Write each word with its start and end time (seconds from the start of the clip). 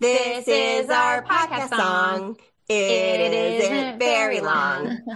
This 0.00 0.46
is 0.46 0.90
our 0.90 1.22
podcast 1.24 1.70
song. 1.70 2.36
It 2.68 3.62
isn't 3.62 3.98
very 3.98 4.40
long. 4.40 4.98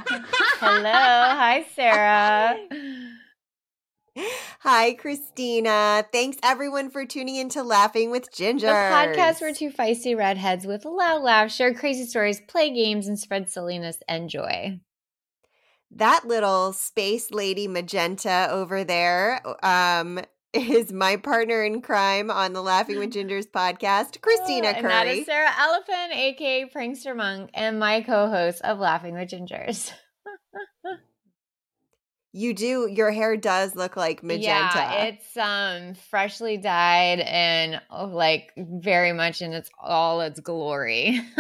Hello. 0.59 0.91
Hi, 0.91 1.67
Sarah. 1.75 2.56
Hi, 4.61 4.95
Christina. 4.95 6.04
Thanks 6.12 6.38
everyone 6.43 6.90
for 6.90 7.06
tuning 7.06 7.37
in 7.37 7.48
to 7.50 7.62
Laughing 7.62 8.11
with 8.11 8.32
Ginger. 8.32 8.66
The 8.66 8.72
podcast 8.72 9.40
where 9.40 9.54
two 9.54 9.71
feisty 9.71 10.17
redheads 10.17 10.67
with 10.67 10.85
a 10.85 10.89
loud 10.89 11.23
laugh 11.23 11.51
share 11.51 11.75
crazy 11.75 12.04
stories, 12.04 12.41
play 12.41 12.71
games, 12.71 13.07
and 13.07 13.19
spread 13.19 13.49
silliness 13.49 13.99
and 14.09 14.29
joy. 14.29 14.81
That 15.91 16.27
little 16.27 16.73
space 16.73 17.30
lady 17.30 17.69
magenta 17.69 18.48
over 18.51 18.83
there 18.83 19.43
um, 19.62 20.20
is 20.52 20.92
my 20.92 21.16
partner 21.16 21.62
in 21.64 21.80
crime 21.80 22.30
on 22.30 22.52
the 22.52 22.62
Laughing 22.62 22.98
with 22.98 23.12
Gingers 23.12 23.46
podcast, 23.51 24.20
Christina 24.20 24.69
Oh, 24.69 24.73
Curry. 24.73 24.77
And 24.77 24.87
that 24.87 25.06
is 25.06 25.27
Sarah 25.27 25.51
Elephant, 25.59 26.12
aka 26.15 26.70
Prankster 26.74 27.16
Monk, 27.16 27.51
and 27.55 27.79
my 27.79 28.02
co-host 28.02 28.60
of 28.62 28.79
Laughing 28.79 29.15
with 29.15 29.30
Gingers. 29.30 29.93
you 32.33 32.55
do 32.55 32.88
your 32.91 33.10
hair 33.10 33.37
does 33.37 33.74
look 33.74 33.96
like 33.96 34.23
magenta. 34.23 34.46
Yeah, 34.46 35.05
it's 35.05 35.37
um 35.37 35.95
freshly 36.10 36.57
dyed 36.59 37.21
and 37.21 37.80
oh, 37.91 38.07
like 38.07 38.52
very 38.57 39.12
much 39.12 39.43
in 39.43 39.52
its 39.52 39.71
all 39.80 40.21
its 40.21 40.41
glory. 40.41 41.21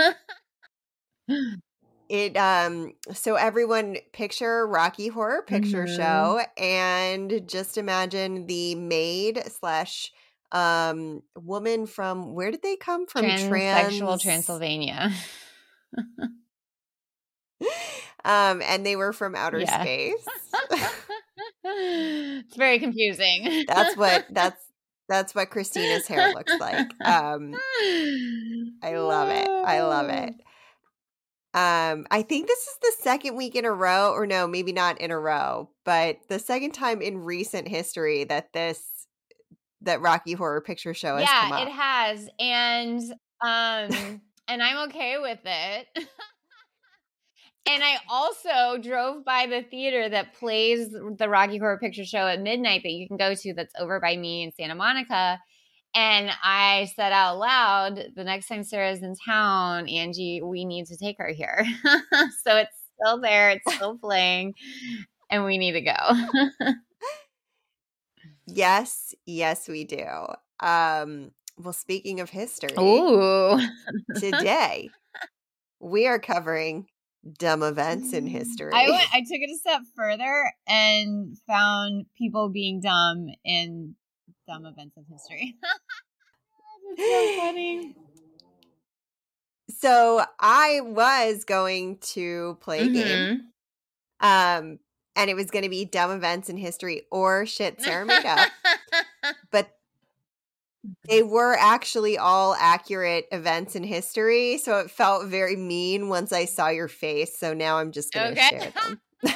It 2.12 2.36
um 2.36 2.92
so 3.14 3.36
everyone 3.36 3.96
picture 4.12 4.66
Rocky 4.66 5.08
Horror 5.08 5.40
Picture 5.46 5.84
Mhm. 5.86 5.96
Show 5.96 6.42
and 6.62 7.48
just 7.48 7.78
imagine 7.78 8.46
the 8.46 8.74
maid 8.74 9.42
slash 9.46 10.12
um 10.52 11.22
woman 11.34 11.86
from 11.86 12.34
where 12.34 12.50
did 12.50 12.60
they 12.62 12.76
come 12.76 13.06
from? 13.06 13.22
Transsexual 13.24 14.20
Transylvania. 14.20 15.10
Um 18.24 18.62
and 18.62 18.84
they 18.86 18.94
were 18.94 19.12
from 19.12 19.34
outer 19.34 19.60
Yeah. 19.60 19.82
space. 19.82 20.28
it's 21.64 22.56
very 22.56 22.78
confusing. 22.78 23.64
that's 23.66 23.96
what 23.96 24.26
that's 24.30 24.62
that's 25.08 25.34
what 25.34 25.50
Christina's 25.50 26.06
hair 26.06 26.30
looks 26.34 26.54
like. 26.60 26.94
Um 27.04 27.52
I 28.82 28.96
love 28.96 29.28
it. 29.30 29.48
I 29.48 29.80
love 29.80 30.08
it. 30.10 30.34
Um, 31.54 32.06
I 32.10 32.22
think 32.22 32.46
this 32.46 32.60
is 32.60 32.78
the 32.80 32.92
second 33.00 33.36
week 33.36 33.54
in 33.54 33.66
a 33.66 33.72
row, 33.72 34.12
or 34.12 34.26
no, 34.26 34.46
maybe 34.46 34.72
not 34.72 34.98
in 35.00 35.10
a 35.10 35.18
row, 35.18 35.68
but 35.84 36.16
the 36.28 36.38
second 36.38 36.72
time 36.72 37.02
in 37.02 37.18
recent 37.18 37.68
history 37.68 38.24
that 38.24 38.54
this 38.54 39.06
that 39.82 40.00
Rocky 40.00 40.32
Horror 40.32 40.62
Picture 40.62 40.94
Show 40.94 41.16
has 41.16 41.28
come 41.28 41.50
yeah, 41.50 41.62
it 41.62 41.68
has, 41.68 42.28
and 42.38 43.02
um, 43.44 44.22
and 44.48 44.62
I'm 44.62 44.88
okay 44.88 45.18
with 45.20 45.40
it. 45.44 45.88
and 47.66 47.84
I 47.84 47.96
also 48.08 48.80
drove 48.80 49.24
by 49.24 49.46
the 49.46 49.62
theater 49.62 50.08
that 50.08 50.32
plays 50.34 50.90
the 50.90 51.28
Rocky 51.28 51.58
Horror 51.58 51.78
Picture 51.78 52.06
Show 52.06 52.26
at 52.28 52.40
midnight 52.40 52.82
that 52.82 52.92
you 52.92 53.06
can 53.06 53.18
go 53.18 53.34
to. 53.34 53.52
That's 53.52 53.74
over 53.78 54.00
by 54.00 54.16
me 54.16 54.42
in 54.42 54.52
Santa 54.52 54.74
Monica. 54.74 55.38
And 55.94 56.30
I 56.42 56.90
said 56.96 57.12
out 57.12 57.38
loud, 57.38 58.12
the 58.16 58.24
next 58.24 58.48
time 58.48 58.64
Sarah's 58.64 59.02
in 59.02 59.14
town, 59.26 59.88
Angie, 59.88 60.40
we 60.42 60.64
need 60.64 60.86
to 60.86 60.96
take 60.96 61.18
her 61.18 61.28
here. 61.28 61.66
so 62.44 62.56
it's 62.56 62.76
still 62.98 63.20
there, 63.20 63.50
it's 63.50 63.74
still 63.74 63.98
playing, 63.98 64.54
and 65.30 65.44
we 65.44 65.58
need 65.58 65.72
to 65.72 65.82
go. 65.82 66.72
Yes, 68.46 69.14
yes, 69.24 69.68
we 69.68 69.84
do. 69.84 70.04
Um, 70.60 71.30
well, 71.58 71.72
speaking 71.72 72.20
of 72.20 72.30
history, 72.30 72.74
Ooh. 72.78 73.60
today 74.16 74.90
we 75.80 76.06
are 76.06 76.18
covering 76.18 76.86
dumb 77.38 77.62
events 77.62 78.12
in 78.12 78.26
history. 78.26 78.72
I 78.74 78.90
went. 78.90 79.08
I 79.14 79.20
took 79.20 79.40
it 79.40 79.50
a 79.50 79.58
step 79.58 79.82
further 79.96 80.52
and 80.66 81.36
found 81.46 82.06
people 82.16 82.48
being 82.48 82.80
dumb 82.80 83.28
in 83.44 83.94
dumb 84.52 84.66
events 84.66 84.96
of 84.96 85.04
history. 85.10 85.56
That's 86.96 87.08
so 87.08 87.40
funny. 87.40 87.94
so 89.80 90.22
I 90.38 90.80
was 90.82 91.44
going 91.44 91.98
to 92.12 92.58
play 92.60 92.86
a 92.86 92.88
game. 92.88 93.18
Mm-hmm. 94.20 94.64
Um, 94.64 94.78
and 95.16 95.30
it 95.30 95.34
was 95.34 95.50
going 95.50 95.64
to 95.64 95.68
be 95.70 95.84
dumb 95.84 96.10
events 96.10 96.48
in 96.48 96.56
history 96.56 97.02
or 97.10 97.46
shit 97.46 97.80
Sarah 97.80 98.04
made 98.06 98.24
up. 98.26 98.48
but 99.50 99.70
they 101.08 101.22
were 101.22 101.56
actually 101.58 102.18
all 102.18 102.54
accurate 102.58 103.26
events 103.32 103.74
in 103.76 103.84
history. 103.84 104.58
So 104.58 104.78
it 104.78 104.90
felt 104.90 105.26
very 105.28 105.56
mean 105.56 106.08
once 106.08 106.32
I 106.32 106.44
saw 106.44 106.68
your 106.68 106.88
face. 106.88 107.38
So 107.38 107.54
now 107.54 107.78
I'm 107.78 107.92
just 107.92 108.12
going 108.12 108.34
to 108.34 108.40
Okay. 108.40 108.58
share 108.58 108.70
them. 108.70 109.00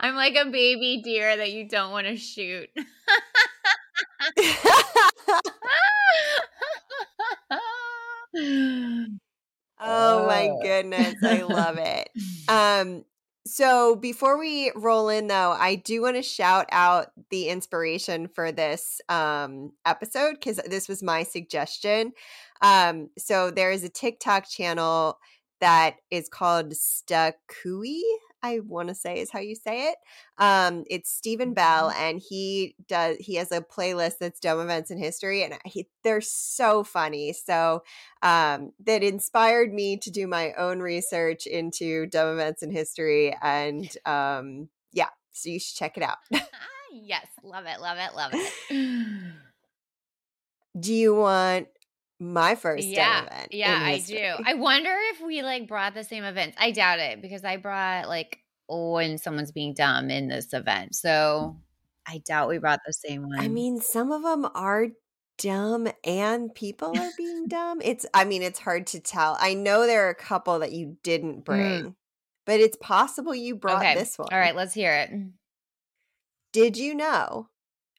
I'm 0.00 0.14
like 0.14 0.34
a 0.36 0.50
baby 0.50 1.00
deer 1.02 1.36
that 1.36 1.52
you 1.52 1.68
don't 1.68 1.90
want 1.90 2.06
to 2.06 2.16
shoot. 2.16 2.68
oh 9.80 10.26
my 10.26 10.50
goodness. 10.62 11.14
I 11.22 11.42
love 11.42 11.78
it. 11.78 12.08
Um, 12.46 13.06
so 13.46 13.96
before 13.96 14.38
we 14.38 14.70
roll 14.76 15.08
in 15.08 15.28
though, 15.28 15.52
I 15.52 15.76
do 15.76 16.02
want 16.02 16.16
to 16.16 16.22
shout 16.22 16.66
out 16.70 17.06
the 17.30 17.48
inspiration 17.48 18.28
for 18.28 18.52
this 18.52 19.00
um 19.08 19.72
episode 19.86 20.34
because 20.34 20.60
this 20.68 20.88
was 20.88 21.02
my 21.02 21.22
suggestion. 21.22 22.12
Um, 22.60 23.08
so 23.18 23.50
there 23.50 23.70
is 23.70 23.82
a 23.82 23.88
TikTok 23.88 24.48
channel 24.48 25.18
that 25.60 25.96
is 26.10 26.28
called 26.28 26.72
Stakui, 26.72 28.02
I 28.44 28.60
want 28.60 28.88
to 28.88 28.94
say 28.94 29.20
is 29.20 29.30
how 29.30 29.38
you 29.38 29.54
say 29.54 29.88
it. 29.88 29.96
Um, 30.36 30.84
it's 30.90 31.10
Stephen 31.10 31.54
Bell, 31.54 31.90
and 31.90 32.20
he 32.20 32.76
does 32.86 33.16
he 33.18 33.36
has 33.36 33.50
a 33.50 33.62
playlist 33.62 34.18
that's 34.20 34.38
dumb 34.38 34.60
events 34.60 34.90
in 34.90 34.98
history, 34.98 35.42
and 35.42 35.54
he, 35.64 35.88
they're 36.02 36.20
so 36.20 36.84
funny. 36.84 37.32
So 37.32 37.84
um, 38.20 38.72
that 38.84 39.02
inspired 39.02 39.72
me 39.72 39.96
to 39.96 40.10
do 40.10 40.26
my 40.26 40.52
own 40.58 40.80
research 40.80 41.46
into 41.46 42.04
dumb 42.04 42.34
events 42.34 42.62
in 42.62 42.70
history, 42.70 43.34
and 43.40 43.90
um, 44.04 44.68
yeah, 44.92 45.08
so 45.32 45.48
you 45.48 45.58
should 45.58 45.76
check 45.76 45.96
it 45.96 46.02
out. 46.02 46.18
yes, 46.92 47.26
love 47.42 47.64
it, 47.64 47.80
love 47.80 47.96
it, 47.98 48.14
love 48.14 48.32
it. 48.34 49.32
do 50.78 50.92
you 50.92 51.14
want 51.14 51.68
my 52.20 52.54
first 52.54 52.86
yeah, 52.86 53.20
dumb 53.20 53.26
event? 53.28 53.48
yeah, 53.52 53.78
I 53.82 53.94
history? 53.96 54.16
do. 54.18 54.34
I 54.46 54.54
wonder 54.54 54.94
if 55.12 55.20
we 55.20 55.42
like 55.42 55.66
brought 55.68 55.94
the 55.94 56.04
same 56.04 56.24
events. 56.24 56.56
I 56.60 56.70
doubt 56.70 56.98
it 57.00 57.20
because 57.22 57.44
I 57.44 57.56
brought 57.56 58.08
like 58.08 58.38
when 58.68 59.18
someone's 59.18 59.52
being 59.52 59.74
dumb 59.74 60.10
in 60.10 60.28
this 60.28 60.52
event. 60.52 60.94
So 60.94 61.56
I 62.06 62.18
doubt 62.18 62.48
we 62.48 62.58
brought 62.58 62.80
the 62.86 62.92
same 62.92 63.22
one. 63.28 63.40
I 63.40 63.48
mean, 63.48 63.80
some 63.80 64.12
of 64.12 64.22
them 64.22 64.46
are 64.54 64.88
dumb 65.38 65.88
and 66.04 66.54
people 66.54 66.98
are 66.98 67.10
being 67.16 67.46
dumb. 67.48 67.80
It's 67.82 68.06
I 68.14 68.24
mean, 68.24 68.42
it's 68.42 68.58
hard 68.60 68.86
to 68.88 69.00
tell. 69.00 69.36
I 69.40 69.54
know 69.54 69.86
there 69.86 70.06
are 70.06 70.10
a 70.10 70.14
couple 70.14 70.58
that 70.60 70.72
you 70.72 70.96
didn't 71.02 71.44
bring. 71.44 71.94
But 72.46 72.60
it's 72.60 72.76
possible 72.76 73.34
you 73.34 73.56
brought 73.56 73.82
Mm. 73.82 73.92
okay. 73.92 73.94
this 73.94 74.18
one. 74.18 74.28
All 74.30 74.38
right, 74.38 74.54
let's 74.54 74.74
hear 74.74 74.92
it. 74.92 75.10
Did 76.52 76.76
you 76.76 76.94
know 76.94 77.48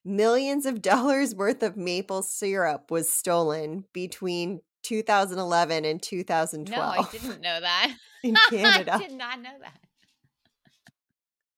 millions 0.05 0.65
of 0.65 0.81
dollars 0.81 1.35
worth 1.35 1.63
of 1.63 1.75
maple 1.77 2.21
syrup 2.23 2.91
was 2.91 3.09
stolen 3.09 3.85
between 3.93 4.61
2011 4.83 5.85
and 5.85 6.01
2012 6.01 6.95
No, 6.95 7.03
I 7.07 7.11
didn't 7.11 7.41
know 7.41 7.59
that. 7.59 7.97
in 8.23 8.37
Canada? 8.49 8.93
I 8.95 8.97
did 9.07 9.13
not 9.13 9.39
know 9.41 9.57
that. 9.61 9.79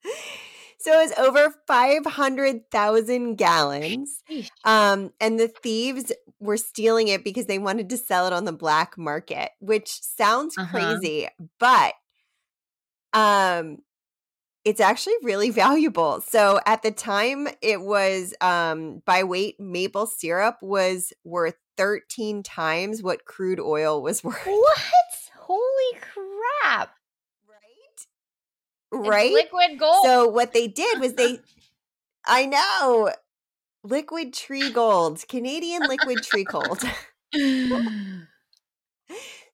So 0.80 0.94
it 1.00 1.10
was 1.10 1.18
over 1.18 1.56
500,000 1.66 3.36
gallons. 3.36 4.22
Um, 4.64 5.12
and 5.20 5.40
the 5.40 5.48
thieves 5.48 6.12
were 6.40 6.56
stealing 6.58 7.08
it 7.08 7.24
because 7.24 7.48
they 7.48 7.58
wanted 7.58 7.90
to 7.90 7.98
sell 7.98 8.28
it 8.28 8.34
on 8.34 8.46
the 8.46 8.54
black 8.54 8.96
market, 8.96 9.52
which 9.60 9.90
sounds 9.90 10.56
Uh-huh. 10.56 10.70
crazy, 10.70 11.28
but 11.60 11.96
um 13.14 13.80
it's 14.68 14.82
actually 14.82 15.16
really 15.24 15.50
valuable. 15.64 16.22
So 16.22 16.60
at 16.66 16.84
the 16.84 16.92
time 16.92 17.48
it 17.62 17.82
was 17.82 18.34
um 18.42 19.02
by 19.06 19.24
weight 19.24 19.60
maple 19.60 20.06
syrup 20.08 20.58
was 20.62 21.14
worth 21.24 21.56
13 21.78 22.44
times 22.44 23.02
what 23.02 23.26
crude 23.26 23.60
oil 23.60 24.02
was 24.02 24.24
worth. 24.24 24.46
What? 24.46 24.78
Holy 25.38 26.00
crap. 26.02 26.96
Right? 27.48 27.96
It's 27.96 28.08
Right? 28.92 29.34
liquid 29.34 29.80
gold. 29.80 30.06
So 30.06 30.28
what 30.28 30.54
they 30.54 30.68
did 30.68 31.00
was 31.00 31.14
they 31.14 31.40
I 32.26 32.46
know 32.46 33.14
liquid 33.84 34.34
tree 34.34 34.70
gold, 34.70 35.24
Canadian 35.30 35.88
liquid 35.88 36.24
tree 36.24 36.44
gold. 36.44 36.84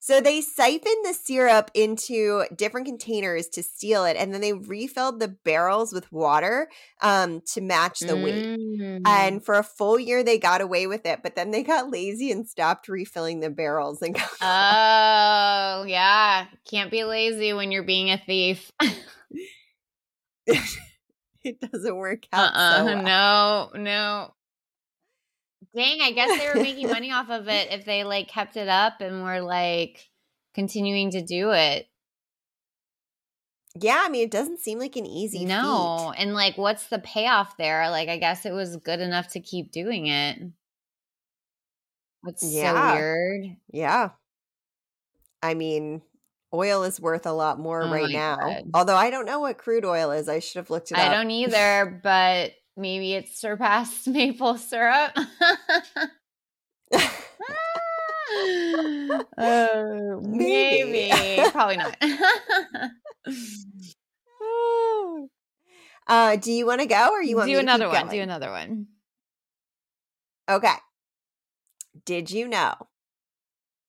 So 0.04 0.20
they 0.20 0.42
siphoned 0.42 1.02
the 1.02 1.14
syrup 1.14 1.70
into 1.72 2.44
different 2.54 2.86
containers 2.86 3.48
to 3.48 3.62
steal 3.62 4.04
it, 4.04 4.18
and 4.18 4.34
then 4.34 4.42
they 4.42 4.52
refilled 4.52 5.18
the 5.18 5.28
barrels 5.28 5.94
with 5.94 6.12
water 6.12 6.68
um, 7.00 7.40
to 7.54 7.62
match 7.62 8.00
the 8.00 8.14
weight. 8.14 8.44
Mm. 8.44 9.00
And 9.06 9.42
for 9.42 9.54
a 9.54 9.62
full 9.62 9.98
year, 9.98 10.22
they 10.22 10.36
got 10.36 10.60
away 10.60 10.86
with 10.86 11.06
it, 11.06 11.20
but 11.22 11.36
then 11.36 11.52
they 11.52 11.62
got 11.62 11.90
lazy 11.90 12.30
and 12.30 12.46
stopped 12.46 12.86
refilling 12.86 13.40
the 13.40 13.48
barrels. 13.48 14.02
And 14.02 14.14
got 14.14 14.28
Oh, 14.42 15.84
yeah. 15.86 16.48
Can't 16.70 16.90
be 16.90 17.04
lazy 17.04 17.54
when 17.54 17.72
you're 17.72 17.82
being 17.82 18.10
a 18.10 18.18
thief. 18.18 18.72
it 20.46 21.60
doesn't 21.72 21.96
work 21.96 22.26
out. 22.30 22.54
uh 22.54 22.76
so 22.76 22.84
well. 22.94 23.02
No, 23.02 23.70
no. 23.80 24.34
Dang, 25.74 26.00
I 26.00 26.12
guess 26.12 26.38
they 26.38 26.48
were 26.48 26.62
making 26.62 26.88
money 26.88 27.10
off 27.10 27.30
of 27.30 27.48
it 27.48 27.72
if 27.72 27.84
they 27.84 28.04
like 28.04 28.28
kept 28.28 28.56
it 28.56 28.68
up 28.68 29.00
and 29.00 29.24
were 29.24 29.40
like 29.40 30.08
continuing 30.54 31.10
to 31.12 31.22
do 31.22 31.50
it. 31.50 31.88
Yeah, 33.80 34.02
I 34.04 34.08
mean, 34.08 34.22
it 34.22 34.30
doesn't 34.30 34.60
seem 34.60 34.78
like 34.78 34.94
an 34.94 35.04
easy 35.06 35.44
No. 35.44 36.12
feat. 36.12 36.22
And 36.22 36.32
like, 36.34 36.56
what's 36.56 36.86
the 36.86 37.00
payoff 37.00 37.56
there? 37.56 37.90
Like, 37.90 38.08
I 38.08 38.18
guess 38.18 38.46
it 38.46 38.52
was 38.52 38.76
good 38.76 39.00
enough 39.00 39.28
to 39.32 39.40
keep 39.40 39.72
doing 39.72 40.06
it. 40.06 40.38
It's 42.26 42.42
so 42.42 42.92
weird. 42.92 43.56
Yeah. 43.72 44.10
I 45.42 45.54
mean, 45.54 46.02
oil 46.54 46.84
is 46.84 47.00
worth 47.00 47.26
a 47.26 47.32
lot 47.32 47.58
more 47.58 47.82
Oh 47.82 47.90
right 47.90 48.10
now. 48.10 48.36
God. 48.36 48.62
Although 48.72 48.96
I 48.96 49.10
don't 49.10 49.26
know 49.26 49.40
what 49.40 49.58
crude 49.58 49.84
oil 49.84 50.12
is. 50.12 50.28
I 50.28 50.38
should 50.38 50.60
have 50.60 50.70
looked 50.70 50.92
it 50.92 50.96
I 50.98 51.06
up. 51.06 51.10
I 51.10 51.14
don't 51.16 51.30
either, 51.32 52.00
but 52.02 52.52
maybe 52.76 53.14
it's 53.14 53.38
surpassed 53.38 54.06
maple 54.08 54.56
syrup. 54.58 55.16
Oh, 59.36 60.20
Maybe. 60.22 61.08
maybe. 61.10 61.50
Probably 61.50 61.76
not. 61.76 61.96
uh, 66.08 66.36
do 66.36 66.50
you 66.52 66.66
want 66.66 66.80
to 66.80 66.86
go 66.86 67.10
or 67.12 67.22
you 67.22 67.36
want 67.36 67.48
do 67.48 67.58
another 67.58 67.88
one. 67.88 68.08
Do 68.08 68.20
another 68.20 68.50
one. 68.50 68.86
Okay. 70.48 70.74
Did 72.04 72.30
you 72.30 72.48
know 72.48 72.74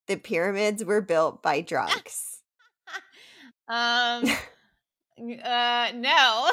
the 0.08 0.18
pyramids 0.18 0.84
were 0.84 1.02
built 1.02 1.42
by 1.42 1.62
drunks? 1.62 2.40
Um. 3.68 4.26
uh. 5.44 5.92
No. 5.96 6.50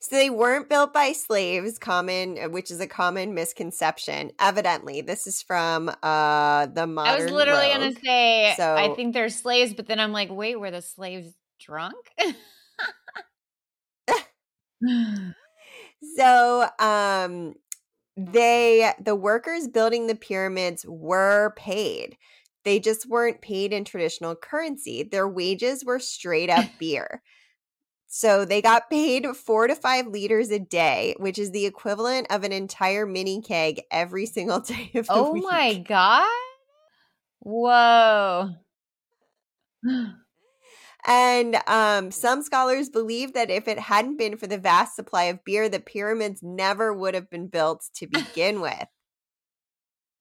So 0.00 0.16
they 0.16 0.30
weren't 0.30 0.68
built 0.68 0.92
by 0.92 1.12
slaves, 1.12 1.78
common 1.78 2.38
uh, 2.38 2.48
which 2.48 2.70
is 2.70 2.80
a 2.80 2.86
common 2.86 3.34
misconception. 3.34 4.32
Evidently, 4.38 5.00
this 5.00 5.26
is 5.26 5.42
from 5.42 5.90
uh 6.02 6.66
the 6.66 6.86
modern 6.86 7.20
I 7.20 7.24
was 7.24 7.32
literally 7.32 7.68
gonna 7.68 7.92
say 7.92 8.54
I 8.58 8.94
think 8.94 9.14
they're 9.14 9.28
slaves, 9.28 9.74
but 9.74 9.86
then 9.86 10.00
I'm 10.00 10.12
like, 10.12 10.30
wait, 10.30 10.58
were 10.58 10.70
the 10.70 10.82
slaves 10.82 11.34
drunk? 11.58 11.96
So, 16.16 16.68
um 16.78 17.54
they 18.16 18.92
the 19.00 19.14
workers 19.14 19.68
building 19.68 20.06
the 20.06 20.14
pyramids 20.14 20.84
were 20.86 21.54
paid. 21.56 22.16
They 22.64 22.78
just 22.80 23.08
weren't 23.08 23.40
paid 23.40 23.72
in 23.72 23.84
traditional 23.84 24.36
currency. 24.36 25.02
Their 25.02 25.28
wages 25.28 25.84
were 25.84 25.98
straight 25.98 26.50
up 26.50 26.66
beer. 26.78 27.22
So 28.12 28.44
they 28.44 28.60
got 28.60 28.90
paid 28.90 29.24
4 29.24 29.68
to 29.68 29.76
5 29.76 30.08
liters 30.08 30.50
a 30.50 30.58
day, 30.58 31.14
which 31.18 31.38
is 31.38 31.52
the 31.52 31.64
equivalent 31.64 32.26
of 32.28 32.42
an 32.42 32.50
entire 32.50 33.06
mini 33.06 33.40
keg 33.40 33.82
every 33.88 34.26
single 34.26 34.58
day 34.60 34.90
of 34.96 35.06
the 35.06 35.12
oh 35.12 35.32
week. 35.32 35.44
Oh 35.46 35.50
my 35.50 35.74
god! 35.78 36.28
Whoa. 37.38 38.50
And 41.06 41.56
um, 41.66 42.10
some 42.10 42.42
scholars 42.42 42.90
believe 42.90 43.32
that 43.32 43.50
if 43.50 43.66
it 43.66 43.78
hadn't 43.78 44.18
been 44.18 44.36
for 44.36 44.46
the 44.46 44.58
vast 44.58 44.94
supply 44.94 45.24
of 45.24 45.42
beer, 45.46 45.66
the 45.66 45.80
pyramids 45.80 46.42
never 46.42 46.92
would 46.92 47.14
have 47.14 47.30
been 47.30 47.46
built 47.46 47.88
to 47.94 48.06
begin 48.06 48.60
with. 48.60 48.86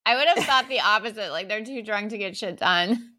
I 0.06 0.16
would 0.16 0.30
have 0.30 0.46
thought 0.46 0.70
the 0.70 0.80
opposite. 0.86 1.32
Like 1.32 1.50
they're 1.50 1.66
too 1.66 1.84
drunk 1.84 2.12
to 2.12 2.18
get 2.18 2.38
shit 2.38 2.60
done. 2.60 3.16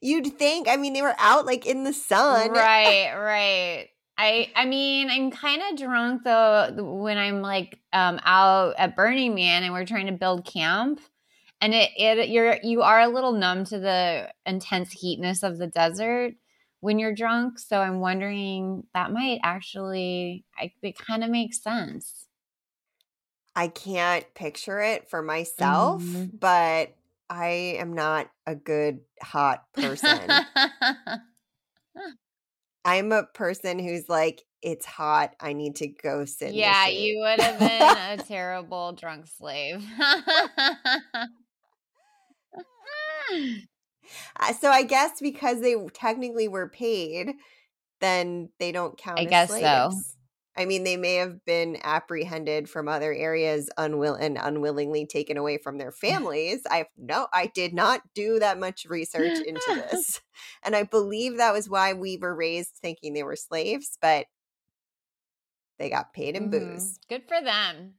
You'd 0.00 0.38
think, 0.38 0.68
I 0.68 0.76
mean, 0.76 0.92
they 0.92 1.02
were 1.02 1.14
out 1.18 1.46
like 1.46 1.66
in 1.66 1.84
the 1.84 1.92
sun. 1.92 2.50
right, 2.54 3.14
right. 3.14 3.88
I 4.16 4.50
I 4.54 4.64
mean, 4.64 5.10
I'm 5.10 5.30
kind 5.30 5.62
of 5.62 5.78
drunk 5.78 6.24
though 6.24 6.72
when 7.00 7.18
I'm 7.18 7.40
like 7.40 7.78
um 7.92 8.18
out 8.24 8.74
at 8.78 8.96
Burning 8.96 9.34
Man 9.34 9.62
and 9.62 9.72
we're 9.72 9.86
trying 9.86 10.06
to 10.06 10.12
build 10.12 10.44
camp. 10.44 11.00
And 11.60 11.74
it, 11.74 11.90
it 11.96 12.28
you're 12.30 12.58
you 12.62 12.82
are 12.82 13.00
a 13.00 13.08
little 13.08 13.32
numb 13.32 13.64
to 13.66 13.78
the 13.78 14.32
intense 14.46 14.92
heatness 14.92 15.42
of 15.42 15.58
the 15.58 15.66
desert 15.68 16.34
when 16.80 16.98
you're 16.98 17.14
drunk. 17.14 17.58
So 17.58 17.80
I'm 17.80 18.00
wondering 18.00 18.86
that 18.94 19.12
might 19.12 19.40
actually 19.44 20.44
I, 20.58 20.72
it 20.82 20.98
kind 20.98 21.24
of 21.24 21.30
makes 21.30 21.62
sense. 21.62 22.26
I 23.54 23.68
can't 23.68 24.32
picture 24.34 24.80
it 24.80 25.08
for 25.10 25.22
myself, 25.22 26.28
Mhm. 26.28 26.32
but 26.32 26.96
I 27.30 27.76
am 27.78 27.92
not 27.92 28.28
a 28.46 28.54
good 28.54 29.00
hot 29.22 29.64
person. 29.74 30.30
I'm 32.84 33.12
a 33.12 33.24
person 33.24 33.78
who's 33.78 34.08
like, 34.08 34.42
it's 34.62 34.86
hot. 34.86 35.34
I 35.40 35.52
need 35.52 35.76
to 35.76 35.88
go 35.88 36.24
sit. 36.24 36.54
yeah, 36.54 36.86
shade." 36.86 36.98
you 37.00 37.18
would 37.20 37.40
have 37.40 37.58
been 37.58 38.20
a 38.20 38.22
terrible 38.24 38.92
drunk 38.92 39.26
slave. 39.26 39.84
Uh, 44.40 44.52
so 44.54 44.70
I 44.70 44.84
guess 44.84 45.20
because 45.20 45.60
they 45.60 45.76
technically 45.92 46.48
were 46.48 46.68
paid, 46.68 47.34
then 48.00 48.48
they 48.58 48.72
don't 48.72 48.96
count. 48.96 49.20
I 49.20 49.24
as 49.24 49.30
guess 49.30 49.50
so. 49.50 49.90
I 50.58 50.64
mean, 50.64 50.82
they 50.84 50.96
may 50.96 51.14
have 51.14 51.44
been 51.44 51.78
apprehended 51.84 52.68
from 52.68 52.88
other 52.88 53.12
areas, 53.14 53.70
unwill 53.78 54.18
and 54.20 54.36
unwillingly 54.42 55.06
taken 55.06 55.36
away 55.36 55.56
from 55.58 55.78
their 55.78 55.92
families. 56.04 56.62
I 56.68 56.86
no, 56.98 57.28
I 57.32 57.46
did 57.46 57.72
not 57.72 58.02
do 58.14 58.40
that 58.40 58.58
much 58.58 58.84
research 58.84 59.38
into 59.44 59.60
this, 59.90 60.20
and 60.64 60.74
I 60.74 60.82
believe 60.82 61.36
that 61.36 61.52
was 61.54 61.68
why 61.70 61.92
we 61.94 62.16
were 62.18 62.34
raised 62.34 62.74
thinking 62.82 63.14
they 63.14 63.22
were 63.22 63.36
slaves, 63.36 63.96
but 64.02 64.26
they 65.78 65.88
got 65.88 66.12
paid 66.12 66.34
in 66.34 66.48
Mhm. 66.48 66.50
booze. 66.50 66.98
Good 67.08 67.28
for 67.28 67.40
them. 67.40 67.94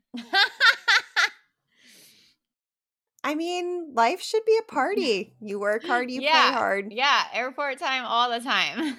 I 3.23 3.35
mean, 3.35 3.93
life 3.93 4.21
should 4.21 4.43
be 4.45 4.57
a 4.59 4.71
party. 4.71 5.33
You 5.41 5.59
work 5.59 5.85
hard, 5.85 6.09
you 6.09 6.21
Yeah. 6.21 6.31
play 6.51 6.57
hard. 6.57 6.91
yeah, 6.93 7.23
airport 7.33 7.77
time 7.79 8.05
all 8.05 8.29
the 8.29 8.39
time. 8.39 8.97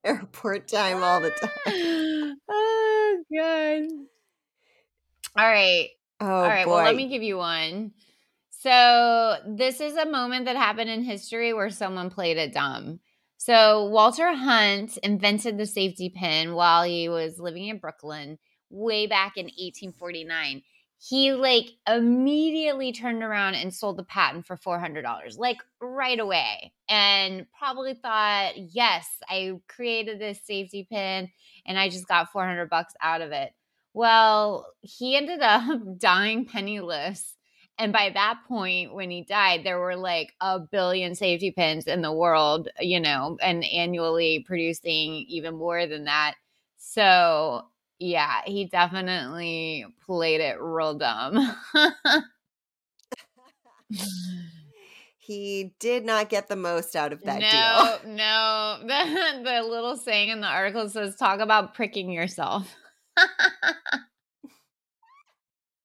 Airport 0.04 0.68
time 0.68 1.02
all 1.02 1.20
the 1.20 1.30
time. 1.30 2.36
oh 2.50 3.24
god. 3.34 3.82
All 5.36 5.46
right. 5.46 5.90
Oh 6.20 6.26
all 6.26 6.42
right. 6.42 6.64
boy. 6.64 6.72
Well, 6.72 6.84
let 6.84 6.96
me 6.96 7.08
give 7.08 7.22
you 7.22 7.36
one. 7.36 7.92
So, 8.50 9.36
this 9.46 9.80
is 9.80 9.96
a 9.96 10.04
moment 10.04 10.44
that 10.44 10.56
happened 10.56 10.90
in 10.90 11.02
history 11.02 11.54
where 11.54 11.70
someone 11.70 12.10
played 12.10 12.36
it 12.36 12.52
dumb. 12.52 13.00
So, 13.38 13.86
Walter 13.86 14.34
Hunt 14.34 14.98
invented 14.98 15.56
the 15.56 15.64
safety 15.64 16.10
pin 16.10 16.54
while 16.54 16.82
he 16.82 17.08
was 17.08 17.38
living 17.38 17.68
in 17.68 17.78
Brooklyn 17.78 18.38
way 18.68 19.06
back 19.06 19.36
in 19.36 19.46
1849. 19.46 20.62
He 21.02 21.32
like 21.32 21.70
immediately 21.88 22.92
turned 22.92 23.22
around 23.22 23.54
and 23.54 23.72
sold 23.72 23.96
the 23.96 24.04
patent 24.04 24.46
for 24.46 24.56
$400, 24.56 25.38
like 25.38 25.56
right 25.80 26.20
away. 26.20 26.72
And 26.90 27.46
probably 27.58 27.94
thought, 27.94 28.52
yes, 28.56 29.08
I 29.28 29.58
created 29.66 30.20
this 30.20 30.40
safety 30.44 30.86
pin 30.90 31.30
and 31.64 31.78
I 31.78 31.88
just 31.88 32.06
got 32.06 32.30
400 32.32 32.68
bucks 32.68 32.92
out 33.02 33.22
of 33.22 33.32
it. 33.32 33.52
Well, 33.94 34.66
he 34.82 35.16
ended 35.16 35.40
up 35.40 35.80
dying 35.98 36.44
penniless. 36.44 37.34
And 37.78 37.94
by 37.94 38.10
that 38.12 38.40
point, 38.46 38.92
when 38.92 39.10
he 39.10 39.22
died, 39.22 39.64
there 39.64 39.78
were 39.78 39.96
like 39.96 40.34
a 40.42 40.58
billion 40.58 41.14
safety 41.14 41.50
pins 41.50 41.86
in 41.86 42.02
the 42.02 42.12
world, 42.12 42.68
you 42.78 43.00
know, 43.00 43.38
and 43.40 43.64
annually 43.64 44.44
producing 44.46 45.24
even 45.28 45.54
more 45.56 45.86
than 45.86 46.04
that. 46.04 46.34
So, 46.76 47.62
yeah, 48.00 48.40
he 48.46 48.64
definitely 48.64 49.84
played 50.06 50.40
it 50.40 50.56
real 50.58 50.94
dumb. 50.94 51.54
he 55.18 55.74
did 55.78 56.06
not 56.06 56.30
get 56.30 56.48
the 56.48 56.56
most 56.56 56.96
out 56.96 57.12
of 57.12 57.22
that 57.24 57.40
no, 57.40 57.98
deal. 58.02 58.16
no. 58.16 58.78
The, 58.86 59.42
the 59.44 59.62
little 59.62 59.96
saying 59.96 60.30
in 60.30 60.40
the 60.40 60.46
article 60.46 60.88
says, 60.88 61.14
talk 61.16 61.40
about 61.40 61.74
pricking 61.74 62.10
yourself. 62.10 62.74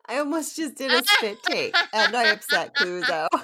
I 0.07 0.19
almost 0.19 0.55
just 0.55 0.75
did 0.75 0.91
a 0.91 1.03
spit 1.03 1.37
take 1.43 1.75
and 1.93 2.15
I 2.15 2.29
upset 2.29 2.75
Cluzo. 2.75 3.27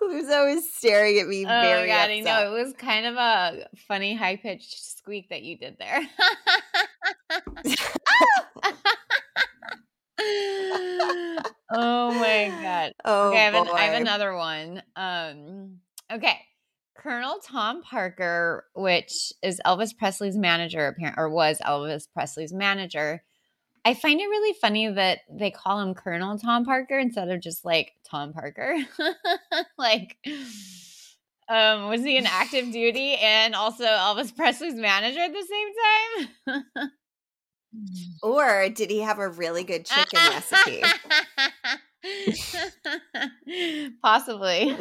Cluzo 0.00 0.54
is 0.54 0.72
staring 0.74 1.18
at 1.18 1.26
me 1.26 1.44
Oh 1.44 1.48
my 1.48 1.62
very 1.62 1.88
god, 1.88 2.10
I 2.10 2.20
know. 2.20 2.54
It 2.54 2.64
was 2.64 2.72
kind 2.74 3.06
of 3.06 3.16
a 3.16 3.66
funny 3.88 4.14
high 4.14 4.36
pitched 4.36 4.78
squeak 4.96 5.28
that 5.30 5.42
you 5.42 5.58
did 5.58 5.76
there. 5.78 6.00
Oh, 13.04 13.28
okay, 13.30 13.38
I 13.38 13.50
have, 13.50 13.54
an, 13.54 13.68
I 13.72 13.80
have 13.82 14.00
another 14.00 14.34
one. 14.34 14.82
Um, 14.96 15.78
okay. 16.12 16.38
Colonel 16.96 17.38
Tom 17.44 17.82
Parker, 17.82 18.64
which 18.74 19.32
is 19.42 19.60
Elvis 19.64 19.96
Presley's 19.96 20.36
manager, 20.36 20.96
or 21.16 21.30
was 21.30 21.58
Elvis 21.64 22.08
Presley's 22.12 22.52
manager. 22.52 23.22
I 23.84 23.94
find 23.94 24.20
it 24.20 24.24
really 24.24 24.56
funny 24.60 24.88
that 24.88 25.20
they 25.30 25.50
call 25.50 25.80
him 25.80 25.94
Colonel 25.94 26.38
Tom 26.38 26.64
Parker 26.64 26.98
instead 26.98 27.30
of 27.30 27.40
just 27.40 27.64
like 27.64 27.92
Tom 28.04 28.32
Parker. 28.32 28.76
like, 29.78 30.16
um, 31.48 31.88
was 31.88 32.02
he 32.02 32.16
in 32.16 32.26
active 32.26 32.72
duty 32.72 33.16
and 33.16 33.54
also 33.54 33.84
Elvis 33.84 34.34
Presley's 34.34 34.74
manager 34.74 35.20
at 35.20 35.32
the 35.32 35.46
same 35.46 35.68
time? 36.46 36.90
or 38.22 38.68
did 38.68 38.90
he 38.90 39.00
have 39.00 39.18
a 39.18 39.28
really 39.28 39.64
good 39.64 39.86
chicken 39.86 40.20
recipe? 40.30 40.82
Possibly. 44.02 44.76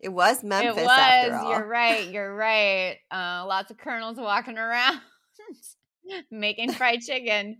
It 0.00 0.08
was 0.08 0.42
Memphis. 0.42 0.82
it 0.82 0.84
was. 0.84 1.48
You're 1.48 1.66
right. 1.66 2.08
You're 2.10 2.34
right. 2.34 2.96
Uh, 3.10 3.44
lots 3.46 3.70
of 3.70 3.78
colonels 3.78 4.18
walking 4.18 4.58
around. 4.58 5.00
Making 6.30 6.72
fried 6.72 7.00
chicken. 7.00 7.56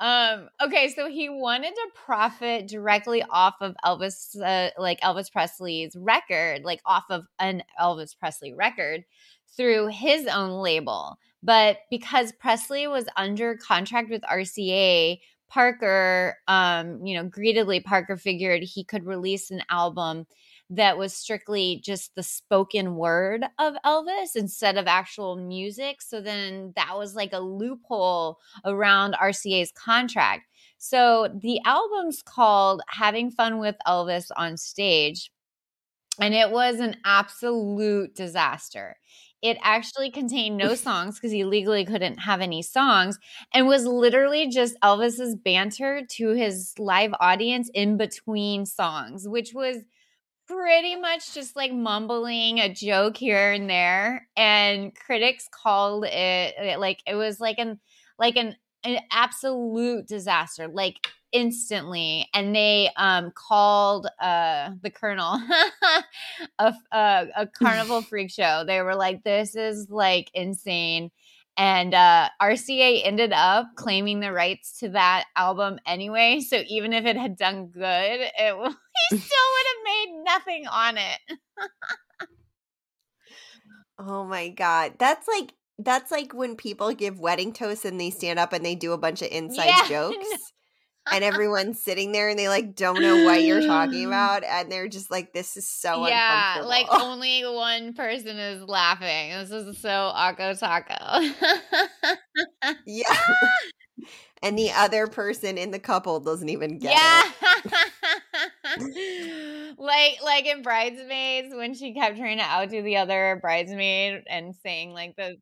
Um, 0.00 0.48
okay, 0.62 0.88
so 0.94 1.08
he 1.08 1.28
wanted 1.28 1.74
to 1.74 1.88
profit 1.94 2.68
directly 2.68 3.22
off 3.28 3.56
of 3.60 3.74
Elvis, 3.84 4.40
uh, 4.40 4.70
like 4.78 5.00
Elvis 5.00 5.30
Presley's 5.30 5.96
record, 5.96 6.62
like 6.64 6.80
off 6.84 7.04
of 7.10 7.26
an 7.38 7.62
Elvis 7.80 8.16
Presley 8.18 8.54
record 8.54 9.04
through 9.56 9.88
his 9.88 10.26
own 10.26 10.62
label. 10.62 11.18
But 11.42 11.78
because 11.90 12.32
Presley 12.32 12.86
was 12.86 13.06
under 13.16 13.56
contract 13.56 14.10
with 14.10 14.22
RCA, 14.22 15.18
Parker, 15.48 16.36
um, 16.46 17.04
you 17.04 17.16
know, 17.16 17.24
greedily 17.24 17.80
Parker 17.80 18.16
figured 18.16 18.62
he 18.62 18.84
could 18.84 19.06
release 19.06 19.50
an 19.50 19.62
album 19.70 20.26
that 20.70 20.98
was 20.98 21.14
strictly 21.14 21.80
just 21.82 22.14
the 22.14 22.22
spoken 22.22 22.96
word 22.96 23.44
of 23.58 23.74
Elvis 23.84 24.36
instead 24.36 24.76
of 24.76 24.86
actual 24.86 25.36
music. 25.36 26.02
So 26.02 26.20
then 26.20 26.72
that 26.76 26.96
was 26.96 27.14
like 27.14 27.32
a 27.32 27.40
loophole 27.40 28.38
around 28.64 29.14
RCA's 29.14 29.72
contract. 29.72 30.44
So 30.78 31.28
the 31.42 31.60
album's 31.64 32.22
called 32.22 32.82
Having 32.88 33.32
Fun 33.32 33.58
with 33.58 33.76
Elvis 33.86 34.26
on 34.36 34.56
Stage, 34.56 35.30
and 36.20 36.34
it 36.34 36.50
was 36.50 36.80
an 36.80 36.96
absolute 37.04 38.14
disaster. 38.14 38.96
It 39.40 39.56
actually 39.62 40.10
contained 40.10 40.56
no 40.56 40.74
songs 40.76 41.16
because 41.16 41.32
he 41.32 41.44
legally 41.44 41.84
couldn't 41.84 42.18
have 42.18 42.40
any 42.40 42.62
songs 42.62 43.18
and 43.54 43.66
was 43.66 43.86
literally 43.86 44.48
just 44.48 44.76
Elvis's 44.82 45.34
banter 45.34 46.02
to 46.16 46.28
his 46.30 46.74
live 46.78 47.14
audience 47.20 47.70
in 47.72 47.96
between 47.96 48.66
songs, 48.66 49.28
which 49.28 49.54
was 49.54 49.78
pretty 50.48 50.96
much 50.96 51.34
just 51.34 51.54
like 51.56 51.72
mumbling 51.72 52.58
a 52.58 52.72
joke 52.72 53.16
here 53.16 53.52
and 53.52 53.68
there 53.68 54.26
and 54.36 54.94
critics 54.94 55.48
called 55.50 56.04
it, 56.04 56.54
it 56.58 56.80
like 56.80 57.02
it 57.06 57.14
was 57.14 57.38
like 57.38 57.58
an 57.58 57.78
like 58.18 58.36
an, 58.36 58.56
an 58.84 58.98
absolute 59.12 60.06
disaster 60.06 60.66
like 60.68 61.06
instantly 61.32 62.26
and 62.32 62.56
they 62.56 62.88
um 62.96 63.30
called 63.34 64.08
uh 64.20 64.70
the 64.82 64.90
colonel 64.90 65.38
a, 66.58 66.74
a, 66.92 67.26
a 67.36 67.46
carnival 67.58 68.02
freak 68.02 68.30
show. 68.30 68.64
They 68.66 68.80
were 68.80 68.94
like 68.94 69.24
this 69.24 69.54
is 69.54 69.88
like 69.90 70.30
insane 70.34 71.10
and 71.58 71.92
uh, 71.92 72.28
RCA 72.40 73.04
ended 73.04 73.32
up 73.32 73.66
claiming 73.74 74.20
the 74.20 74.32
rights 74.32 74.78
to 74.78 74.90
that 74.90 75.24
album 75.36 75.80
anyway. 75.84 76.40
So 76.40 76.62
even 76.68 76.92
if 76.92 77.04
it 77.04 77.16
had 77.16 77.36
done 77.36 77.66
good, 77.66 77.82
it 77.82 78.32
he 79.10 79.18
still 79.18 79.48
would 79.52 79.66
have 79.66 79.84
made 79.84 80.22
nothing 80.24 80.66
on 80.68 80.98
it. 80.98 81.18
Oh 83.98 84.24
my 84.24 84.48
god. 84.50 84.94
That's 84.98 85.26
like 85.26 85.52
that's 85.80 86.12
like 86.12 86.32
when 86.32 86.54
people 86.54 86.92
give 86.94 87.18
wedding 87.18 87.52
toasts 87.52 87.84
and 87.84 88.00
they 88.00 88.10
stand 88.10 88.38
up 88.38 88.52
and 88.52 88.64
they 88.64 88.76
do 88.76 88.92
a 88.92 88.98
bunch 88.98 89.22
of 89.22 89.28
inside 89.32 89.66
Yeah, 89.66 89.84
jokes. 89.88 90.52
And 91.12 91.24
everyone's 91.24 91.80
sitting 91.80 92.12
there 92.12 92.28
and 92.28 92.38
they 92.38 92.48
like 92.48 92.74
don't 92.74 93.00
know 93.00 93.24
what 93.24 93.42
you're 93.42 93.62
talking 93.62 94.04
about 94.06 94.44
and 94.44 94.70
they're 94.70 94.88
just 94.88 95.10
like 95.10 95.32
this 95.32 95.56
is 95.56 95.66
so 95.68 96.06
yeah, 96.06 96.58
uncomfortable. 96.58 96.68
like 96.68 96.86
only 97.02 97.42
one 97.42 97.94
person 97.94 98.38
is 98.38 98.62
laughing. 98.62 99.30
This 99.30 99.50
is 99.50 99.78
so 99.78 100.12
Akko 100.14 100.58
Taco. 100.58 100.94
yeah. 102.86 103.16
and 104.42 104.58
the 104.58 104.70
other 104.72 105.06
person 105.06 105.58
in 105.58 105.70
the 105.70 105.78
couple 105.78 106.20
doesn't 106.20 106.48
even 106.48 106.78
get 106.78 106.92
yeah. 106.92 107.22
it. 107.64 107.72
like 109.78 110.18
like 110.22 110.46
in 110.46 110.62
bridesmaids 110.62 111.54
when 111.54 111.74
she 111.74 111.94
kept 111.94 112.16
trying 112.16 112.38
to 112.38 112.44
outdo 112.44 112.82
the 112.82 112.96
other 112.96 113.38
bridesmaid 113.40 114.22
and 114.28 114.54
saying 114.64 114.92
like 114.92 115.16
the 115.16 115.36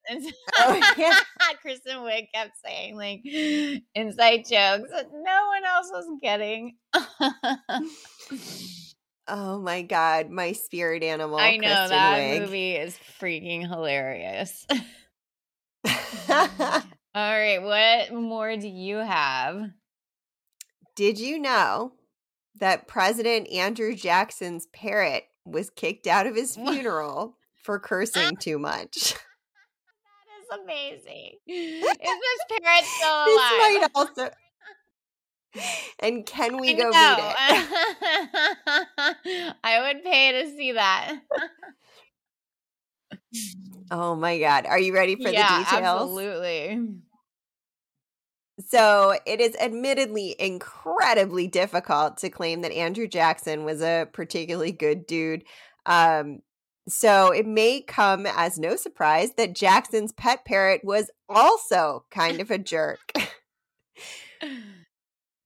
Oh, 0.58 0.92
yeah. 0.98 1.14
Kristen 1.60 1.98
Wiig 1.98 2.28
kept 2.34 2.56
saying 2.64 2.96
like 2.96 3.20
inside 3.94 4.38
jokes 4.38 4.90
that 4.90 5.08
no 5.12 5.46
one 5.46 5.64
else 5.64 5.90
was 5.92 6.06
getting. 6.22 6.76
Oh 9.28 9.58
my 9.58 9.82
god, 9.82 10.30
my 10.30 10.52
spirit 10.52 11.02
animal. 11.02 11.36
I 11.38 11.56
know 11.56 11.66
Kristen 11.66 11.90
that 11.90 12.20
Wiig. 12.20 12.40
movie 12.42 12.76
is 12.76 12.96
freaking 13.20 13.68
hilarious. 13.68 14.64
All 14.70 14.82
right, 17.14 17.58
what 17.60 18.12
more 18.14 18.56
do 18.56 18.68
you 18.68 18.98
have? 18.98 19.70
Did 20.94 21.18
you 21.18 21.40
know 21.40 21.92
that 22.58 22.88
President 22.88 23.48
Andrew 23.50 23.94
Jackson's 23.94 24.66
parrot 24.66 25.24
was 25.44 25.70
kicked 25.70 26.06
out 26.06 26.26
of 26.26 26.34
his 26.34 26.56
funeral 26.56 27.36
for 27.62 27.78
cursing 27.78 28.36
too 28.40 28.58
much? 28.58 29.14
That 30.48 30.58
is 30.58 30.64
amazing. 30.64 31.32
Is 31.46 31.82
this 31.82 32.40
parrot 32.60 32.84
still 32.84 33.24
this 33.24 33.36
alive? 33.36 33.58
might 33.58 33.90
also. 33.94 34.30
And 36.00 36.24
can 36.26 36.60
we 36.60 36.70
I 36.70 36.72
go 36.74 36.90
meet 36.90 37.18
it? 37.18 37.36
I 39.64 39.80
would 39.82 40.04
pay 40.04 40.42
to 40.42 40.50
see 40.56 40.72
that. 40.72 41.20
Oh 43.90 44.14
my 44.14 44.38
god, 44.38 44.66
are 44.66 44.78
you 44.78 44.94
ready 44.94 45.16
for 45.16 45.30
yeah, 45.30 45.58
the 45.58 45.64
details? 45.64 46.02
absolutely. 46.02 46.80
So, 48.58 49.18
it 49.26 49.40
is 49.40 49.54
admittedly 49.56 50.34
incredibly 50.38 51.46
difficult 51.46 52.16
to 52.18 52.30
claim 52.30 52.62
that 52.62 52.72
Andrew 52.72 53.06
Jackson 53.06 53.64
was 53.64 53.82
a 53.82 54.08
particularly 54.12 54.72
good 54.72 55.06
dude. 55.06 55.44
Um, 55.84 56.38
so, 56.88 57.30
it 57.32 57.46
may 57.46 57.82
come 57.82 58.24
as 58.26 58.58
no 58.58 58.76
surprise 58.76 59.32
that 59.36 59.54
Jackson's 59.54 60.12
pet 60.12 60.44
parrot 60.46 60.80
was 60.84 61.10
also 61.28 62.06
kind 62.10 62.40
of 62.40 62.50
a 62.50 62.58
jerk. 62.58 63.12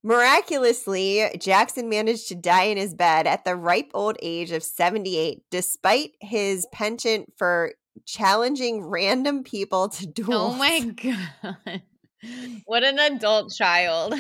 Miraculously, 0.03 1.29
Jackson 1.39 1.89
managed 1.89 2.29
to 2.29 2.35
die 2.35 2.65
in 2.65 2.79
his 2.79 2.95
bed 2.95 3.27
at 3.27 3.45
the 3.45 3.55
ripe 3.55 3.91
old 3.93 4.17
age 4.23 4.51
of 4.51 4.63
78, 4.63 5.43
despite 5.51 6.13
his 6.21 6.67
penchant 6.73 7.33
for 7.37 7.75
challenging 8.07 8.83
random 8.83 9.45
people 9.45 9.89
to 9.91 10.07
duels. 10.07 10.31
Oh 10.33 10.57
my 10.57 10.81
god. 11.67 11.83
What 12.67 12.85
an 12.85 12.99
adult 12.99 13.53
child. 13.53 14.15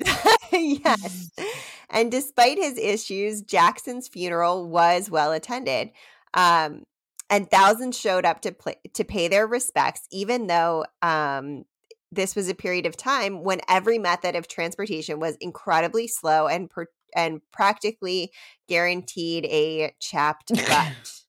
yes. 0.52 1.30
And 1.88 2.10
despite 2.10 2.58
his 2.58 2.76
issues, 2.78 3.42
Jackson's 3.42 4.08
funeral 4.08 4.68
was 4.68 5.08
well 5.08 5.30
attended. 5.30 5.92
Um, 6.34 6.82
and 7.30 7.48
thousands 7.48 7.96
showed 7.98 8.24
up 8.24 8.40
to 8.42 8.50
play, 8.50 8.74
to 8.94 9.04
pay 9.04 9.28
their 9.28 9.46
respects, 9.46 10.06
even 10.10 10.48
though 10.48 10.84
um, 11.00 11.64
this 12.10 12.34
was 12.34 12.48
a 12.48 12.54
period 12.54 12.86
of 12.86 12.96
time 12.96 13.42
when 13.44 13.60
every 13.68 13.98
method 13.98 14.34
of 14.34 14.48
transportation 14.48 15.20
was 15.20 15.36
incredibly 15.36 16.08
slow 16.08 16.48
and 16.48 16.68
per- 16.68 16.88
and 17.14 17.40
practically 17.52 18.32
guaranteed 18.68 19.44
a 19.46 19.94
chapped 20.00 20.48
butt. 20.68 21.22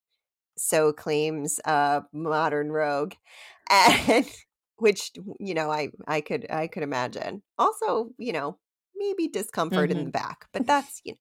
so 0.57 0.91
claims 0.91 1.59
uh, 1.65 2.01
modern 2.11 2.71
rogue, 2.71 3.13
and 3.69 4.25
which 4.77 5.11
you 5.39 5.53
know 5.53 5.71
I 5.71 5.89
I 6.07 6.21
could 6.21 6.49
I 6.49 6.67
could 6.67 6.83
imagine. 6.83 7.41
Also, 7.57 8.09
you 8.17 8.33
know, 8.33 8.57
maybe 8.95 9.27
discomfort 9.27 9.91
in 9.91 10.05
the 10.05 10.11
back, 10.11 10.45
but 10.53 10.65
that's 10.67 11.01
you 11.03 11.13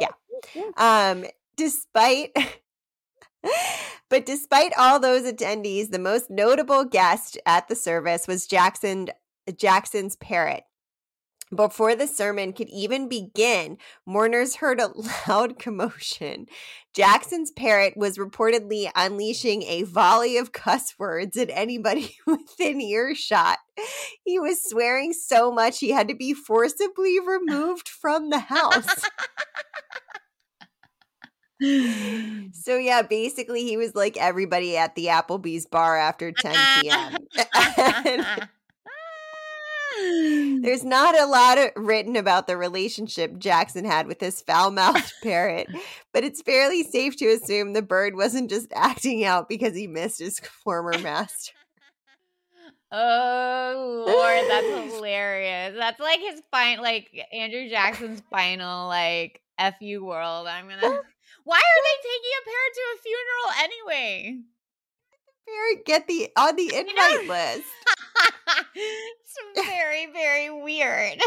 know, 0.00 0.08
yeah. 0.54 1.10
Um, 1.10 1.24
despite. 1.56 2.30
but 4.10 4.26
despite 4.26 4.72
all 4.76 4.98
those 4.98 5.22
attendees, 5.22 5.90
the 5.90 5.98
most 5.98 6.28
notable 6.28 6.84
guest 6.84 7.38
at 7.46 7.68
the 7.68 7.76
service 7.76 8.26
was 8.26 8.46
Jackson 8.46 9.08
Jackson's 9.56 10.16
parrot. 10.16 10.64
Before 11.54 11.94
the 11.94 12.06
sermon 12.06 12.52
could 12.52 12.68
even 12.68 13.08
begin, 13.08 13.78
mourners 14.06 14.56
heard 14.56 14.80
a 14.80 14.90
loud 15.28 15.58
commotion. 15.58 16.46
Jackson's 16.94 17.50
parrot 17.50 17.96
was 17.96 18.18
reportedly 18.18 18.90
unleashing 18.94 19.62
a 19.62 19.84
volley 19.84 20.36
of 20.36 20.52
cuss 20.52 20.94
words 20.98 21.36
at 21.36 21.50
anybody 21.50 22.16
within 22.26 22.80
earshot. 22.80 23.58
He 24.24 24.38
was 24.38 24.62
swearing 24.62 25.12
so 25.12 25.52
much 25.52 25.78
he 25.78 25.90
had 25.90 26.08
to 26.08 26.14
be 26.14 26.34
forcibly 26.34 27.20
removed 27.20 27.88
from 27.88 28.30
the 28.30 28.40
house. 28.40 29.04
so 32.52 32.76
yeah, 32.76 33.02
basically 33.02 33.64
he 33.64 33.76
was 33.76 33.94
like 33.94 34.16
everybody 34.16 34.76
at 34.76 34.94
the 34.94 35.06
Applebee's 35.06 35.66
bar 35.66 35.96
after 35.96 36.32
10 36.32 36.82
p.m. 36.82 37.16
There's 40.62 40.84
not 40.84 41.18
a 41.18 41.26
lot 41.26 41.58
of, 41.58 41.70
written 41.76 42.16
about 42.16 42.46
the 42.46 42.56
relationship 42.56 43.38
Jackson 43.38 43.84
had 43.84 44.06
with 44.06 44.18
this 44.18 44.40
foul 44.40 44.70
mouthed 44.70 45.12
parrot, 45.22 45.68
but 46.12 46.24
it's 46.24 46.42
fairly 46.42 46.82
safe 46.82 47.16
to 47.16 47.26
assume 47.26 47.72
the 47.72 47.82
bird 47.82 48.14
wasn't 48.14 48.50
just 48.50 48.72
acting 48.74 49.24
out 49.24 49.48
because 49.48 49.74
he 49.74 49.86
missed 49.86 50.18
his 50.18 50.40
former 50.40 50.98
master. 50.98 51.52
Oh 52.90 54.04
Lord, 54.06 54.44
that's 54.48 54.94
hilarious. 54.94 55.74
That's 55.76 56.00
like 56.00 56.20
his 56.20 56.40
fine, 56.50 56.80
like 56.80 57.10
Andrew 57.34 57.68
Jackson's 57.68 58.22
final, 58.30 58.88
like 58.88 59.42
"fu 59.78 60.02
world." 60.04 60.46
I'm 60.46 60.68
gonna. 60.68 60.80
Why 61.44 61.58
are 61.58 61.82
they 61.84 62.08
taking 62.08 62.34
a 62.40 62.44
parrot 62.46 62.74
to 62.74 62.80
a 62.94 62.96
funeral 63.02 63.48
anyway? 63.62 64.40
Parrot 65.48 65.84
get 65.84 66.06
the 66.06 66.30
on 66.36 66.56
the 66.56 66.64
invite 66.74 67.28
list. 67.28 67.68
it's 68.74 69.38
very, 69.66 70.06
very 70.12 70.50
weird. 70.50 71.20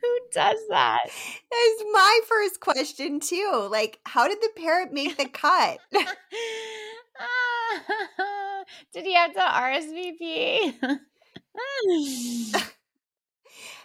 Who 0.00 0.18
does 0.32 0.58
that? 0.70 1.00
That's 1.04 1.84
my 1.92 2.20
first 2.26 2.60
question 2.60 3.20
too. 3.20 3.68
Like, 3.70 3.98
how 4.04 4.28
did 4.28 4.38
the 4.40 4.50
parrot 4.56 4.92
make 4.92 5.16
the 5.16 5.28
cut? 5.28 5.78
did 8.92 9.04
he 9.04 9.14
have 9.14 9.32
to 9.34 9.40
RSVP? 9.40 11.00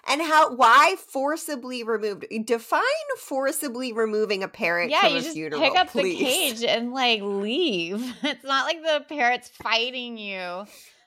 And 0.07 0.21
how 0.21 0.55
why 0.55 0.95
forcibly 1.11 1.83
removed 1.83 2.25
define 2.45 2.81
forcibly 3.17 3.93
removing 3.93 4.43
a 4.43 4.47
parrot 4.47 4.89
yeah 4.89 5.01
from 5.01 5.11
you 5.11 5.17
a 5.17 5.21
just 5.21 5.33
funeral, 5.33 5.61
pick 5.61 5.75
up 5.77 5.89
please. 5.89 6.17
the 6.17 6.25
cage 6.25 6.63
and 6.63 6.91
like 6.93 7.21
leave. 7.21 8.01
It's 8.23 8.43
not 8.43 8.65
like 8.65 8.81
the 8.81 9.05
parrot's 9.07 9.49
fighting 9.49 10.17
you. 10.17 10.65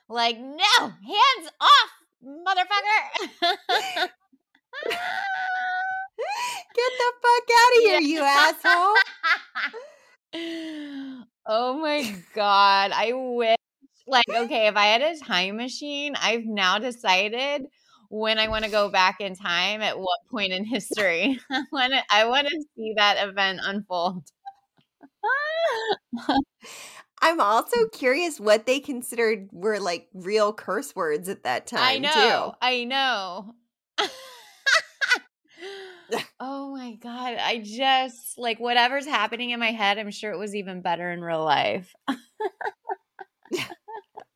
Like 0.09 0.39
no 0.39 0.79
hands 0.79 1.51
off 1.61 1.91
motherfucker! 2.23 3.29
Get 6.75 6.91
the 6.97 7.11
fuck 7.21 7.47
out 7.59 7.77
of 7.77 7.83
here 7.83 7.99
you 8.01 8.21
asshole. 8.21 8.95
Oh 11.45 11.77
my 11.77 12.15
god 12.33 12.91
i 12.93 13.11
wish 13.13 13.57
like 14.07 14.23
okay 14.29 14.67
if 14.67 14.75
i 14.77 14.85
had 14.85 15.01
a 15.01 15.19
time 15.19 15.57
machine 15.57 16.15
i've 16.15 16.45
now 16.45 16.79
decided 16.79 17.65
when 18.13 18.37
I 18.37 18.47
want 18.47 18.63
to 18.63 18.69
go 18.69 18.89
back 18.89 19.21
in 19.21 19.35
time 19.35 19.81
at 19.81 19.97
what 19.97 20.19
point 20.29 20.53
in 20.53 20.65
history. 20.65 21.39
I 21.51 21.63
want 21.71 21.93
to, 21.93 22.03
I 22.11 22.25
want 22.25 22.47
to 22.47 22.63
see 22.75 22.93
that 22.95 23.27
event 23.27 23.59
unfold. 23.63 24.23
I'm 27.23 27.41
also 27.41 27.87
curious 27.91 28.39
what 28.39 28.67
they 28.67 28.79
considered 28.79 29.49
were 29.51 29.79
like 29.79 30.09
real 30.13 30.53
curse 30.53 30.95
words 30.95 31.27
at 31.27 31.41
that 31.43 31.65
time. 31.65 31.81
I 31.81 31.97
know. 31.97 32.51
Too. 32.51 32.57
I 32.61 32.83
know. 32.83 33.55
oh 36.39 36.75
my 36.75 36.93
god! 37.01 37.37
I 37.39 37.61
just 37.63 38.37
like 38.37 38.59
whatever's 38.59 39.07
happening 39.07 39.49
in 39.49 39.59
my 39.59 39.71
head. 39.71 39.97
I'm 39.97 40.11
sure 40.11 40.31
it 40.31 40.37
was 40.37 40.53
even 40.53 40.81
better 40.81 41.11
in 41.11 41.21
real 41.21 41.43
life. 41.43 41.91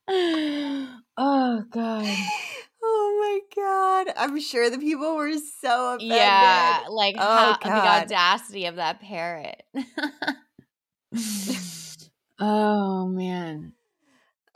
oh 0.09 1.63
god. 1.69 2.17
Oh 2.81 3.19
my 3.19 3.61
god. 3.61 4.13
I'm 4.15 4.39
sure 4.39 4.69
the 4.69 4.77
people 4.77 5.15
were 5.15 5.33
so 5.33 5.95
offended. 5.95 6.15
Yeah, 6.15 6.83
like 6.89 7.15
oh, 7.17 7.57
how, 7.61 7.81
the 7.81 8.03
audacity 8.05 8.65
of 8.65 8.77
that 8.77 9.01
parrot. 9.01 9.63
oh 12.39 13.07
man. 13.07 13.73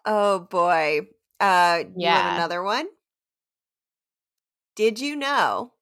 Oh 0.05 0.39
boy. 0.39 1.07
Uh 1.39 1.83
yeah. 1.97 2.35
another 2.35 2.63
one? 2.63 2.87
Did 4.75 4.99
you 5.01 5.17
know 5.17 5.73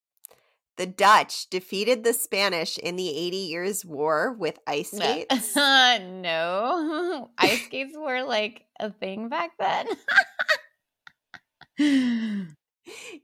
the 0.80 0.88
Dutch 0.88 1.50
defeated 1.50 2.06
the 2.06 2.14
Spanish 2.14 2.78
in 2.78 2.96
the 2.96 3.10
80 3.10 3.36
Years' 3.36 3.84
War 3.86 4.32
with 4.32 4.60
ice 4.66 4.92
skates? 4.96 5.54
no. 5.58 7.30
ice 7.38 7.66
skates 7.66 7.98
were 7.98 8.24
like 8.24 8.64
a 8.80 8.90
thing 8.90 9.28
back 9.28 9.52
then. 9.60 9.88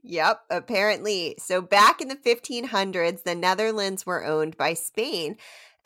yep, 0.03 0.41
apparently. 0.49 1.35
So 1.39 1.61
back 1.61 2.01
in 2.01 2.09
the 2.09 2.17
1500s, 2.17 3.23
the 3.23 3.35
Netherlands 3.35 4.05
were 4.05 4.25
owned 4.25 4.57
by 4.57 4.73
Spain, 4.73 5.37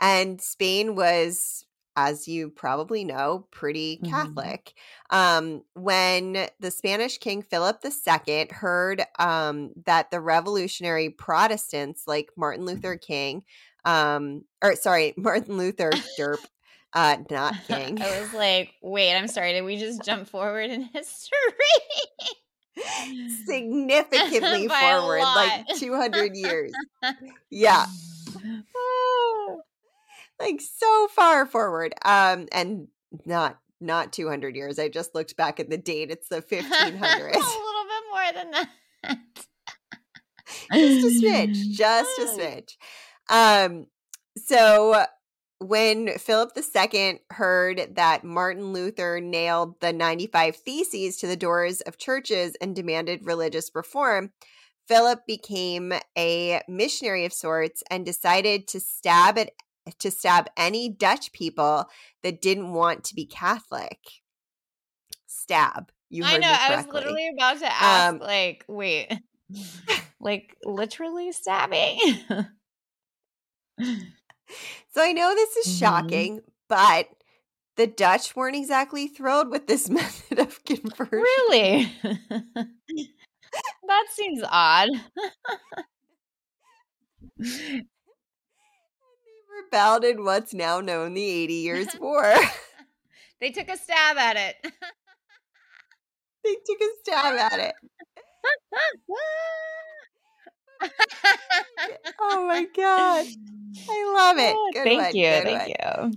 and 0.01 0.41
Spain 0.41 0.95
was 0.95 1.65
as 1.99 2.29
you 2.29 2.49
probably 2.49 3.03
know, 3.03 3.45
pretty 3.51 3.97
mm-hmm. 3.97 4.09
Catholic. 4.09 4.73
Mm-hmm. 5.11 5.15
Um, 5.17 5.63
when 5.73 6.47
the 6.59 6.71
Spanish 6.71 7.17
King 7.17 7.41
Philip 7.41 7.83
II 7.83 8.47
heard 8.51 9.03
um, 9.17 9.71
that 9.85 10.09
the 10.09 10.21
revolutionary 10.21 11.09
Protestants 11.09 12.03
like 12.07 12.29
Martin 12.37 12.65
Luther 12.65 12.95
King, 12.95 13.43
um, 13.83 14.45
or 14.63 14.75
sorry, 14.75 15.13
Martin 15.17 15.57
Luther 15.57 15.91
Derp, 16.17 16.45
uh, 16.93 17.17
not 17.29 17.55
King. 17.67 18.01
I 18.01 18.21
was 18.21 18.33
like, 18.33 18.71
wait, 18.81 19.13
I'm 19.13 19.27
sorry, 19.27 19.53
did 19.53 19.63
we 19.63 19.77
just 19.77 20.03
jump 20.03 20.29
forward 20.29 20.69
in 20.69 20.83
history? 20.93 21.37
significantly 23.45 24.69
forward, 24.69 25.19
like 25.19 25.67
200 25.75 26.33
years. 26.33 26.71
Yeah. 27.49 27.85
Like 30.39 30.61
so 30.61 31.07
far 31.09 31.45
forward. 31.45 31.93
Um, 32.03 32.47
and 32.51 32.87
not 33.25 33.59
not 33.81 34.11
200 34.11 34.55
years. 34.55 34.77
I 34.77 34.89
just 34.89 35.15
looked 35.15 35.37
back 35.37 35.59
at 35.59 35.69
the 35.69 35.77
date. 35.77 36.11
It's 36.11 36.27
the 36.27 36.41
1500s. 36.41 36.51
a 36.51 37.39
little 37.39 37.85
bit 37.87 38.03
more 38.11 38.33
than 38.33 38.51
that. 38.51 38.67
just 40.73 41.23
a 41.23 41.25
smidge, 41.25 41.53
just 41.71 42.19
a 42.19 42.25
smidge. 42.25 42.75
Um, 43.29 43.87
so 44.37 45.05
when 45.59 46.17
Philip 46.17 46.51
II 46.57 47.19
heard 47.31 47.95
that 47.95 48.23
Martin 48.23 48.71
Luther 48.71 49.19
nailed 49.19 49.79
the 49.81 49.91
95 49.93 50.55
Theses 50.55 51.17
to 51.17 51.27
the 51.27 51.35
doors 51.35 51.81
of 51.81 51.97
churches 51.97 52.55
and 52.61 52.75
demanded 52.75 53.25
religious 53.25 53.69
reform, 53.73 54.31
Philip 54.87 55.27
became 55.27 55.93
a 56.17 56.61
missionary 56.67 57.25
of 57.25 57.33
sorts 57.33 57.83
and 57.91 58.05
decided 58.05 58.67
to 58.69 58.79
stab 58.79 59.37
at 59.37 59.51
to 59.99 60.11
stab 60.11 60.47
any 60.57 60.89
Dutch 60.89 61.31
people 61.31 61.85
that 62.23 62.41
didn't 62.41 62.73
want 62.73 63.05
to 63.05 63.15
be 63.15 63.25
Catholic. 63.25 63.99
Stab. 65.27 65.91
You 66.09 66.25
I 66.25 66.37
know. 66.37 66.51
I 66.51 66.75
was 66.75 66.87
literally 66.87 67.29
about 67.29 67.59
to 67.59 67.71
ask, 67.71 68.13
um, 68.13 68.19
like, 68.19 68.65
wait, 68.67 69.11
like 70.19 70.57
literally 70.63 71.31
stabbing. 71.31 71.99
So 74.91 75.03
I 75.03 75.13
know 75.13 75.33
this 75.35 75.55
is 75.57 75.67
mm-hmm. 75.67 75.79
shocking, 75.79 76.41
but 76.67 77.07
the 77.77 77.87
Dutch 77.87 78.35
weren't 78.35 78.55
exactly 78.55 79.07
thrilled 79.07 79.49
with 79.49 79.67
this 79.67 79.89
method 79.89 80.39
of 80.39 80.63
conversion. 80.65 81.07
Really? 81.11 81.91
that 82.03 84.05
seems 84.11 84.43
odd. 84.49 84.89
Rebelled 89.63 90.03
in 90.03 90.23
what's 90.23 90.53
now 90.53 90.79
known 90.79 91.13
the 91.13 91.23
80 91.23 91.53
Years' 91.53 91.87
War. 91.99 92.35
they 93.41 93.51
took 93.51 93.69
a 93.69 93.77
stab 93.77 94.17
at 94.17 94.35
it. 94.37 94.55
they 96.43 96.55
took 96.65 96.81
a 96.81 96.89
stab 97.01 97.35
at 97.35 97.59
it. 97.59 97.75
oh 102.21 102.45
my 102.47 102.65
god. 102.75 103.25
I 103.89 104.13
love 104.15 104.37
it. 104.37 104.55
Good 104.73 104.83
thank 104.83 105.01
one, 105.01 105.15
you. 105.15 105.31
Thank 105.43 105.75
you. 105.77 106.11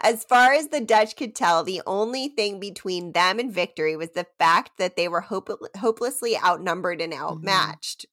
as 0.00 0.24
far 0.24 0.52
as 0.52 0.68
the 0.68 0.80
Dutch 0.80 1.16
could 1.16 1.34
tell, 1.36 1.62
the 1.62 1.80
only 1.86 2.28
thing 2.28 2.58
between 2.58 3.12
them 3.12 3.38
and 3.38 3.52
victory 3.52 3.96
was 3.96 4.10
the 4.10 4.26
fact 4.38 4.72
that 4.78 4.96
they 4.96 5.06
were 5.06 5.20
hope- 5.20 5.60
hopelessly 5.78 6.36
outnumbered 6.36 7.00
and 7.00 7.12
mm-hmm. 7.12 7.22
outmatched. 7.22 8.06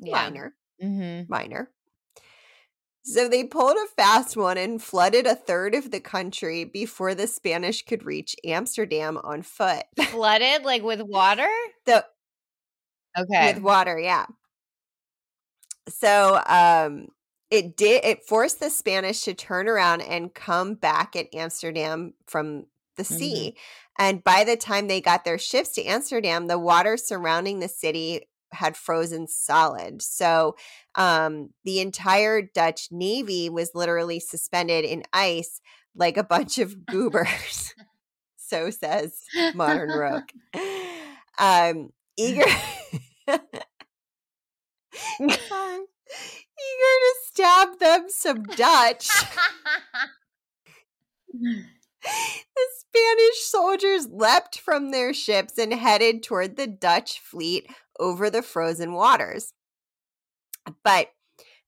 Mm-hmm. 0.00 0.06
Yeah. 0.06 0.12
Minor. 0.12 0.54
Mm-hmm. 0.82 1.22
Minor. 1.28 1.70
So 3.02 3.28
they 3.28 3.44
pulled 3.44 3.76
a 3.76 3.86
fast 3.86 4.36
one 4.36 4.58
and 4.58 4.82
flooded 4.82 5.26
a 5.26 5.34
third 5.34 5.74
of 5.74 5.90
the 5.90 6.00
country 6.00 6.64
before 6.64 7.14
the 7.14 7.26
Spanish 7.26 7.82
could 7.84 8.04
reach 8.04 8.36
Amsterdam 8.44 9.18
on 9.24 9.42
foot. 9.42 9.86
Flooded 10.10 10.64
like 10.64 10.82
with 10.82 11.00
water? 11.02 11.48
The 11.86 12.06
Okay. 13.16 13.54
with 13.54 13.58
water, 13.58 13.98
yeah. 13.98 14.26
So 15.88 16.40
um 16.46 17.08
it 17.50 17.76
did 17.76 18.04
it 18.04 18.24
forced 18.26 18.60
the 18.60 18.70
Spanish 18.70 19.22
to 19.22 19.34
turn 19.34 19.68
around 19.68 20.02
and 20.02 20.34
come 20.34 20.74
back 20.74 21.16
at 21.16 21.34
Amsterdam 21.34 22.14
from 22.26 22.66
the 22.96 23.04
Mhm. 23.08 23.44
sea. 23.44 23.56
And 23.98 24.22
by 24.22 24.44
the 24.44 24.56
time 24.56 24.86
they 24.86 25.00
got 25.00 25.24
their 25.24 25.38
ships 25.38 25.70
to 25.74 25.84
Amsterdam, 25.84 26.46
the 26.46 26.58
water 26.58 26.96
surrounding 26.96 27.60
the 27.60 27.68
city 27.68 28.28
had 28.52 28.76
frozen 28.76 29.26
solid. 29.26 30.02
So 30.02 30.56
um 30.94 31.50
the 31.64 31.80
entire 31.80 32.42
Dutch 32.42 32.88
navy 32.90 33.48
was 33.48 33.70
literally 33.74 34.20
suspended 34.20 34.84
in 34.84 35.02
ice 35.12 35.60
like 35.94 36.16
a 36.16 36.24
bunch 36.24 36.58
of 36.58 36.86
goobers. 36.90 37.74
so 38.36 38.70
says 38.70 39.20
Modern 39.54 39.90
Rogue. 39.98 40.30
Um 41.38 41.90
eager 42.16 42.44
eager 45.20 46.94
to 47.00 47.14
stab 47.26 47.78
them 47.78 48.06
some 48.08 48.42
Dutch. 48.42 49.08
the 51.32 52.66
Spanish 52.78 53.40
soldiers 53.42 54.08
leapt 54.10 54.58
from 54.58 54.90
their 54.90 55.12
ships 55.12 55.58
and 55.58 55.72
headed 55.72 56.22
toward 56.22 56.56
the 56.56 56.66
Dutch 56.66 57.20
fleet 57.20 57.68
over 57.98 58.30
the 58.30 58.42
frozen 58.42 58.92
waters. 58.92 59.52
But 60.84 61.08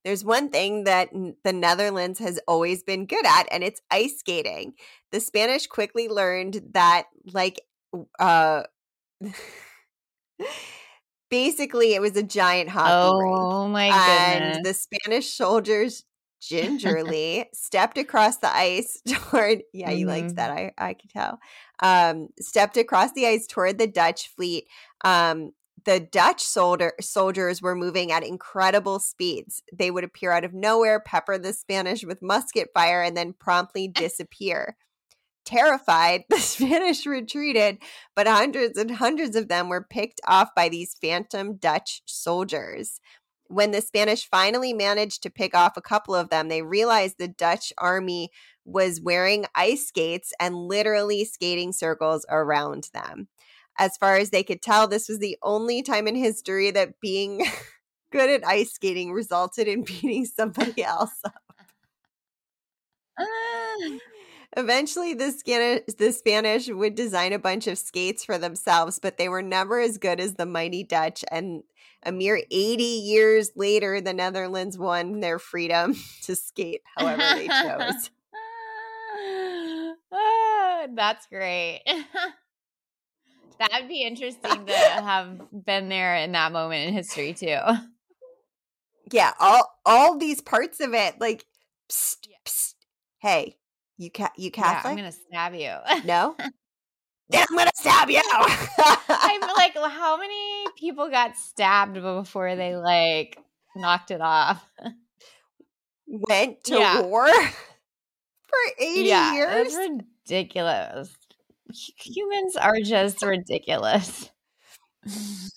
there's 0.03 0.23
one 0.25 0.49
thing 0.49 0.85
that 0.85 1.09
the 1.43 1.53
Netherlands 1.53 2.19
has 2.19 2.39
always 2.47 2.83
been 2.83 3.05
good 3.05 3.25
at, 3.25 3.45
and 3.51 3.63
it's 3.63 3.81
ice 3.91 4.19
skating. 4.19 4.73
The 5.11 5.19
Spanish 5.19 5.67
quickly 5.67 6.07
learned 6.09 6.61
that, 6.73 7.07
like, 7.33 7.61
uh, 8.19 8.63
basically, 11.29 11.93
it 11.93 12.01
was 12.01 12.15
a 12.15 12.23
giant 12.23 12.69
hockey 12.69 13.13
rink 13.15 13.53
oh 13.53 13.67
my 13.67 13.93
and 13.93 14.03
goodness. 14.03 14.63
the 14.63 14.73
Spanish 14.73 15.33
soldiers 15.33 16.03
gingerly 16.41 17.45
stepped 17.53 17.97
across 17.97 18.37
the 18.37 18.53
ice 18.55 19.01
toward 19.07 19.63
yeah 19.73 19.91
he 19.91 20.05
likes 20.05 20.33
Mhm. 20.33 20.37
that 20.37 20.51
I 20.51 20.71
I 20.77 20.93
could 20.95 21.09
tell 21.11 21.39
um 21.81 22.29
stepped 22.39 22.77
across 22.77 23.11
the 23.13 23.27
ice 23.27 23.47
toward 23.47 23.77
the 23.77 23.87
Dutch 23.87 24.29
fleet 24.29 24.65
um 25.03 25.51
the 25.85 25.99
Dutch 25.99 26.43
soldier 26.43 26.93
soldiers 27.01 27.61
were 27.61 27.75
moving 27.75 28.11
at 28.11 28.23
incredible 28.23 28.99
speeds 28.99 29.63
they 29.73 29.91
would 29.91 30.03
appear 30.03 30.31
out 30.31 30.43
of 30.43 30.53
nowhere 30.53 30.99
pepper 30.99 31.37
the 31.37 31.53
Spanish 31.53 32.03
with 32.03 32.21
musket 32.21 32.69
fire 32.73 33.01
and 33.01 33.15
then 33.15 33.33
promptly 33.33 33.85
eh. 33.95 33.99
disappear 33.99 34.75
Terrified, 35.43 36.23
the 36.29 36.37
Spanish 36.37 37.05
retreated, 37.05 37.79
but 38.15 38.27
hundreds 38.27 38.77
and 38.77 38.91
hundreds 38.91 39.35
of 39.35 39.47
them 39.47 39.69
were 39.69 39.85
picked 39.89 40.21
off 40.27 40.49
by 40.55 40.69
these 40.69 40.95
phantom 41.01 41.55
Dutch 41.55 42.01
soldiers. 42.05 42.99
When 43.47 43.71
the 43.71 43.81
Spanish 43.81 44.29
finally 44.29 44.71
managed 44.71 45.23
to 45.23 45.29
pick 45.29 45.53
off 45.53 45.75
a 45.75 45.81
couple 45.81 46.15
of 46.15 46.29
them, 46.29 46.47
they 46.47 46.61
realized 46.61 47.17
the 47.17 47.27
Dutch 47.27 47.73
army 47.77 48.29
was 48.63 49.01
wearing 49.01 49.45
ice 49.55 49.87
skates 49.87 50.31
and 50.39 50.55
literally 50.55 51.25
skating 51.25 51.73
circles 51.73 52.25
around 52.29 52.89
them. 52.93 53.27
As 53.79 53.97
far 53.97 54.17
as 54.17 54.29
they 54.29 54.43
could 54.43 54.61
tell, 54.61 54.87
this 54.87 55.09
was 55.09 55.19
the 55.19 55.37
only 55.43 55.81
time 55.81 56.07
in 56.07 56.15
history 56.15 56.71
that 56.71 56.99
being 57.01 57.45
good 58.11 58.29
at 58.29 58.45
ice 58.45 58.73
skating 58.73 59.11
resulted 59.13 59.67
in 59.67 59.83
beating 59.85 60.25
somebody 60.25 60.83
else 60.83 61.21
Ah. 63.17 63.97
Eventually, 64.57 65.13
the 65.13 65.31
Spanish, 65.31 65.81
the 65.97 66.11
Spanish 66.11 66.67
would 66.67 66.95
design 66.95 67.31
a 67.31 67.39
bunch 67.39 67.67
of 67.67 67.77
skates 67.77 68.25
for 68.25 68.37
themselves, 68.37 68.99
but 68.99 69.17
they 69.17 69.29
were 69.29 69.41
never 69.41 69.79
as 69.79 69.97
good 69.97 70.19
as 70.19 70.35
the 70.35 70.45
mighty 70.45 70.83
Dutch. 70.83 71.23
And 71.31 71.63
a 72.03 72.11
mere 72.11 72.43
80 72.51 72.83
years 72.83 73.51
later, 73.55 74.01
the 74.01 74.13
Netherlands 74.13 74.77
won 74.77 75.21
their 75.21 75.39
freedom 75.39 75.95
to 76.23 76.35
skate 76.35 76.81
however 76.97 77.23
they 77.35 77.47
chose. 77.47 78.09
Ah, 80.11 80.87
That's 80.93 81.27
great. 81.27 81.83
That'd 83.69 83.87
be 83.87 84.03
interesting 84.03 84.65
to 84.65 84.73
have 84.73 85.39
been 85.51 85.87
there 85.89 86.15
in 86.15 86.31
that 86.31 86.51
moment 86.51 86.87
in 86.87 86.93
history 86.95 87.33
too. 87.33 87.57
Yeah, 89.11 89.33
all 89.39 89.69
all 89.85 90.17
these 90.17 90.41
parts 90.41 90.79
of 90.79 90.93
it, 90.93 91.19
like, 91.19 91.45
psst, 91.91 92.27
Yeah. 92.27 92.37
psst, 92.45 92.73
hey, 93.21 93.57
you 93.97 94.09
ca- 94.09 94.31
you 94.37 94.45
Yeah, 94.45 94.63
Catholic? 94.63 94.91
I'm 94.91 94.97
gonna 94.97 95.11
stab 95.11 95.53
you. 95.53 95.75
no, 96.05 96.35
yeah, 97.29 97.45
I'm 97.51 97.57
gonna 97.57 97.71
stab 97.75 98.09
you. 98.09 98.21
I'm 99.09 99.41
like, 99.55 99.75
well, 99.75 99.89
how 99.89 100.17
many 100.17 100.65
people 100.77 101.09
got 101.09 101.35
stabbed 101.37 101.93
before 102.01 102.55
they 102.55 102.75
like 102.75 103.37
knocked 103.75 104.11
it 104.11 104.21
off? 104.21 104.63
Went 106.07 106.63
to 106.65 106.75
Yeah. 106.79 107.01
war 107.01 107.27
for 107.31 108.57
80 108.79 109.07
yeah, 109.07 109.33
years. 109.33 109.73
that's 109.73 109.89
ridiculous. 110.27 111.15
Humans 111.73 112.55
are 112.55 112.79
just 112.83 113.21
ridiculous. 113.21 114.29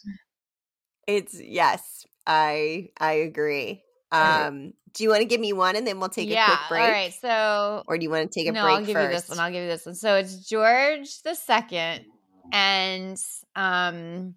It's 1.07 1.39
yes, 1.39 2.07
I 2.27 2.89
I 2.99 3.13
agree. 3.13 3.83
Um, 4.11 4.73
do 4.95 5.03
you 5.03 5.11
want 5.11 5.21
to 5.21 5.27
give 5.27 5.41
me 5.41 5.53
one 5.53 5.77
and 5.77 5.87
then 5.87 5.99
we'll 5.99 6.09
take 6.09 6.29
yeah. 6.29 6.45
a 6.45 6.57
quick 6.57 6.69
break, 6.71 6.83
All 6.83 6.91
right. 6.91 7.13
So 7.13 7.83
or 7.87 7.99
do 7.99 8.05
you 8.05 8.11
want 8.11 8.31
to 8.31 8.41
take 8.41 8.49
a 8.49 8.53
no, 8.53 8.63
break 8.63 8.75
I'll 8.75 8.85
give 8.85 8.95
first? 8.95 9.11
you 9.11 9.17
this 9.17 9.29
one. 9.29 9.39
I'll 9.39 9.53
give 9.53 9.63
you 9.63 9.69
this 9.69 9.85
one. 9.85 9.95
So 9.95 10.15
it's 10.17 10.49
George 10.49 11.23
the 11.23 11.35
Second, 11.35 12.07
and 12.53 13.19
um, 13.57 14.35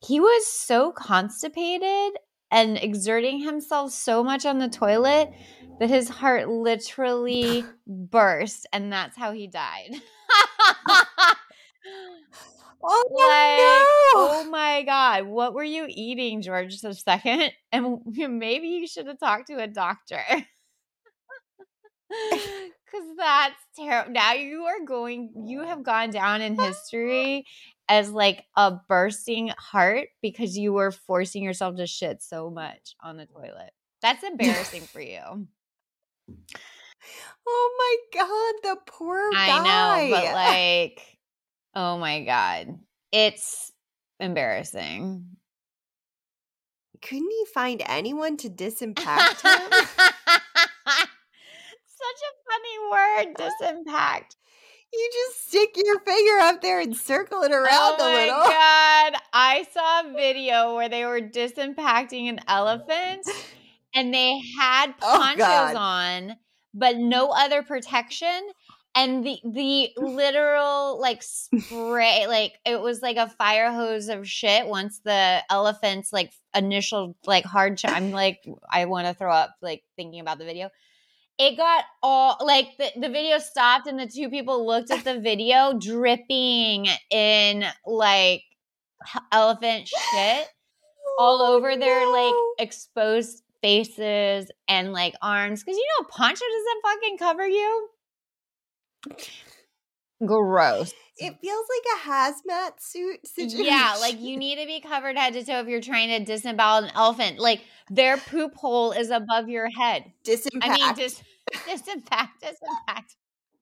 he 0.00 0.20
was 0.20 0.46
so 0.46 0.92
constipated 0.92 2.18
and 2.50 2.78
exerting 2.78 3.40
himself 3.40 3.92
so 3.92 4.22
much 4.22 4.46
on 4.46 4.58
the 4.58 4.68
toilet 4.68 5.32
that 5.80 5.90
his 5.90 6.08
heart 6.08 6.48
literally 6.48 7.64
burst, 7.86 8.66
and 8.72 8.92
that's 8.92 9.16
how 9.16 9.32
he 9.32 9.46
died. 9.46 9.94
oh 12.82 13.04
like, 13.10 13.58
no! 13.58 13.84
oh 14.14 14.48
my 14.50 14.82
god, 14.82 15.26
what 15.26 15.54
were 15.54 15.64
you 15.64 15.86
eating, 15.88 16.42
George 16.42 16.80
the 16.80 16.94
Second? 16.94 17.52
And 17.72 17.98
maybe 18.06 18.68
you 18.68 18.86
should 18.86 19.06
have 19.06 19.18
talked 19.18 19.48
to 19.48 19.62
a 19.62 19.66
doctor. 19.66 20.22
Cause 22.90 23.02
that's 23.18 23.60
terrible. 23.76 24.12
Now 24.12 24.32
you 24.32 24.62
are 24.64 24.82
going, 24.86 25.44
you 25.46 25.62
have 25.62 25.82
gone 25.82 26.08
down 26.10 26.40
in 26.40 26.58
history 26.58 27.44
as 27.86 28.10
like 28.10 28.44
a 28.56 28.76
bursting 28.88 29.50
heart 29.58 30.08
because 30.22 30.56
you 30.56 30.72
were 30.72 30.90
forcing 30.90 31.42
yourself 31.42 31.76
to 31.76 31.86
shit 31.86 32.22
so 32.22 32.48
much 32.48 32.94
on 33.02 33.18
the 33.18 33.26
toilet. 33.26 33.72
That's 34.00 34.22
embarrassing 34.22 34.82
for 34.82 35.02
you. 35.02 35.46
Oh 37.46 37.98
my 38.12 38.20
god, 38.20 38.54
the 38.74 38.80
poor 38.86 39.30
guy. 39.32 39.48
I 39.48 39.62
know, 39.62 40.10
but 40.16 40.24
like, 40.34 41.18
oh 41.74 41.98
my 41.98 42.24
god, 42.24 42.78
it's 43.12 43.72
embarrassing. 44.20 45.24
couldn't 47.00 47.30
he 47.30 47.44
find 47.54 47.82
anyone 47.86 48.36
to 48.38 48.48
disimpact 48.50 49.42
him? 49.42 49.70
Such 52.00 52.20
a 52.22 52.32
funny 52.48 52.76
word, 52.90 53.34
disimpact. 53.36 54.36
you 54.92 55.10
just 55.12 55.48
stick 55.48 55.70
your 55.76 55.98
finger 56.00 56.38
up 56.42 56.60
there 56.62 56.80
and 56.80 56.96
circle 56.96 57.42
it 57.42 57.50
oh 57.52 57.56
around 57.56 57.96
oh 57.98 58.08
a 58.08 58.12
little. 58.14 58.34
Oh 58.36 58.44
my 58.44 59.10
god! 59.12 59.20
I 59.32 59.66
saw 59.72 60.00
a 60.08 60.12
video 60.14 60.74
where 60.74 60.88
they 60.88 61.04
were 61.04 61.20
disimpacting 61.20 62.28
an 62.28 62.40
elephant, 62.48 63.26
and 63.94 64.12
they 64.14 64.40
had 64.60 64.94
Oh, 65.02 65.18
ponchos 65.18 65.38
God. 65.38 65.76
on, 65.76 66.36
but 66.74 66.96
no 66.96 67.30
other 67.30 67.62
protection. 67.62 68.40
And 68.94 69.24
the 69.24 69.38
the 69.44 69.90
literal 69.96 71.00
like 71.00 71.22
spray, 71.22 72.26
like 72.26 72.58
it 72.64 72.80
was 72.80 73.00
like 73.00 73.16
a 73.16 73.28
fire 73.28 73.70
hose 73.70 74.08
of 74.08 74.28
shit. 74.28 74.66
Once 74.66 75.00
the 75.04 75.42
elephant's 75.50 76.12
like 76.12 76.32
initial 76.54 77.14
like 77.26 77.44
hard, 77.44 77.78
ch- 77.78 77.84
I'm 77.84 78.10
like 78.10 78.40
I 78.70 78.86
want 78.86 79.06
to 79.06 79.14
throw 79.14 79.32
up 79.32 79.54
like 79.62 79.84
thinking 79.96 80.20
about 80.20 80.38
the 80.38 80.44
video 80.44 80.70
it 81.38 81.56
got 81.56 81.84
all 82.02 82.36
like 82.44 82.76
the, 82.78 82.90
the 83.00 83.08
video 83.08 83.38
stopped 83.38 83.86
and 83.86 83.98
the 83.98 84.06
two 84.08 84.28
people 84.28 84.66
looked 84.66 84.90
at 84.90 85.04
the 85.04 85.20
video 85.20 85.78
dripping 85.78 86.88
in 87.10 87.64
like 87.86 88.42
elephant 89.32 89.86
shit 89.86 90.48
all 91.18 91.42
Oh, 91.42 91.56
over 91.56 91.76
their 91.76 92.06
like 92.12 92.34
exposed 92.58 93.42
faces 93.62 94.50
and 94.68 94.92
like 94.92 95.14
arms 95.22 95.62
because 95.64 95.76
you 95.76 95.86
know 95.98 96.06
poncho 96.10 96.44
doesn't 96.44 96.82
fucking 96.82 97.18
cover 97.18 97.46
you 97.46 97.88
gross 100.24 100.92
It 101.16 101.36
feels 101.40 101.66
like 101.68 101.86
a 101.96 102.08
hazmat 102.08 102.80
suit 102.80 103.26
situation. 103.26 103.64
yeah 103.64 103.96
like 104.00 104.20
you 104.20 104.36
need 104.36 104.58
to 104.58 104.66
be 104.66 104.80
covered 104.80 105.16
head 105.16 105.32
to 105.34 105.44
toe 105.44 105.60
if 105.60 105.68
you're 105.68 105.80
trying 105.80 106.08
to 106.08 106.24
disembowel 106.24 106.84
an 106.84 106.90
elephant 106.94 107.38
like 107.38 107.60
their 107.90 108.16
poop 108.16 108.54
hole 108.54 108.92
is 108.92 109.10
above 109.10 109.48
your 109.48 109.68
head 109.70 110.04
disimpact. 110.24 110.62
i 110.62 110.68
mean 110.76 110.94
dis- 110.94 111.22
disimpact 111.66 112.30
disimpact 112.42 113.14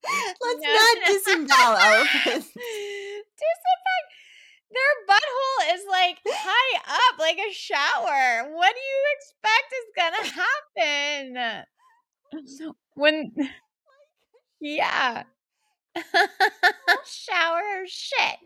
Let's 0.09 0.39
No, 0.63 0.73
not 0.73 0.97
no. 0.99 1.13
disembowel 1.13 1.77
elephants. 1.79 2.47
Disinfect. 3.43 4.07
Their 4.71 5.07
butthole 5.09 5.75
is 5.75 5.85
like 5.89 6.19
high 6.27 6.79
up. 7.13 7.19
like 7.19 7.39
a 7.39 7.53
shower. 7.53 8.53
What 8.55 8.75
do 8.75 8.81
you 8.81 9.05
expect 9.17 9.73
is 9.73 9.93
gonna 9.97 10.25
happen? 10.77 11.67
When 12.95 13.33
yeah. 14.61 15.25
shower 17.05 17.85
shit. 17.87 18.39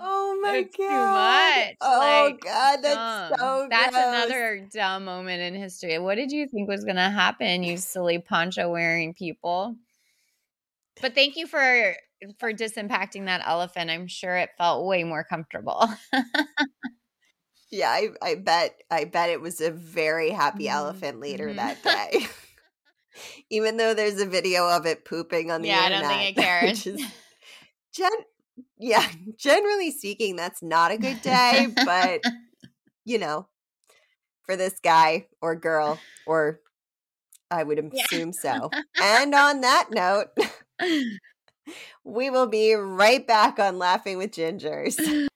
Oh 0.00 0.38
my 0.42 0.62
It's 0.62 0.76
god. 0.76 1.70
much, 1.70 1.76
Oh 1.80 2.32
like, 2.32 2.40
god, 2.40 2.82
that's 2.82 3.22
dumb. 3.28 3.38
so 3.38 3.68
That's 3.68 3.96
gross. 3.96 3.96
another 3.96 4.68
dumb 4.72 5.04
moment 5.04 5.42
in 5.42 5.54
history. 5.60 5.98
What 5.98 6.16
did 6.16 6.32
you 6.32 6.46
think 6.48 6.68
was 6.68 6.84
gonna 6.84 7.10
happen, 7.10 7.62
you 7.62 7.76
silly 7.76 8.18
poncho 8.18 8.70
wearing 8.70 9.14
people? 9.14 9.76
But 11.00 11.14
thank 11.14 11.36
you 11.36 11.46
for 11.46 11.96
for 12.38 12.52
disimpacting 12.52 13.26
that 13.26 13.42
elephant. 13.44 13.90
I'm 13.90 14.06
sure 14.08 14.36
it 14.36 14.50
felt 14.58 14.86
way 14.86 15.04
more 15.04 15.24
comfortable. 15.24 15.88
Yeah, 17.70 17.90
I, 17.90 18.08
I 18.22 18.34
bet 18.36 18.82
I 18.90 19.04
bet 19.04 19.30
it 19.30 19.40
was 19.40 19.60
a 19.60 19.70
very 19.70 20.30
happy 20.30 20.68
Mhm, 20.68 20.70
elephant 20.70 21.20
later 21.20 21.52
mhm. 21.52 21.56
that 21.56 21.82
day. 21.82 22.26
Even 23.50 23.76
though 23.76 23.94
there's 23.94 24.20
a 24.20 24.26
video 24.26 24.68
of 24.68 24.86
it 24.86 25.04
pooping 25.04 25.50
on 25.50 25.62
the 25.62 25.68
yeah, 25.68 25.82
I 25.82 25.88
don't 25.88 26.06
think 26.06 26.22
it 26.22 26.36
cares. 26.40 26.86
is 26.86 27.02
gen- 27.94 28.10
yeah, 28.78 29.06
generally 29.36 29.90
speaking, 29.90 30.36
that's 30.36 30.62
not 30.62 30.92
a 30.92 30.98
good 30.98 31.20
day, 31.20 31.68
but 31.84 32.22
you 33.04 33.18
know, 33.18 33.48
for 34.44 34.56
this 34.56 34.80
guy 34.80 35.28
or 35.42 35.56
girl, 35.56 36.06
or 36.26 36.60
I 37.50 37.64
would 37.64 37.78
Yeah. 37.90 38.06
assume 38.06 38.32
so. 38.32 38.76
And 39.00 39.34
on 39.34 39.62
that 39.62 39.88
note, 39.92 40.28
we 42.04 42.30
will 42.30 42.46
be 42.46 42.74
right 42.74 43.26
back 43.26 43.58
on 43.58 43.78
Laughing 43.78 44.18
with 44.18 44.32
Gingers. 44.32 45.28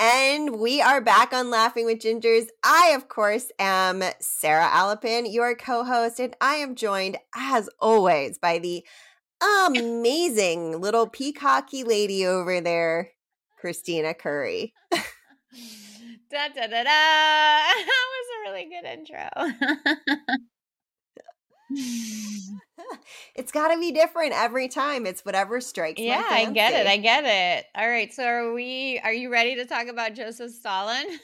And 0.00 0.60
we 0.60 0.80
are 0.80 1.00
back 1.00 1.32
on 1.32 1.50
Laughing 1.50 1.84
with 1.84 1.98
Gingers. 1.98 2.46
I, 2.62 2.92
of 2.94 3.08
course, 3.08 3.50
am 3.58 4.02
Sarah 4.20 4.68
Alapin, 4.68 5.32
your 5.32 5.56
co 5.56 5.82
host, 5.82 6.20
and 6.20 6.36
I 6.40 6.54
am 6.56 6.76
joined, 6.76 7.16
as 7.34 7.68
always, 7.80 8.38
by 8.38 8.60
the 8.60 8.84
amazing 9.66 10.80
little 10.80 11.08
peacocky 11.08 11.82
lady 11.82 12.24
over 12.24 12.60
there, 12.60 13.10
Christina 13.58 14.14
Curry. 14.14 14.72
da 14.92 16.48
da 16.54 16.66
da 16.66 16.84
da. 16.84 16.84
That 17.88 18.06
was 18.14 18.28
a 18.30 18.40
really 18.50 18.68
good 18.68 18.84
intro. 18.84 19.28
It's 23.34 23.52
got 23.52 23.72
to 23.72 23.78
be 23.78 23.92
different 23.92 24.32
every 24.32 24.68
time. 24.68 25.06
It's 25.06 25.24
whatever 25.24 25.60
strikes 25.60 26.00
yeah, 26.00 26.22
I 26.28 26.50
get 26.52 26.74
it. 26.74 26.86
I 26.86 26.96
get 26.96 27.24
it. 27.24 27.66
All 27.74 27.88
right. 27.88 28.12
So 28.12 28.24
are 28.24 28.52
we 28.52 29.00
are 29.02 29.12
you 29.12 29.30
ready 29.30 29.54
to 29.56 29.64
talk 29.64 29.86
about 29.86 30.14
Joseph 30.14 30.52
Stalin? 30.52 31.06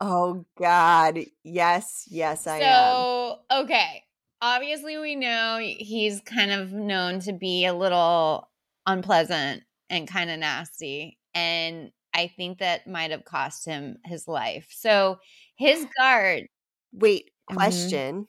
Oh, 0.00 0.44
God. 0.58 1.20
Yes, 1.44 2.06
yes, 2.10 2.48
I 2.48 2.58
am. 2.58 3.06
so, 3.50 3.62
okay. 3.62 4.02
Obviously 4.40 4.98
we 4.98 5.14
know 5.14 5.58
he's 5.60 6.20
kind 6.22 6.50
of 6.50 6.72
known 6.72 7.20
to 7.20 7.32
be 7.32 7.64
a 7.66 7.72
little 7.72 8.50
unpleasant 8.84 9.62
and 9.88 10.08
kind 10.08 10.28
of 10.28 10.40
nasty 10.40 11.18
and 11.34 11.92
I 12.12 12.26
think 12.26 12.58
that 12.58 12.86
might 12.88 13.12
have 13.12 13.24
cost 13.24 13.64
him 13.64 13.98
his 14.04 14.26
life. 14.26 14.66
So, 14.70 15.18
his 15.56 15.86
guard 15.98 16.48
Wait, 16.92 17.30
Mhm. 17.48 17.54
question. 17.54 18.28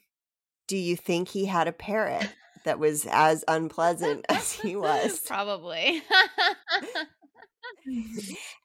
Do 0.67 0.77
you 0.77 0.95
think 0.95 1.29
he 1.29 1.45
had 1.45 1.67
a 1.67 1.71
parrot 1.71 2.29
that 2.65 2.79
was 2.79 3.05
as 3.09 3.43
unpleasant 3.47 4.25
as 4.29 4.51
he 4.53 4.75
was? 4.75 5.19
probably 5.19 6.01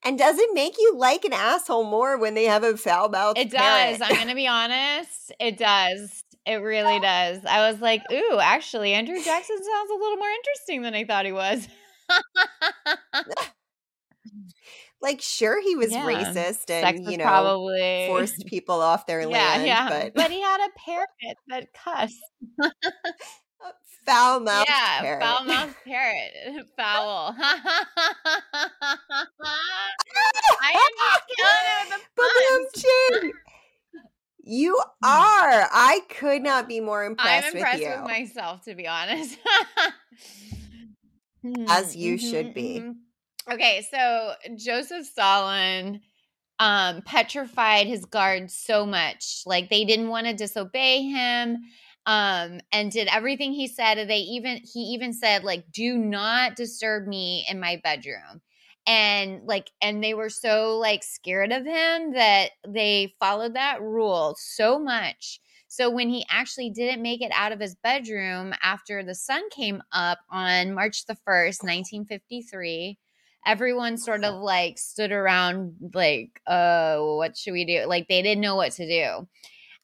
And 0.04 0.18
does 0.18 0.38
it 0.38 0.50
make 0.54 0.76
you 0.78 0.94
like 0.96 1.24
an 1.24 1.32
asshole 1.32 1.84
more 1.84 2.18
when 2.18 2.34
they 2.34 2.44
have 2.44 2.62
a 2.62 2.76
foul 2.76 3.08
mouth? 3.08 3.36
It 3.36 3.50
does. 3.50 4.00
I'm 4.00 4.14
going 4.14 4.28
to 4.28 4.34
be 4.34 4.46
honest. 4.46 5.32
It 5.40 5.58
does. 5.58 6.24
It 6.46 6.56
really 6.56 7.00
does. 7.00 7.44
I 7.44 7.70
was 7.70 7.80
like, 7.80 8.02
ooh, 8.12 8.38
actually, 8.40 8.94
Andrew 8.94 9.20
Jackson 9.22 9.56
sounds 9.56 9.90
a 9.90 9.94
little 9.94 10.16
more 10.16 10.30
interesting 10.30 10.82
than 10.82 10.94
I 10.94 11.04
thought 11.04 11.26
he 11.26 11.32
was. 11.32 11.68
Like, 15.00 15.20
sure, 15.20 15.60
he 15.62 15.76
was 15.76 15.92
Yeah. 15.92 16.04
racist 16.04 16.70
and, 16.70 16.86
Sex 16.86 17.00
was 17.00 17.10
you 17.12 17.18
know, 17.18 17.24
probably 17.24 18.04
forced 18.08 18.44
people 18.46 18.80
off 18.80 19.06
their 19.06 19.20
yeah, 19.22 19.26
land, 19.28 19.66
yeah. 19.66 20.10
but, 20.14 20.30
he 20.30 20.40
had 20.40 20.60
a 20.60 20.70
parrot 20.78 21.08
that 21.48 21.72
cussed. 21.72 22.16
foul 24.06 24.40
mouthed 24.40 24.68
yeah, 24.68 25.00
parrot. 25.00 25.22
foul 25.22 25.44
mouthed 25.44 25.74
parrot. 25.84 26.66
Foul. 26.76 27.34
I 30.60 30.72
am 30.72 30.92
just 30.98 31.22
killing 31.36 31.66
it 31.76 31.88
with 31.90 32.02
But 33.22 33.32
you 34.44 34.76
are. 35.04 35.68
I 35.70 36.00
could 36.08 36.42
not 36.42 36.68
be 36.68 36.80
more 36.80 37.04
impressed. 37.04 37.48
I'm 37.48 37.54
impressed 37.56 37.82
with 37.82 38.00
with, 38.00 38.04
myself, 38.10 38.62
to 38.64 38.74
be 38.74 38.86
honest. 38.86 39.38
As 41.68 41.94
you 41.94 42.14
Mhm, 42.16 42.30
should 42.30 42.54
be. 42.54 42.80
mhm. 42.80 42.94
Okay, 43.50 43.86
so 43.90 44.34
Joseph 44.56 45.06
Stalin 45.06 46.00
um 46.60 47.02
petrified 47.02 47.86
his 47.86 48.04
guards 48.04 48.56
so 48.56 48.84
much. 48.86 49.42
Like 49.46 49.70
they 49.70 49.84
didn't 49.84 50.08
want 50.08 50.26
to 50.26 50.34
disobey 50.34 51.02
him 51.02 51.58
um 52.06 52.60
and 52.72 52.90
did 52.92 53.08
everything 53.12 53.52
he 53.52 53.66
said 53.68 53.96
they 54.08 54.18
even 54.18 54.60
he 54.72 54.80
even 54.80 55.12
said 55.12 55.44
like 55.44 55.64
do 55.72 55.98
not 55.98 56.56
disturb 56.56 57.06
me 57.06 57.44
in 57.50 57.60
my 57.60 57.80
bedroom 57.84 58.40
and 58.86 59.42
like 59.46 59.70
and 59.82 60.02
they 60.02 60.14
were 60.14 60.30
so 60.30 60.78
like 60.78 61.02
scared 61.04 61.52
of 61.52 61.66
him 61.66 62.12
that 62.14 62.50
they 62.66 63.14
followed 63.20 63.54
that 63.54 63.82
rule 63.82 64.34
so 64.38 64.78
much 64.78 65.40
so 65.68 65.90
when 65.90 66.08
he 66.08 66.24
actually 66.30 66.70
didn't 66.70 67.02
make 67.02 67.20
it 67.20 67.32
out 67.34 67.52
of 67.52 67.60
his 67.60 67.76
bedroom 67.76 68.54
after 68.62 69.04
the 69.04 69.14
sun 69.14 69.48
came 69.50 69.82
up 69.92 70.18
on 70.30 70.72
March 70.72 71.04
the 71.06 71.16
1st, 71.26 71.62
1953, 71.62 72.98
everyone 73.46 73.96
sort 73.96 74.24
of 74.24 74.34
like 74.42 74.78
stood 74.78 75.12
around 75.12 75.74
like, 75.94 76.40
uh, 76.46 76.98
what 76.98 77.36
should 77.36 77.52
we 77.52 77.64
do? 77.64 77.86
Like 77.86 78.08
they 78.08 78.22
didn't 78.22 78.42
know 78.42 78.56
what 78.56 78.72
to 78.72 78.86
do. 78.86 79.28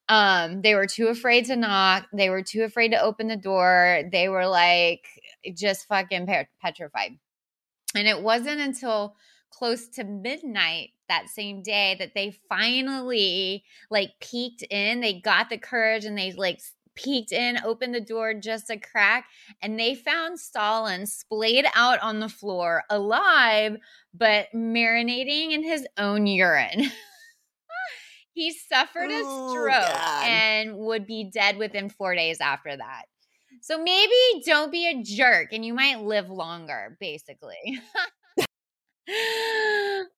Um, 0.08 0.60
they 0.60 0.74
were 0.74 0.86
too 0.86 1.08
afraid 1.08 1.46
to 1.46 1.56
knock. 1.56 2.06
They 2.12 2.28
were 2.28 2.42
too 2.42 2.62
afraid 2.62 2.90
to 2.90 3.00
open 3.00 3.28
the 3.28 3.36
door. 3.36 4.02
They 4.12 4.28
were 4.28 4.46
like 4.46 5.06
just 5.54 5.86
fucking 5.88 6.28
petrified. 6.60 7.18
And 7.94 8.08
it 8.08 8.22
wasn't 8.22 8.60
until 8.60 9.16
close 9.50 9.88
to 9.88 10.04
midnight 10.04 10.90
that 11.08 11.28
same 11.28 11.62
day 11.62 11.96
that 11.98 12.12
they 12.14 12.36
finally 12.48 13.64
like 13.90 14.10
peeked 14.20 14.62
in. 14.62 15.00
They 15.00 15.20
got 15.20 15.48
the 15.48 15.58
courage 15.58 16.04
and 16.04 16.18
they 16.18 16.32
like 16.32 16.60
peeked 16.94 17.32
in, 17.32 17.58
opened 17.64 17.94
the 17.94 18.00
door 18.00 18.34
just 18.34 18.70
a 18.70 18.78
crack, 18.78 19.26
and 19.62 19.78
they 19.78 19.94
found 19.94 20.38
Stalin 20.40 21.06
splayed 21.06 21.66
out 21.74 22.00
on 22.00 22.20
the 22.20 22.28
floor, 22.28 22.84
alive, 22.90 23.76
but 24.12 24.48
marinating 24.54 25.52
in 25.52 25.62
his 25.62 25.86
own 25.98 26.26
urine. 26.26 26.90
he 28.34 28.52
suffered 28.52 29.10
a 29.10 29.24
stroke 29.24 30.24
and 30.24 30.76
would 30.76 31.06
be 31.06 31.30
dead 31.32 31.56
within 31.56 31.88
four 31.88 32.14
days 32.14 32.40
after 32.40 32.76
that. 32.76 33.04
So 33.60 33.82
maybe 33.82 34.12
don't 34.44 34.72
be 34.72 34.86
a 34.88 35.02
jerk 35.02 35.48
and 35.52 35.64
you 35.64 35.74
might 35.74 36.00
live 36.02 36.28
longer, 36.28 36.96
basically. 37.00 37.80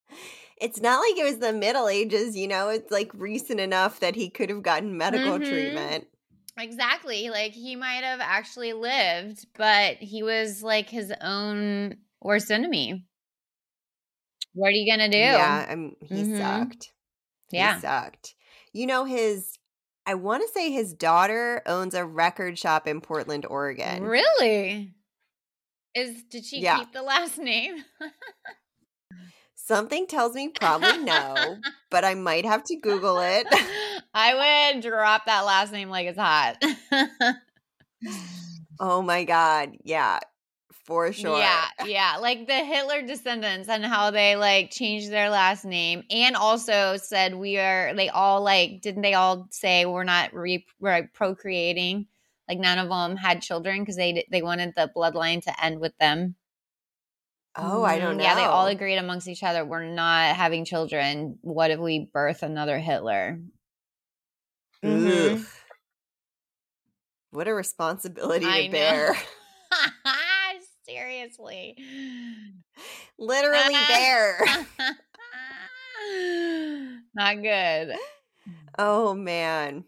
It's 0.58 0.80
not 0.80 1.00
like 1.00 1.18
it 1.18 1.24
was 1.24 1.38
the 1.38 1.52
Middle 1.52 1.88
Ages, 1.88 2.34
you 2.36 2.48
know, 2.48 2.70
it's 2.70 2.90
like 2.90 3.10
recent 3.14 3.60
enough 3.60 4.00
that 4.00 4.14
he 4.14 4.30
could 4.30 4.48
have 4.48 4.62
gotten 4.62 4.96
medical 4.96 5.38
Mhm. 5.38 5.44
treatment. 5.46 6.06
Exactly. 6.58 7.28
Like 7.30 7.52
he 7.52 7.76
might 7.76 8.02
have 8.02 8.20
actually 8.20 8.72
lived, 8.72 9.46
but 9.54 9.96
he 9.98 10.22
was 10.22 10.62
like 10.62 10.88
his 10.88 11.12
own 11.20 11.96
worst 12.22 12.50
enemy. 12.50 13.04
What 14.54 14.68
are 14.68 14.70
you 14.72 14.90
gonna 14.90 15.08
do? 15.10 15.18
Yeah, 15.18 15.66
I'm, 15.68 15.96
he 16.02 16.24
Mhm. 16.24 16.36
sucked. 16.36 16.92
Yeah. 17.50 17.74
He 17.74 17.80
sucked. 17.80 18.34
You 18.72 18.86
know, 18.86 19.04
his, 19.04 19.58
I 20.06 20.14
want 20.14 20.42
to 20.42 20.52
say 20.52 20.70
his 20.70 20.94
daughter 20.94 21.62
owns 21.66 21.94
a 21.94 22.04
record 22.04 22.58
shop 22.58 22.86
in 22.86 23.00
Portland, 23.00 23.46
Oregon. 23.46 24.02
Really? 24.02 24.94
Is 25.94 26.22
did 26.24 26.44
she 26.44 26.62
Yeah. 26.62 26.78
keep 26.78 26.92
the 26.92 27.02
last 27.02 27.38
name? 27.38 27.84
Something 29.66 30.06
tells 30.06 30.34
me 30.34 30.48
probably 30.48 30.98
no, 30.98 31.56
but 31.90 32.04
I 32.04 32.14
might 32.14 32.44
have 32.44 32.62
to 32.64 32.76
Google 32.76 33.18
it. 33.18 33.48
I 34.14 34.70
would 34.72 34.82
drop 34.82 35.26
that 35.26 35.40
last 35.40 35.72
name 35.72 35.88
like 35.88 36.06
it's 36.06 36.18
hot. 36.18 36.62
Oh 38.78 39.00
my 39.00 39.24
God. 39.24 39.78
Yeah, 39.84 40.18
for 40.84 41.10
sure. 41.10 41.38
Yeah, 41.38 41.64
yeah. 41.86 42.18
Like 42.20 42.46
the 42.46 42.62
Hitler 42.62 43.00
descendants 43.00 43.70
and 43.70 43.82
how 43.82 44.10
they 44.10 44.36
like 44.36 44.70
changed 44.70 45.10
their 45.10 45.30
last 45.30 45.64
name 45.64 46.02
and 46.10 46.36
also 46.36 46.98
said 46.98 47.34
we 47.34 47.56
are 47.56 47.94
they 47.94 48.10
all 48.10 48.42
like 48.42 48.82
didn't 48.82 49.00
they 49.00 49.14
all 49.14 49.48
say 49.50 49.86
we're 49.86 50.04
not 50.04 50.34
re 50.34 50.66
we're 50.78 51.08
procreating? 51.14 52.06
Like 52.46 52.58
none 52.58 52.78
of 52.78 52.90
them 52.90 53.16
had 53.16 53.40
children 53.40 53.80
because 53.80 53.96
they 53.96 54.26
they 54.30 54.42
wanted 54.42 54.74
the 54.76 54.90
bloodline 54.94 55.42
to 55.44 55.64
end 55.64 55.80
with 55.80 55.96
them. 55.98 56.34
Oh, 57.58 57.82
I 57.84 57.98
don't 57.98 58.16
know. 58.16 58.22
Mm, 58.22 58.26
Yeah, 58.26 58.34
they 58.34 58.44
all 58.44 58.66
agreed 58.66 58.96
amongst 58.96 59.28
each 59.28 59.42
other 59.42 59.64
we're 59.64 59.84
not 59.86 60.36
having 60.36 60.64
children. 60.64 61.38
What 61.42 61.70
if 61.70 61.78
we 61.78 62.08
birth 62.12 62.42
another 62.42 62.78
Hitler? 62.78 63.40
Mhm. 64.84 65.32
Ugh. 65.38 65.46
What 67.30 67.48
a 67.48 67.54
responsibility 67.54 68.46
I 68.46 68.66
to 68.66 68.70
bear. 68.70 69.16
Seriously. 70.84 71.76
Literally 73.18 73.74
bear. 73.88 74.38
Not 77.14 77.42
good. 77.42 77.96
Oh 78.78 79.14
man. 79.14 79.84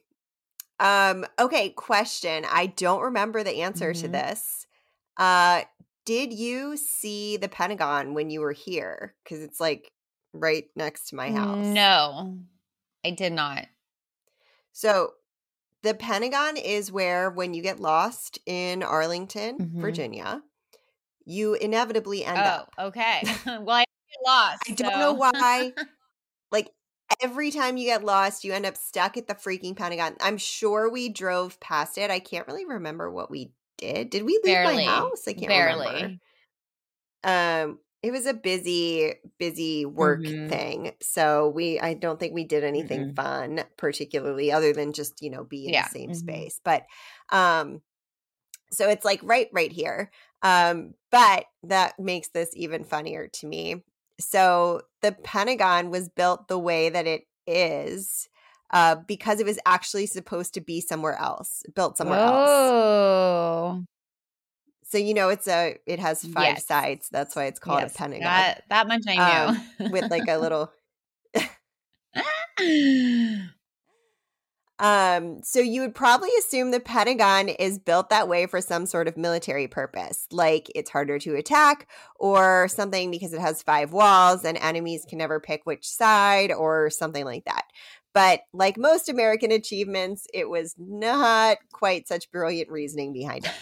Um 0.80 1.24
okay, 1.38 1.70
question. 1.70 2.44
I 2.50 2.66
don't 2.66 3.02
remember 3.02 3.42
the 3.44 3.62
answer 3.62 3.92
to 3.94 4.08
Mhm. 4.08 4.12
this. 4.12 4.66
Uh 5.16 5.62
did 6.08 6.32
you 6.32 6.78
see 6.78 7.36
the 7.36 7.50
Pentagon 7.50 8.14
when 8.14 8.30
you 8.30 8.40
were 8.40 8.52
here 8.52 9.14
cuz 9.26 9.40
it's 9.40 9.60
like 9.60 9.92
right 10.32 10.64
next 10.74 11.08
to 11.10 11.16
my 11.16 11.30
house? 11.32 11.74
No, 11.74 12.38
I 13.04 13.10
did 13.10 13.32
not. 13.32 13.68
So 14.72 15.14
the 15.82 15.94
Pentagon 15.94 16.56
is 16.56 16.92
where 16.92 17.30
when 17.30 17.54
you 17.54 17.62
get 17.62 17.80
lost 17.80 18.38
in 18.46 18.82
Arlington, 18.82 19.60
Mhm. 19.60 19.80
Virginia, 19.80 20.42
you 21.26 21.54
inevitably 21.54 22.24
end 22.24 22.46
Oh, 22.46 22.46
up. 22.46 22.72
okay. 22.78 23.22
well, 23.46 23.70
I 23.70 23.84
get 24.10 24.26
lost. 24.26 24.62
I 24.70 24.74
don't 24.74 24.98
know 24.98 25.14
why. 25.14 25.74
like 26.52 26.70
every 27.22 27.50
time 27.50 27.76
you 27.76 27.86
get 27.86 28.04
lost, 28.04 28.44
you 28.44 28.52
end 28.54 28.66
up 28.66 28.76
stuck 28.76 29.16
at 29.16 29.28
the 29.28 29.34
freaking 29.34 29.76
Pentagon. 29.76 30.16
I'm 30.20 30.38
sure 30.38 30.90
we 30.90 31.08
drove 31.08 31.60
past 31.60 31.98
it. 31.98 32.10
I 32.10 32.20
can't 32.20 32.46
really 32.46 32.66
remember 32.66 33.10
what 33.10 33.30
we 33.30 33.52
did. 33.78 34.10
Did 34.10 34.24
we 34.24 34.40
leave 34.44 34.58
Barely. 34.58 34.76
my 34.76 34.78
house? 34.78 35.26
I 35.28 35.34
can't 35.34 35.54
Barely. 35.54 35.54
remember. 35.54 36.18
Um, 37.24 37.80
it 38.02 38.12
was 38.12 38.26
a 38.26 38.34
busy, 38.34 39.14
busy 39.38 39.84
work 39.84 40.28
Mhm. 40.28 40.46
thing. 40.46 40.92
So 41.02 41.48
we 41.48 41.80
I 41.80 41.94
don't 41.94 42.20
think 42.20 42.32
we 42.32 42.44
did 42.44 42.62
anything 42.62 43.06
Mm-mm. 43.06 43.16
fun, 43.16 43.64
particularly 43.76 44.52
other 44.52 44.72
than 44.72 44.92
just, 44.92 45.20
you 45.20 45.30
know, 45.30 45.44
be 45.44 45.68
in 45.68 45.74
Yeah. 45.74 45.78
the 45.78 45.84
same 45.84 46.12
Mhm. 46.12 46.14
space. 46.14 46.60
But 46.64 46.84
um 47.30 47.82
so 48.72 48.88
it's 48.90 49.04
like 49.04 49.20
right 49.22 49.48
right 49.52 49.72
here. 49.72 50.10
Um, 50.42 50.94
but 51.10 51.46
that 51.64 51.98
makes 51.98 52.28
this 52.30 52.50
even 52.54 52.84
funnier 52.84 53.28
to 53.28 53.46
me. 53.46 53.84
So 54.20 54.82
the 55.02 55.12
Pentagon 55.12 55.90
was 55.90 56.08
built 56.08 56.48
the 56.48 56.58
way 56.58 56.90
that 56.90 57.06
it 57.06 57.24
is 57.46 58.28
uh, 58.70 58.96
because 59.06 59.40
it 59.40 59.46
was 59.46 59.58
actually 59.66 60.06
supposed 60.06 60.54
to 60.54 60.60
be 60.60 60.80
somewhere 60.80 61.16
else, 61.18 61.62
built 61.74 61.96
somewhere 61.96 62.20
else. 62.20 62.50
Oh, 62.50 63.84
So 64.84 64.98
you 64.98 65.14
know, 65.14 65.28
it's 65.28 65.48
a 65.48 65.76
it 65.86 65.98
has 65.98 66.24
five 66.24 66.54
Yes. 66.54 66.66
sides. 66.66 67.08
That's 67.10 67.36
why 67.36 67.46
it's 67.46 67.58
called 67.60 67.80
yes, 67.82 67.94
a 67.94 67.98
Pentagon 67.98 68.24
That, 68.24 68.62
that 68.70 68.88
much 68.88 69.02
I 69.06 69.56
knew. 69.80 69.88
with 69.90 70.10
like 70.10 70.28
a 70.28 70.36
little. 70.38 70.72
Um, 74.80 75.42
so 75.42 75.58
you 75.58 75.80
would 75.80 75.96
probably 75.96 76.28
assume 76.38 76.70
the 76.70 76.78
Pentagon 76.78 77.48
is 77.48 77.80
built 77.80 78.10
that 78.10 78.28
way 78.28 78.46
for 78.46 78.60
some 78.60 78.86
sort 78.86 79.08
of 79.08 79.16
military 79.16 79.66
purpose, 79.66 80.28
like 80.30 80.70
it's 80.72 80.88
harder 80.88 81.18
to 81.18 81.34
attack 81.34 81.88
or 82.14 82.68
something 82.68 83.10
because 83.10 83.32
it 83.32 83.40
has 83.40 83.60
five 83.60 83.92
walls 83.92 84.44
and 84.44 84.56
enemies 84.58 85.04
can 85.04 85.18
never 85.18 85.40
pick 85.40 85.66
which 85.66 85.84
side 85.88 86.52
or 86.52 86.90
something 86.90 87.24
like 87.24 87.44
that. 87.46 87.64
But 88.14 88.40
like 88.52 88.76
most 88.76 89.08
American 89.08 89.52
achievements, 89.52 90.26
it 90.32 90.48
was 90.48 90.74
not 90.78 91.58
quite 91.72 92.08
such 92.08 92.30
brilliant 92.30 92.70
reasoning 92.70 93.12
behind 93.12 93.44
it. 93.44 93.52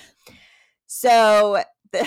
So 0.87 1.63
the 1.93 2.07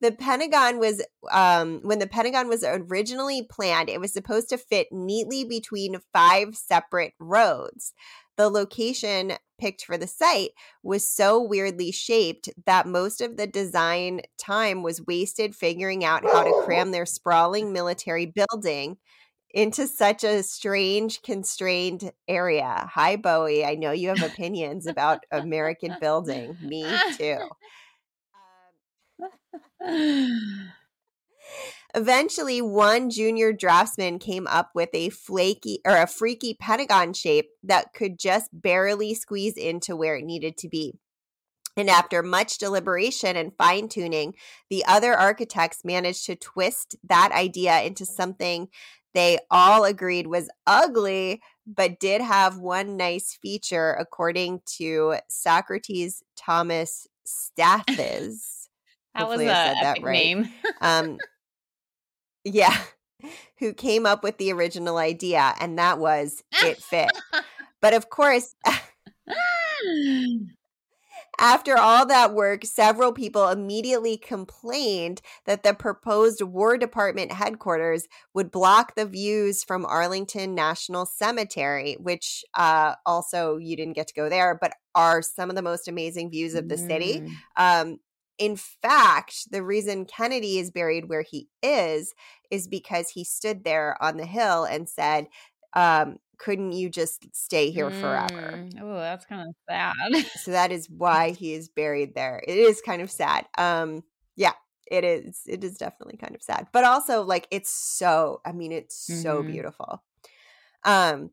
the 0.00 0.12
Pentagon 0.12 0.78
was 0.78 1.02
um, 1.30 1.80
when 1.82 1.98
the 1.98 2.06
Pentagon 2.06 2.48
was 2.48 2.64
originally 2.64 3.46
planned, 3.50 3.88
it 3.88 4.00
was 4.00 4.12
supposed 4.12 4.48
to 4.50 4.58
fit 4.58 4.88
neatly 4.90 5.44
between 5.44 6.00
five 6.12 6.54
separate 6.56 7.14
roads. 7.18 7.92
The 8.36 8.48
location 8.48 9.34
picked 9.58 9.84
for 9.84 9.96
the 9.96 10.08
site 10.08 10.50
was 10.82 11.08
so 11.08 11.40
weirdly 11.40 11.92
shaped 11.92 12.48
that 12.66 12.86
most 12.86 13.20
of 13.20 13.36
the 13.36 13.46
design 13.46 14.22
time 14.36 14.82
was 14.82 15.06
wasted 15.06 15.54
figuring 15.54 16.04
out 16.04 16.24
how 16.24 16.42
to 16.42 16.62
cram 16.64 16.90
their 16.90 17.06
sprawling 17.06 17.72
military 17.72 18.26
building 18.26 18.96
into 19.54 19.86
such 19.86 20.24
a 20.24 20.42
strange, 20.42 21.22
constrained 21.22 22.12
area. 22.26 22.90
Hi, 22.92 23.14
Bowie. 23.14 23.64
I 23.64 23.76
know 23.76 23.92
you 23.92 24.08
have 24.08 24.22
opinions 24.22 24.86
about 24.86 25.20
American 25.30 25.96
building. 26.00 26.58
Me 26.60 26.84
too. 27.16 27.38
Um, 29.86 30.72
Eventually, 31.94 32.60
one 32.60 33.08
junior 33.08 33.52
draftsman 33.52 34.18
came 34.18 34.48
up 34.48 34.70
with 34.74 34.88
a 34.92 35.10
flaky 35.10 35.78
or 35.86 35.96
a 35.96 36.08
freaky 36.08 36.54
pentagon 36.54 37.12
shape 37.12 37.50
that 37.62 37.92
could 37.94 38.18
just 38.18 38.50
barely 38.52 39.14
squeeze 39.14 39.56
into 39.56 39.94
where 39.94 40.16
it 40.16 40.24
needed 40.24 40.56
to 40.58 40.68
be. 40.68 40.98
And 41.76 41.88
after 41.88 42.22
much 42.22 42.58
deliberation 42.58 43.36
and 43.36 43.52
fine 43.56 43.88
tuning, 43.88 44.34
the 44.70 44.84
other 44.86 45.14
architects 45.14 45.84
managed 45.84 46.26
to 46.26 46.34
twist 46.34 46.96
that 47.04 47.30
idea 47.32 47.82
into 47.82 48.04
something 48.04 48.68
they 49.14 49.38
all 49.50 49.84
agreed 49.84 50.26
was 50.26 50.48
ugly, 50.66 51.40
but 51.66 51.98
did 52.00 52.20
have 52.20 52.58
one 52.58 52.96
nice 52.96 53.38
feature, 53.40 53.92
according 53.98 54.60
to 54.78 55.16
Socrates 55.28 56.22
Thomas 56.36 57.06
Stathes. 57.24 58.68
that 59.14 59.28
was 59.28 59.40
Hopefully 59.40 59.46
a 59.46 59.52
I 59.52 59.64
said 59.66 59.76
that 59.82 60.02
right. 60.02 60.12
name. 60.12 60.48
um 60.80 61.18
yeah 62.44 62.76
who 63.58 63.72
came 63.72 64.04
up 64.04 64.22
with 64.22 64.36
the 64.38 64.52
original 64.52 64.98
idea 64.98 65.54
and 65.60 65.78
that 65.78 65.98
was 65.98 66.42
it 66.62 66.76
fit 66.82 67.10
but 67.80 67.94
of 67.94 68.10
course 68.10 68.54
after 71.38 71.76
all 71.76 72.06
that 72.06 72.32
work 72.32 72.64
several 72.64 73.12
people 73.12 73.48
immediately 73.48 74.16
complained 74.16 75.20
that 75.46 75.62
the 75.62 75.74
proposed 75.74 76.42
war 76.42 76.76
department 76.76 77.32
headquarters 77.32 78.06
would 78.32 78.50
block 78.50 78.94
the 78.94 79.06
views 79.06 79.62
from 79.64 79.84
arlington 79.86 80.54
national 80.54 81.06
cemetery 81.06 81.96
which 82.00 82.44
uh, 82.54 82.94
also 83.06 83.56
you 83.56 83.76
didn't 83.76 83.94
get 83.94 84.06
to 84.06 84.14
go 84.14 84.28
there 84.28 84.56
but 84.60 84.72
are 84.94 85.22
some 85.22 85.50
of 85.50 85.56
the 85.56 85.62
most 85.62 85.88
amazing 85.88 86.30
views 86.30 86.54
of 86.54 86.68
the 86.68 86.78
city 86.78 87.20
Mm. 87.20 87.30
um, 87.56 87.98
in 88.38 88.56
fact, 88.56 89.50
the 89.52 89.62
reason 89.62 90.06
Kennedy 90.06 90.58
is 90.58 90.70
buried 90.72 91.08
where 91.08 91.22
he 91.22 91.48
is 91.62 92.14
is 92.50 92.66
because 92.66 93.10
he 93.10 93.22
stood 93.24 93.62
there 93.62 93.96
on 94.02 94.16
the 94.16 94.26
hill 94.26 94.64
and 94.64 94.88
said, 94.88 95.28
um, 95.74 96.16
couldn't 96.38 96.72
you 96.72 96.88
just 96.90 97.26
stay 97.34 97.70
here 97.70 97.90
forever? 97.90 98.66
Oh, 98.80 98.94
that's 98.94 99.26
kind 99.26 99.48
of 99.48 99.54
sad. 99.68 99.94
So 100.34 100.50
that 100.50 100.72
is 100.72 100.88
why 100.90 101.30
he 101.30 101.54
is 101.54 101.68
buried 101.68 102.14
there. 102.14 102.42
It 102.46 102.58
is 102.58 102.80
kind 102.80 103.02
of 103.02 103.10
sad. 103.10 103.46
Um, 103.56 104.04
yeah, 104.36 104.52
it 104.90 105.04
is. 105.04 105.42
It 105.46 105.64
is 105.64 105.78
definitely 105.78 106.16
kind 106.16 106.34
of 106.34 106.42
sad. 106.42 106.68
But 106.72 106.84
also 106.84 107.22
like 107.22 107.46
it's 107.50 107.70
so, 107.70 108.40
I 108.44 108.52
mean, 108.52 108.72
it's 108.72 108.96
so 108.96 109.42
Mhm. 109.42 109.46
beautiful. 109.46 110.02
Um, 110.84 111.30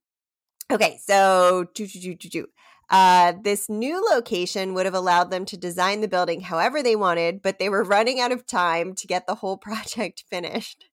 okay, 0.71 0.99
so 1.03 1.67
do, 1.73 1.87
do, 1.87 1.99
do, 1.99 2.15
do, 2.15 2.29
do. 2.29 2.47
Uh, 2.89 3.33
this 3.43 3.69
new 3.69 4.05
location 4.11 4.73
would 4.73 4.85
have 4.85 4.95
allowed 4.95 5.31
them 5.31 5.45
to 5.45 5.57
design 5.57 6.01
the 6.01 6.07
building 6.09 6.41
however 6.41 6.83
they 6.83 6.95
wanted, 6.95 7.41
but 7.41 7.59
they 7.59 7.69
were 7.69 7.83
running 7.83 8.19
out 8.19 8.31
of 8.33 8.45
time 8.45 8.93
to 8.95 9.07
get 9.07 9.27
the 9.27 9.35
whole 9.35 9.57
project 9.69 10.25
finished. 10.29 10.85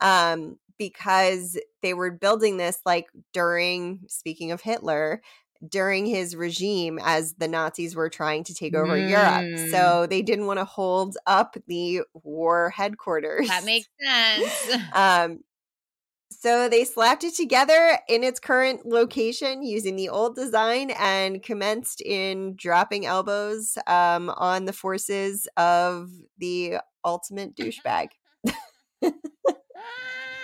um, 0.00 0.58
because 0.80 1.58
they 1.82 1.92
were 1.92 2.10
building 2.10 2.56
this 2.56 2.80
like 2.86 3.10
during, 3.34 4.00
speaking 4.08 4.50
of 4.50 4.62
Hitler, 4.62 5.20
during 5.68 6.06
his 6.06 6.34
regime 6.34 6.98
as 7.02 7.34
the 7.34 7.46
Nazis 7.46 7.94
were 7.94 8.08
trying 8.08 8.44
to 8.44 8.54
take 8.54 8.74
over 8.74 8.96
Europe. 8.96 9.44
Mm. 9.44 9.70
So 9.70 10.06
they 10.08 10.22
didn't 10.22 10.46
want 10.46 10.58
to 10.58 10.64
hold 10.64 11.18
up 11.26 11.54
the 11.66 12.00
war 12.14 12.70
headquarters. 12.70 13.46
that 13.48 13.64
makes 13.64 13.86
sense. 14.02 14.82
Um, 14.94 15.40
so 16.30 16.70
they 16.70 16.84
slapped 16.84 17.24
it 17.24 17.34
together 17.34 17.98
in 18.08 18.24
its 18.24 18.40
current 18.40 18.86
location 18.86 19.62
using 19.62 19.96
the 19.96 20.08
old 20.08 20.34
design 20.34 20.92
and 20.98 21.42
commenced 21.42 22.00
in 22.00 22.54
dropping 22.56 23.04
elbows 23.04 23.76
um, 23.86 24.30
on 24.30 24.64
the 24.64 24.72
forces 24.72 25.46
of 25.58 26.08
the 26.38 26.78
ultimate 27.04 27.54
douchebag. 27.60 28.08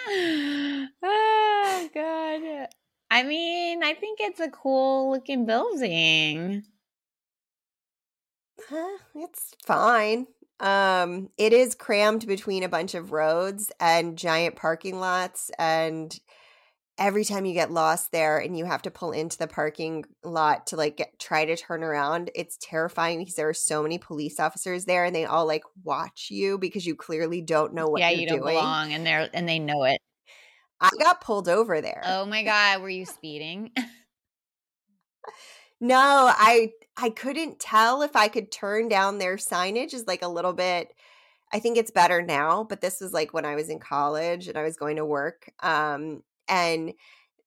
oh 1.03 1.89
god. 1.95 2.69
I 3.11 3.23
mean, 3.23 3.83
I 3.83 3.95
think 3.95 4.19
it's 4.21 4.41
a 4.41 4.51
cool 4.51 5.11
looking 5.11 5.47
building. 5.47 6.65
It's 9.15 9.53
fine. 9.67 10.27
Um, 10.61 11.29
it 11.37 11.53
is 11.53 11.75
crammed 11.75 12.27
between 12.27 12.63
a 12.63 12.69
bunch 12.69 12.95
of 12.95 13.13
roads 13.13 13.71
and 13.81 14.17
giant 14.17 14.57
parking 14.57 14.99
lots, 14.99 15.51
and 15.59 16.19
every 16.99 17.25
time 17.25 17.45
you 17.45 17.53
get 17.53 17.71
lost 17.71 18.11
there 18.11 18.39
and 18.39 18.57
you 18.57 18.65
have 18.65 18.83
to 18.83 18.91
pull 18.91 19.13
into 19.13 19.37
the 19.39 19.47
parking 19.47 20.05
lot 20.25 20.67
to 20.69 20.77
like 20.77 20.97
get, 20.97 21.19
try 21.19 21.45
to 21.45 21.57
turn 21.57 21.83
around, 21.85 22.31
it's 22.35 22.57
terrifying 22.61 23.19
because 23.19 23.35
there 23.35 23.49
are 23.49 23.55
so 23.55 23.83
many 23.83 23.99
police 23.99 24.41
officers 24.41 24.85
there 24.85 25.05
and 25.05 25.15
they 25.15 25.25
all 25.25 25.47
like 25.47 25.63
watch 25.85 26.29
you 26.31 26.59
because 26.59 26.87
you 26.87 26.95
clearly 26.95 27.43
don't 27.43 27.75
know 27.75 27.89
what 27.89 28.01
yeah, 28.01 28.11
you're 28.11 28.21
you 28.21 28.27
don't 28.27 28.41
doing. 28.41 28.55
belong, 28.55 28.93
and 28.93 29.07
they're 29.07 29.29
and 29.33 29.49
they 29.49 29.59
know 29.59 29.85
it. 29.85 30.01
I 30.81 30.91
got 30.99 31.21
pulled 31.21 31.49
over 31.49 31.81
there. 31.81 32.03
Oh 32.05 32.27
my 32.27 32.43
god, 32.43 32.81
were 32.83 32.91
you 32.91 33.07
speeding? 33.07 33.73
No, 35.81 36.33
I 36.35 36.73
I 36.97 37.11
couldn't 37.11 37.61
tell 37.61 38.03
if 38.03 38.17
I 38.17 38.29
could 38.29 38.51
turn 38.51 38.89
down 38.89 39.19
their 39.19 39.37
signage 39.37 39.93
is 39.95 40.07
like 40.07 40.23
a 40.23 40.29
little 40.29 40.53
bit 40.53 40.93
I 41.53 41.61
think 41.61 41.79
it's 41.79 41.91
better 41.93 42.23
now, 42.23 42.65
but 42.65 42.81
this 42.81 43.01
was 43.01 43.13
like 43.13 43.33
when 43.33 43.45
I 43.45 43.55
was 43.55 43.69
in 43.69 43.79
college 43.79 44.49
and 44.49 44.59
I 44.59 44.65
was 44.65 44.77
going 44.77 44.97
to 44.97 45.05
work. 45.05 45.51
Um 45.63 46.23
and 46.49 46.95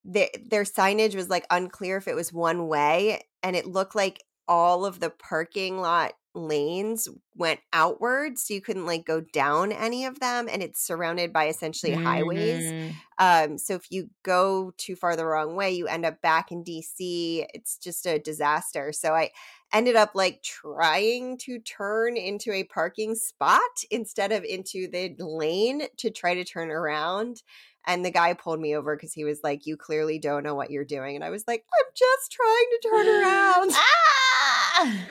the, 0.06 0.30
their 0.50 0.64
signage 0.64 1.16
was 1.16 1.30
like 1.30 1.46
unclear 1.50 1.98
if 1.98 2.08
it 2.08 2.16
was 2.16 2.34
one 2.34 2.68
way 2.68 3.22
and 3.44 3.56
it 3.56 3.68
looked 3.68 3.96
like 3.96 4.24
all 4.48 4.86
of 4.86 5.00
the 5.00 5.10
parking 5.10 5.80
lot 5.80 6.14
lanes 6.36 7.08
went 7.36 7.60
outward 7.74 8.38
so 8.38 8.54
you 8.54 8.62
couldn't 8.62 8.86
like 8.86 9.06
go 9.06 9.20
down 9.20 9.72
any 9.72 10.06
of 10.06 10.20
them 10.20 10.48
and 10.50 10.62
it's 10.64 10.82
surrounded 10.82 11.34
by 11.34 11.48
essentially 11.48 11.94
highways. 11.94 12.72
Mhm. 12.72 13.02
um 13.18 13.58
so 13.58 13.74
if 13.74 13.92
you 13.92 14.10
go 14.24 14.72
too 14.78 14.96
far 14.96 15.16
the 15.16 15.26
wrong 15.26 15.56
way 15.56 15.72
you 15.72 15.88
end 15.88 16.06
up 16.06 16.22
back 16.22 16.52
in 16.52 16.64
dc 16.64 17.46
it's 17.54 17.78
just 17.78 18.06
a 18.06 18.20
disaster. 18.20 18.92
So 18.92 19.14
i 19.16 19.32
ended 19.74 19.96
up 19.96 20.12
like 20.16 20.42
trying 20.44 21.38
to 21.38 21.60
turn 21.60 22.18
into 22.18 22.52
a 22.52 22.64
parking 22.66 23.16
spot 23.16 23.62
instead 23.92 24.32
of 24.32 24.44
into 24.44 24.88
the 24.88 25.16
lane 25.20 25.84
to 25.98 26.10
try 26.10 26.34
to 26.34 26.44
turn 26.44 26.72
around 26.72 27.44
and 27.88 28.04
the 28.06 28.12
guy 28.12 28.34
pulled 28.34 28.60
me 28.60 28.76
over 28.76 28.96
because 28.96 29.14
he 29.14 29.24
was 29.24 29.40
like 29.44 29.66
you 29.66 29.76
clearly 29.78 30.20
don't 30.20 30.44
know 30.44 30.56
what 30.56 30.70
you're 30.72 30.86
doing 30.86 31.16
and 31.16 31.24
i 31.24 31.30
was 31.30 31.44
like 31.48 31.64
i'm 31.74 31.92
just 31.96 32.32
trying 32.32 32.66
to 32.72 32.90
turn 32.90 33.08
around 33.08 33.72
Ah! 33.74 34.98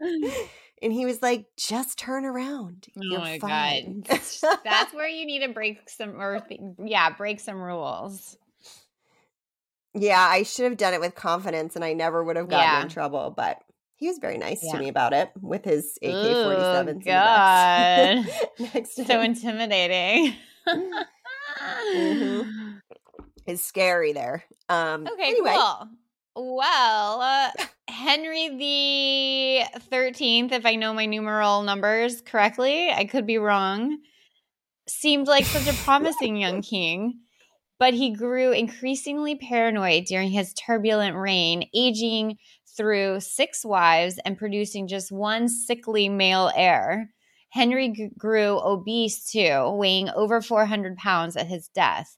and 0.82 0.92
he 0.92 1.04
was 1.06 1.22
like 1.22 1.46
just 1.56 1.98
turn 1.98 2.24
around 2.24 2.86
Oh 2.96 3.00
you're 3.02 3.18
my 3.20 3.38
fine 3.38 4.02
god. 4.06 4.20
That's 4.64 4.92
where 4.94 5.06
you 5.08 5.26
need 5.26 5.46
to 5.46 5.52
break 5.52 5.88
some 5.88 6.20
or 6.20 6.40
th- 6.40 6.60
yeah, 6.84 7.10
break 7.10 7.38
some 7.40 7.60
rules. 7.60 8.36
Yeah, 9.94 10.18
I 10.20 10.42
should 10.42 10.64
have 10.64 10.76
done 10.78 10.94
it 10.94 11.00
with 11.00 11.14
confidence 11.14 11.76
and 11.76 11.84
I 11.84 11.92
never 11.92 12.24
would 12.24 12.36
have 12.36 12.48
gotten 12.48 12.64
Yeah. 12.64 12.82
in 12.82 12.88
trouble, 12.88 13.32
but 13.36 13.58
he 13.96 14.08
was 14.08 14.18
very 14.18 14.38
nice 14.38 14.64
Yeah. 14.64 14.72
to 14.72 14.78
me 14.78 14.88
about 14.88 15.12
it 15.12 15.30
with 15.40 15.64
his 15.64 15.96
AK 16.02 16.08
Ooh, 16.08 16.46
47s. 16.46 17.04
God. 17.04 18.26
next 18.74 18.96
So 19.06 19.20
intimidating. 19.20 20.34
Mhm. 20.66 22.80
It's 23.46 23.62
scary 23.62 24.12
there. 24.12 24.44
Um 24.68 25.06
Okay, 25.06 25.28
anyway, 25.28 25.54
cool. 25.54 25.88
Well, 26.34 27.20
uh, 27.20 27.50
Henry 27.88 28.48
the 28.48 29.80
13th, 29.90 30.52
if 30.52 30.64
I 30.64 30.76
know 30.76 30.94
my 30.94 31.06
numeral 31.06 31.62
numbers 31.62 32.22
correctly, 32.22 32.90
I 32.90 33.04
could 33.04 33.26
be 33.26 33.38
wrong, 33.38 33.98
seemed 34.88 35.26
like 35.26 35.44
such 35.44 35.72
a 35.72 35.76
promising 35.84 36.36
young 36.36 36.62
king, 36.74 37.20
but 37.78 37.94
he 37.94 38.14
grew 38.14 38.52
increasingly 38.52 39.36
paranoid 39.36 40.04
during 40.06 40.30
his 40.30 40.54
turbulent 40.54 41.16
reign, 41.16 41.68
aging 41.74 42.38
through 42.76 43.20
six 43.20 43.64
wives 43.64 44.18
and 44.24 44.38
producing 44.38 44.88
just 44.88 45.12
one 45.12 45.48
sickly 45.48 46.08
male 46.08 46.50
heir. 46.56 47.10
Henry 47.52 48.10
grew 48.16 48.58
obese 48.64 49.30
too, 49.30 49.70
weighing 49.72 50.08
over 50.10 50.40
400 50.40 50.96
pounds 50.96 51.36
at 51.36 51.46
his 51.46 51.68
death. 51.68 52.16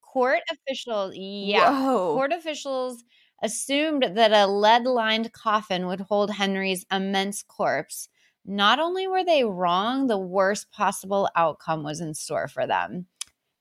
Court 0.00 0.38
officials, 0.48 1.12
yeah, 1.16 1.84
Whoa. 1.84 2.14
court 2.14 2.32
officials 2.32 3.02
assumed 3.42 4.06
that 4.14 4.32
a 4.32 4.46
lead 4.46 4.84
lined 4.84 5.32
coffin 5.32 5.88
would 5.88 6.02
hold 6.02 6.30
Henry's 6.30 6.86
immense 6.92 7.42
corpse. 7.42 8.08
Not 8.44 8.78
only 8.78 9.08
were 9.08 9.24
they 9.24 9.42
wrong, 9.42 10.06
the 10.06 10.18
worst 10.18 10.70
possible 10.70 11.28
outcome 11.34 11.82
was 11.82 12.00
in 12.00 12.14
store 12.14 12.46
for 12.46 12.64
them. 12.64 13.06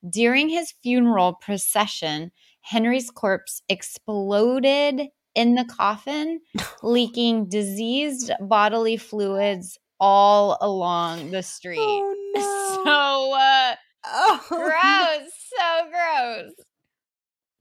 During 0.08 0.48
his 0.48 0.76
funeral 0.84 1.34
procession, 1.34 2.32
Henry's 2.62 3.10
corpse 3.10 3.64
exploded 3.68 5.08
in 5.34 5.56
the 5.56 5.66
coffin, 5.66 6.42
leaking 6.84 7.50
diseased 7.50 8.32
bodily 8.40 8.96
fluids 8.96 9.80
all 10.00 10.58
along 10.62 11.32
the 11.32 11.44
street. 11.44 11.80
Oh 11.80 12.16
no. 12.36 12.42
So 12.84 13.34
uh, 13.34 13.76
oh, 14.06 14.46
gross, 14.50 15.32
so 15.58 15.90
gross. 15.90 16.54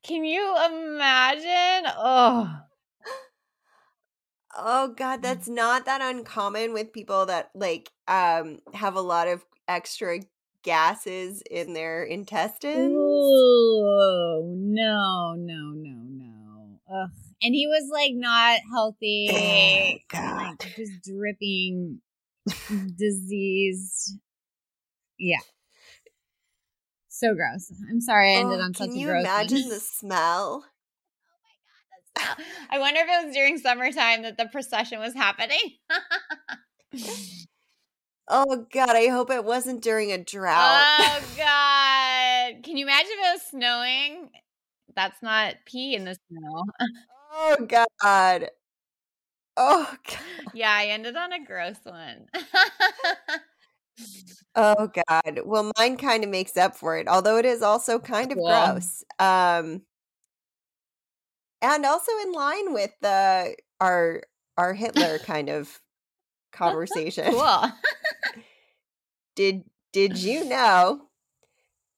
Can 0.03 0.25
you 0.25 0.55
imagine? 0.67 1.91
Oh, 1.97 2.61
Oh 4.57 4.89
god, 4.97 5.21
that's 5.23 5.49
not 5.49 5.85
that 5.87 6.01
uncommon 6.01 6.73
with 6.73 6.93
people 6.93 7.27
that 7.27 7.51
like 7.55 7.91
um 8.07 8.59
have 8.73 8.95
a 8.95 9.01
lot 9.01 9.27
of 9.27 9.45
extra 9.67 10.21
gases 10.63 11.43
in 11.51 11.73
their 11.73 12.05
intestines. 12.05 12.93
Ooh, 12.95 14.55
no, 14.57 15.35
no, 15.37 15.73
no, 15.75 16.03
no. 16.09 16.81
Ugh. 16.89 17.11
And 17.43 17.55
he 17.55 17.67
was 17.67 17.91
like 17.93 18.13
not 18.15 18.61
healthy, 18.73 19.29
Eh, 19.29 19.99
God. 20.09 20.37
like 20.37 20.75
just 20.77 20.93
dripping, 21.03 22.01
diseased. 22.97 24.19
Yeah. 25.19 25.39
So 27.09 27.35
gross. 27.35 27.73
I'm 27.91 28.01
sorry 28.01 28.33
I 28.35 28.41
ended 28.41 28.61
Oh, 28.61 28.65
on 28.65 28.75
such 28.75 28.89
can 28.89 28.97
a 28.97 29.01
you 29.01 29.07
gross 29.07 29.25
one. 29.25 29.45
imagine 29.45 29.69
the 29.69 29.81
smell? 29.81 30.65
Oh 32.17 32.23
my 32.25 32.25
god, 32.27 32.37
I 32.71 32.79
wonder 32.79 33.01
if 33.01 33.09
it 33.09 33.27
was 33.27 33.35
during 33.35 33.59
summertime 33.59 34.23
that 34.23 34.37
the 34.37 34.47
procession 34.47 34.99
was 35.01 35.15
happening. 35.15 35.59
Oh 38.27 38.67
god, 38.73 38.89
I 38.97 39.09
hope 39.09 39.31
it 39.31 39.45
wasn't 39.45 39.83
during 39.83 40.11
a 40.11 40.17
drought. 40.17 40.83
oh 40.99 41.21
God! 41.37 42.63
Can 42.63 42.79
you 42.79 42.87
imagine 42.87 43.11
if 43.13 43.19
it 43.19 43.33
was 43.35 43.43
snowing? 43.51 44.31
That's 44.97 45.21
not 45.23 45.57
pee 45.67 45.95
in 45.95 46.05
the 46.05 46.17
snow. 46.31 46.65
oh 47.35 47.67
god. 47.69 48.49
Oh 49.57 49.97
god. 50.07 50.19
yeah, 50.53 50.73
I 50.73 50.87
ended 50.87 51.17
on 51.17 51.33
a 51.33 51.45
gross 51.45 51.79
one. 51.85 52.29
Oh 54.57 54.89
god. 55.09 55.41
Well, 55.45 55.71
mine 55.79 55.97
kind 55.97 56.23
of 56.25 56.31
makes 56.31 56.57
up 56.57 56.77
for 56.77 56.97
it, 56.97 57.09
although 57.09 57.37
it 57.39 57.45
is 57.45 57.63
also 57.63 57.99
kind 57.99 58.33
of 58.33 58.43
Cool. 58.43 58.45
gross. 58.45 59.03
Um 59.19 59.83
and 61.63 61.85
also 61.87 62.13
in 62.23 62.33
line 62.33 62.73
with 62.73 62.91
the 63.01 63.57
our 63.81 64.23
our 64.57 64.75
Hitler 64.75 65.19
kind 65.19 65.49
of 65.49 65.81
conversation. 66.53 67.27
cool. 67.31 67.73
Did 69.37 69.71
did 69.93 70.17
you 70.19 70.45
know 70.45 71.09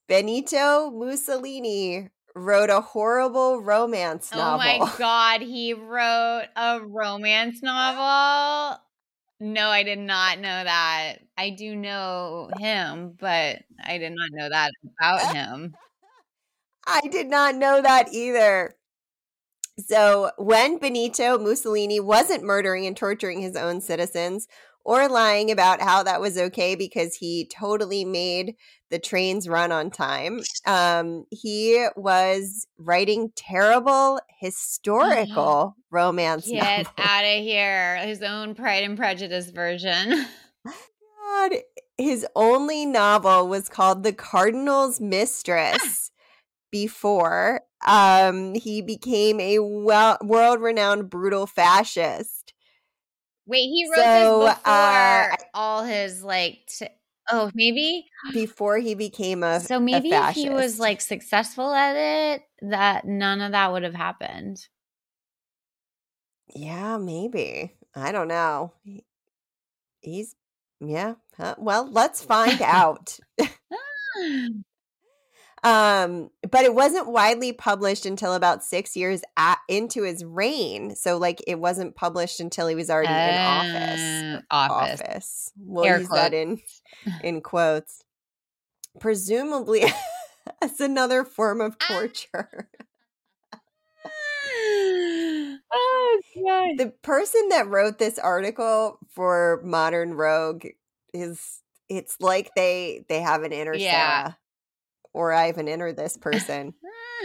Benito 0.08 0.90
Mussolini 0.90 2.10
wrote 2.36 2.70
a 2.70 2.80
horrible 2.80 3.62
romance 3.62 4.30
novel. 4.30 4.54
Oh 4.54 4.78
my 4.78 4.92
god, 4.98 5.40
he 5.40 5.72
wrote 5.72 6.44
a 6.54 6.80
romance 6.82 7.62
novel. 7.62 8.78
No, 9.40 9.68
I 9.68 9.82
did 9.82 9.98
not 9.98 10.38
know 10.38 10.64
that. 10.64 11.16
I 11.36 11.50
do 11.50 11.74
know 11.74 12.50
him, 12.58 13.16
but 13.18 13.62
I 13.84 13.98
did 13.98 14.12
not 14.12 14.30
know 14.32 14.48
that 14.48 14.70
about 14.84 15.34
him. 15.34 15.74
I 16.86 17.00
did 17.10 17.26
not 17.26 17.54
know 17.54 17.82
that 17.82 18.12
either. 18.12 18.76
So, 19.78 20.30
when 20.38 20.78
Benito 20.78 21.36
Mussolini 21.38 22.00
wasn't 22.00 22.44
murdering 22.44 22.86
and 22.86 22.96
torturing 22.96 23.40
his 23.42 23.56
own 23.56 23.82
citizens 23.82 24.46
or 24.86 25.08
lying 25.08 25.50
about 25.50 25.82
how 25.82 26.04
that 26.04 26.20
was 26.20 26.38
okay 26.38 26.76
because 26.76 27.16
he 27.16 27.44
totally 27.52 28.04
made 28.04 28.54
the 28.88 29.00
trains 29.00 29.48
run 29.48 29.72
on 29.72 29.90
time, 29.90 30.40
um, 30.64 31.24
he 31.32 31.88
was 31.96 32.68
writing 32.78 33.32
terrible 33.34 34.20
historical 34.38 35.74
romance 35.90 36.46
Get 36.48 36.62
novels. 36.62 36.94
out 36.98 37.24
of 37.24 37.42
here. 37.42 37.96
His 37.96 38.22
own 38.22 38.54
Pride 38.54 38.84
and 38.84 38.96
Prejudice 38.96 39.50
version. 39.50 40.26
God, 40.64 41.52
his 41.98 42.24
only 42.36 42.86
novel 42.86 43.48
was 43.48 43.68
called 43.68 44.04
The 44.04 44.12
Cardinal's 44.12 45.00
Mistress 45.00 46.12
before 46.70 47.62
um, 47.84 48.54
he 48.54 48.82
became 48.82 49.40
a 49.40 49.58
well, 49.58 50.16
world 50.22 50.60
renowned 50.60 51.10
brutal 51.10 51.46
fascist. 51.46 52.35
Wait, 53.46 53.68
he 53.68 53.86
wrote 53.90 53.96
So, 53.96 54.40
this 54.40 54.54
before 54.54 54.64
uh, 54.72 55.36
all 55.54 55.84
his 55.84 56.22
like. 56.22 56.66
T- 56.66 56.88
oh, 57.30 57.50
maybe. 57.54 58.06
Before 58.32 58.78
he 58.78 58.94
became 58.94 59.42
a 59.42 59.60
So 59.60 59.76
a 59.76 59.80
maybe 59.80 60.10
if 60.10 60.34
he 60.34 60.50
was 60.50 60.78
like 60.78 61.00
successful 61.00 61.72
at 61.72 61.96
it, 61.96 62.42
that 62.62 63.04
none 63.04 63.40
of 63.40 63.52
that 63.52 63.72
would 63.72 63.82
have 63.84 63.94
happened. 63.94 64.66
yeah, 66.54 66.98
maybe 66.98 67.74
I 67.94 68.12
don't 68.12 68.28
know. 68.28 68.72
He's 70.00 70.34
yeah. 70.80 71.14
huh, 71.36 71.54
Well, 71.58 71.90
let's 71.90 72.24
find 72.24 72.62
out. 72.62 73.18
Um, 75.66 76.30
but 76.48 76.64
it 76.64 76.74
wasn't 76.76 77.08
widely 77.08 77.52
published 77.52 78.06
until 78.06 78.34
about 78.34 78.62
six 78.62 78.94
years 78.94 79.22
at, 79.36 79.58
into 79.68 80.04
his 80.04 80.24
reign. 80.24 80.94
So, 80.94 81.18
like, 81.18 81.42
it 81.48 81.58
wasn't 81.58 81.96
published 81.96 82.38
until 82.38 82.68
he 82.68 82.76
was 82.76 82.88
already 82.88 83.08
uh, 83.08 83.18
in 83.18 83.34
office. 83.34 84.44
Office. 84.48 85.00
Office. 85.00 85.52
We'll 85.58 85.84
Air 85.84 85.98
use 85.98 86.06
quotes. 86.06 86.22
that 86.22 86.34
in 86.34 86.62
in 87.24 87.40
quotes. 87.40 88.04
Presumably, 89.00 89.82
as 90.62 90.80
another 90.80 91.24
form 91.24 91.60
of 91.60 91.76
torture. 91.78 92.70
oh 95.72 96.20
god. 96.44 96.78
The 96.78 96.92
person 97.02 97.48
that 97.48 97.66
wrote 97.66 97.98
this 97.98 98.20
article 98.20 99.00
for 99.10 99.60
Modern 99.64 100.14
Rogue 100.14 100.66
is 101.12 101.60
it's 101.88 102.20
like 102.20 102.52
they 102.54 103.04
they 103.08 103.20
have 103.20 103.42
an 103.42 103.50
inner 103.52 103.74
yeah. 103.74 104.34
Or 105.16 105.32
I 105.32 105.46
have 105.46 105.56
an 105.56 105.66
inner 105.66 105.92
this 105.92 106.18
person. 106.18 106.74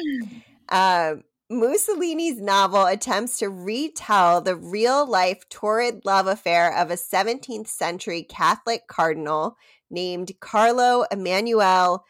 uh, 0.69 1.15
Mussolini's 1.49 2.39
novel 2.39 2.85
attempts 2.85 3.39
to 3.39 3.49
retell 3.49 4.39
the 4.39 4.55
real 4.55 5.05
life 5.05 5.43
torrid 5.49 6.05
love 6.05 6.25
affair 6.25 6.73
of 6.73 6.89
a 6.89 6.95
17th 6.95 7.67
century 7.67 8.23
Catholic 8.23 8.87
cardinal 8.87 9.57
named 9.89 10.31
Carlo 10.39 11.03
Emanuele 11.11 12.05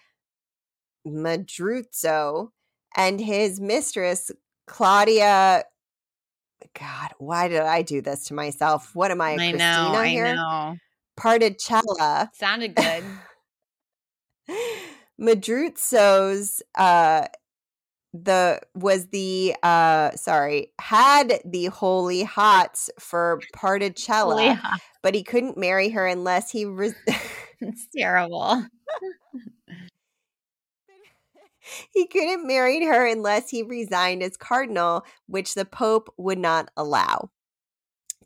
Mandruzzo 1.08 2.50
and 2.96 3.20
his 3.20 3.60
mistress 3.60 4.30
Claudia. 4.68 5.64
God, 6.80 7.12
why 7.18 7.48
did 7.48 7.62
I 7.62 7.82
do 7.82 8.02
this 8.02 8.26
to 8.26 8.36
myself? 8.36 8.92
What 8.94 9.10
am 9.10 9.20
I, 9.20 9.32
I 9.32 9.38
Christina 9.38 9.58
know, 9.58 10.02
here? 10.04 10.26
I 10.28 10.36
know. 10.36 10.76
Particella. 11.20 12.30
Sounded 12.36 12.76
good. 12.76 13.04
Mandruzzo's 15.22 16.62
uh 16.76 17.28
the 18.14 18.60
was 18.76 19.08
the 19.08 19.56
uh 19.64 20.12
sorry 20.16 20.74
had 20.80 21.42
the 21.46 21.68
holy 21.68 22.24
hots 22.24 22.90
for 23.00 23.40
Particella, 23.56 24.60
but 25.02 25.16
he 25.16 25.24
couldn't 25.24 25.58
marry 25.58 25.90
her 25.90 26.08
unless 26.08 26.52
he 26.52 26.66
was. 26.66 26.94
it's 27.62 27.88
terrible. 27.96 28.66
he 31.94 32.08
couldn't 32.08 32.48
marry 32.48 32.86
her 32.86 33.08
unless 33.08 33.50
he 33.50 33.64
resigned 33.64 34.24
as 34.24 34.36
cardinal, 34.36 35.06
which 35.28 35.54
the 35.54 35.66
Pope 35.66 36.14
would 36.18 36.40
not 36.40 36.70
allow. 36.76 37.30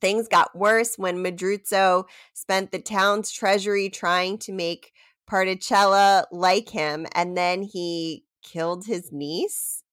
Things 0.02 0.28
got 0.28 0.56
worse 0.56 0.98
when 0.98 1.24
Madruzzo 1.24 2.06
spent 2.34 2.72
the 2.72 2.80
town's 2.80 3.32
treasury 3.32 3.90
trying 3.90 4.38
to 4.40 4.52
make 4.52 4.92
Particella 5.30 6.26
like 6.32 6.70
him, 6.70 7.08
and 7.14 7.38
then 7.38 7.64
he 7.64 8.26
killed 8.42 8.86
his 8.86 9.12
niece 9.12 9.84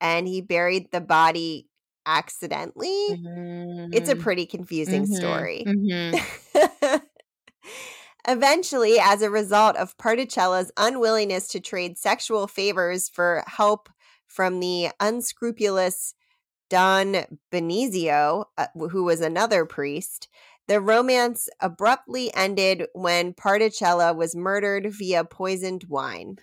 and 0.00 0.28
he 0.28 0.40
buried 0.40 0.90
the 0.92 1.00
body 1.00 1.68
accidentally. 2.06 3.08
Mm-hmm. 3.10 3.92
It's 3.92 4.08
a 4.08 4.14
mm-hmm. 4.14 4.22
pretty 4.22 4.46
confusing 4.46 5.04
mm-hmm. 5.04 5.14
story. 5.14 5.64
Mm-hmm. 5.66 6.96
Eventually, 8.28 8.98
as 9.00 9.22
a 9.22 9.30
result 9.30 9.76
of 9.76 9.96
Particella's 9.96 10.70
unwillingness 10.76 11.48
to 11.48 11.60
trade 11.60 11.96
sexual 11.96 12.46
favors 12.46 13.08
for 13.08 13.42
help 13.46 13.88
from 14.26 14.60
the 14.60 14.90
unscrupulous 15.00 16.14
Don 16.68 17.16
Benizio, 17.50 18.44
uh, 18.58 18.66
who 18.90 19.04
was 19.04 19.22
another 19.22 19.64
priest, 19.64 20.28
the 20.68 20.80
romance 20.80 21.48
abruptly 21.60 22.32
ended 22.34 22.86
when 22.92 23.32
Particella 23.32 24.14
was 24.14 24.36
murdered 24.36 24.92
via 24.92 25.24
poisoned 25.24 25.84
wine. 25.88 26.36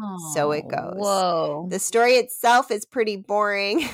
Oh, 0.00 0.32
so 0.32 0.52
it 0.52 0.68
goes. 0.68 0.94
Whoa. 0.96 1.66
The 1.68 1.78
story 1.78 2.12
itself 2.14 2.70
is 2.70 2.86
pretty 2.86 3.16
boring. 3.16 3.88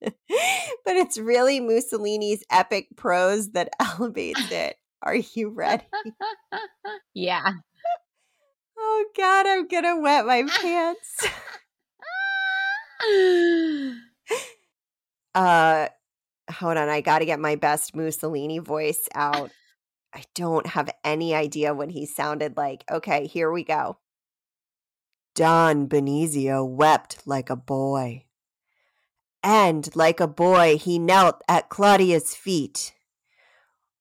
but 0.00 0.96
it's 0.96 1.16
really 1.16 1.60
Mussolini's 1.60 2.42
epic 2.50 2.88
prose 2.96 3.52
that 3.52 3.70
elevates 3.80 4.50
it. 4.50 4.76
Are 5.02 5.16
you 5.16 5.50
ready? 5.50 5.84
yeah. 7.14 7.52
Oh 8.76 9.04
god, 9.16 9.46
I'm 9.46 9.68
gonna 9.68 10.00
wet 10.00 10.26
my 10.26 10.42
pants. 10.42 11.26
uh 15.34 15.88
hold 16.54 16.76
on, 16.76 16.88
I 16.88 17.00
gotta 17.00 17.24
get 17.24 17.40
my 17.40 17.56
best 17.56 17.94
Mussolini 17.94 18.58
voice 18.58 19.08
out. 19.14 19.50
I 20.14 20.22
don't 20.34 20.68
have 20.68 20.90
any 21.02 21.34
idea 21.34 21.74
what 21.74 21.90
he 21.90 22.06
sounded 22.06 22.56
like. 22.56 22.84
Okay, 22.90 23.26
here 23.26 23.50
we 23.50 23.64
go. 23.64 23.98
Don 25.34 25.88
Benizio 25.88 26.66
wept 26.66 27.26
like 27.26 27.50
a 27.50 27.56
boy. 27.56 28.24
And 29.42 29.94
like 29.96 30.20
a 30.20 30.28
boy, 30.28 30.78
he 30.78 30.98
knelt 30.98 31.42
at 31.48 31.68
Claudia's 31.68 32.34
feet. 32.34 32.94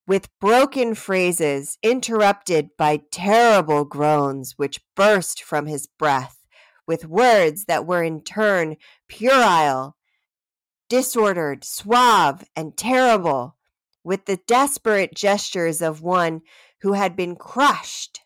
With 0.06 0.30
broken 0.40 0.96
phrases 0.96 1.78
interrupted 1.82 2.70
by 2.78 3.02
terrible 3.12 3.84
groans 3.84 4.54
which 4.58 4.82
burst 4.96 5.42
from 5.42 5.66
his 5.66 5.88
breath, 5.88 6.46
with 6.86 7.06
words 7.08 7.66
that 7.66 7.86
were 7.86 8.04
in 8.04 8.22
turn 8.22 8.76
puerile, 9.10 9.96
disordered, 10.94 11.64
suave, 11.64 12.44
and 12.56 12.78
terrible, 12.78 13.56
with 14.04 14.26
the 14.26 14.38
desperate 14.46 15.16
gestures 15.16 15.82
of 15.82 16.04
one 16.04 16.40
who 16.82 16.94
had 16.94 17.16
been 17.16 17.36
crushed. 17.36 18.22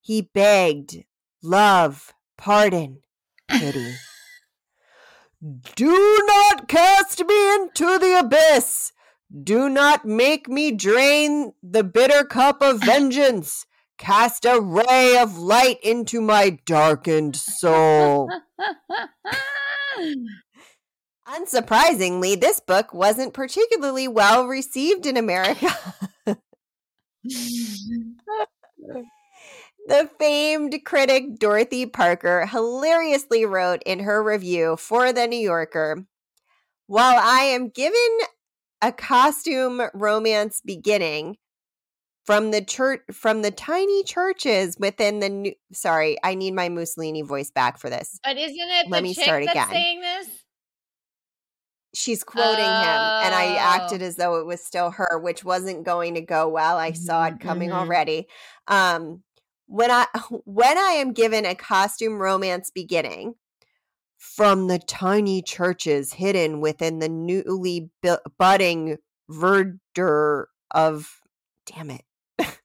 He 0.00 0.22
begged 0.32 1.02
love, 1.42 2.14
pardon, 2.38 3.02
pity. 3.48 3.94
Do 5.74 6.22
not 6.24 6.68
cast 6.68 7.26
me 7.26 7.54
into 7.56 7.98
the 7.98 8.20
abyss. 8.20 8.92
Do 9.42 9.68
not 9.68 10.04
make 10.04 10.48
me 10.48 10.70
drain 10.70 11.52
the 11.64 11.82
bitter 11.82 12.22
cup 12.22 12.62
of 12.62 12.80
vengeance. 12.84 13.66
Cast 13.98 14.44
a 14.44 14.60
ray 14.60 15.18
of 15.18 15.36
light 15.36 15.80
into 15.82 16.20
my 16.20 16.60
darkened 16.64 17.34
soul. 17.34 18.30
Unsurprisingly, 21.30 22.40
this 22.40 22.60
book 22.60 22.92
wasn't 22.92 23.32
particularly 23.32 24.08
well 24.08 24.46
received 24.46 25.06
in 25.06 25.16
America. 25.16 25.68
The 29.86 30.08
famed 30.20 30.78
critic 30.84 31.38
Dorothy 31.38 31.84
Parker 31.86 32.46
hilariously 32.46 33.44
wrote 33.44 33.82
in 33.84 34.00
her 34.00 34.22
review 34.22 34.76
for 34.76 35.12
The 35.12 35.26
New 35.26 35.38
Yorker 35.38 36.04
While 36.86 37.18
I 37.20 37.40
am 37.44 37.70
given 37.70 38.18
a 38.82 38.92
costume 38.92 39.82
romance 39.92 40.60
beginning 40.64 41.38
from 42.24 42.50
the 42.52 42.62
church 42.62 43.00
from 43.12 43.42
the 43.42 43.50
tiny 43.50 44.04
churches 44.04 44.76
within 44.78 45.20
the 45.20 45.28
new 45.28 45.52
sorry 45.72 46.16
i 46.22 46.34
need 46.34 46.54
my 46.54 46.68
mussolini 46.68 47.22
voice 47.22 47.50
back 47.50 47.78
for 47.78 47.90
this. 47.90 48.20
But 48.22 48.36
isn't 48.36 48.56
it 48.56 48.88
let 48.88 49.02
me 49.02 49.14
start 49.14 49.42
again. 49.42 49.68
saying 49.68 50.00
this 50.00 50.28
she's 51.94 52.22
quoting 52.22 52.64
oh. 52.64 52.82
him 52.82 53.26
and 53.26 53.34
i 53.34 53.56
acted 53.58 54.02
oh. 54.02 54.06
as 54.06 54.16
though 54.16 54.36
it 54.36 54.46
was 54.46 54.64
still 54.64 54.90
her 54.90 55.18
which 55.18 55.44
wasn't 55.44 55.84
going 55.84 56.14
to 56.14 56.20
go 56.20 56.48
well 56.48 56.78
i 56.78 56.90
mm-hmm, 56.90 57.02
saw 57.02 57.26
it 57.26 57.40
coming 57.40 57.70
mm-hmm. 57.70 57.78
already 57.78 58.26
um 58.68 59.22
when 59.70 59.90
I 59.90 60.06
when 60.44 60.76
I 60.76 60.92
am 60.92 61.12
given 61.12 61.46
a 61.46 61.54
costume 61.54 62.20
romance 62.20 62.70
beginning 62.70 63.36
from 64.18 64.66
the 64.66 64.78
tiny 64.78 65.40
churches 65.40 66.12
hidden 66.12 66.60
within 66.60 66.98
the 66.98 67.08
newly 67.08 67.90
budding 68.38 68.98
verdure 69.30 70.46
of 70.72 71.20
damn 71.64 71.90
it 71.90 72.04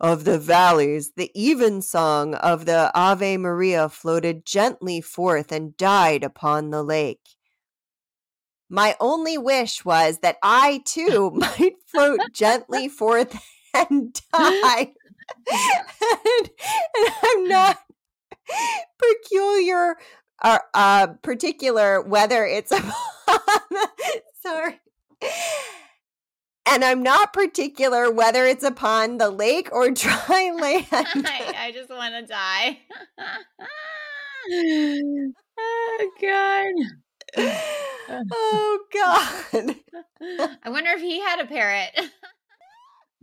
of 0.00 0.24
the 0.24 0.38
valleys 0.38 1.12
the 1.16 1.30
evensong 1.34 2.34
of 2.34 2.66
the 2.66 2.92
ave 2.94 3.36
maria 3.38 3.88
floated 3.88 4.46
gently 4.46 5.00
forth 5.00 5.50
and 5.50 5.76
died 5.76 6.22
upon 6.22 6.70
the 6.70 6.82
lake 6.82 7.35
my 8.68 8.96
only 9.00 9.38
wish 9.38 9.84
was 9.84 10.18
that 10.18 10.36
i 10.42 10.82
too 10.84 11.30
might 11.34 11.76
float 11.86 12.20
gently 12.32 12.88
forth 12.88 13.38
and 13.74 14.20
die 14.32 14.92
and, 15.50 16.50
and 16.96 17.10
I'm 17.22 17.48
not 17.48 17.78
peculiar 18.98 19.96
or 20.44 20.60
uh, 20.74 21.08
particular 21.22 22.00
whether 22.02 22.44
it's 22.44 22.72
sorry 24.42 24.80
and 26.66 26.84
I'm 26.84 27.02
not 27.02 27.32
particular 27.32 28.10
whether 28.10 28.44
it's 28.44 28.64
upon 28.64 29.18
the 29.18 29.30
lake 29.30 29.68
or 29.72 29.90
dry 29.90 30.52
land. 30.60 30.86
I, 30.92 31.54
I 31.56 31.72
just 31.72 31.88
want 31.88 32.14
to 32.14 32.26
die. 32.26 32.78
oh 35.58 36.10
God. 36.20 36.74
Oh 37.38 38.78
God. 38.92 39.76
I 40.62 40.70
wonder 40.70 40.90
if 40.90 41.00
he 41.00 41.20
had 41.20 41.40
a 41.40 41.46
parrot 41.46 41.90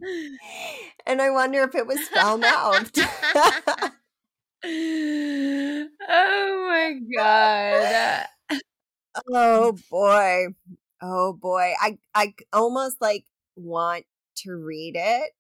and 1.06 1.22
I 1.22 1.30
wonder 1.30 1.64
if 1.64 1.76
it 1.76 1.88
was 1.88 2.00
foul 2.10 2.38
mouthed. 2.38 3.00
oh 4.66 5.88
my 6.70 7.00
god. 7.16 8.26
Oh 9.32 9.78
boy. 9.90 10.48
Oh 11.02 11.34
boy. 11.34 11.74
I 11.82 11.98
I 12.16 12.34
almost 12.52 13.02
like 13.02 13.26
want 13.56 14.06
to 14.38 14.56
read 14.56 14.96
it 14.98 15.32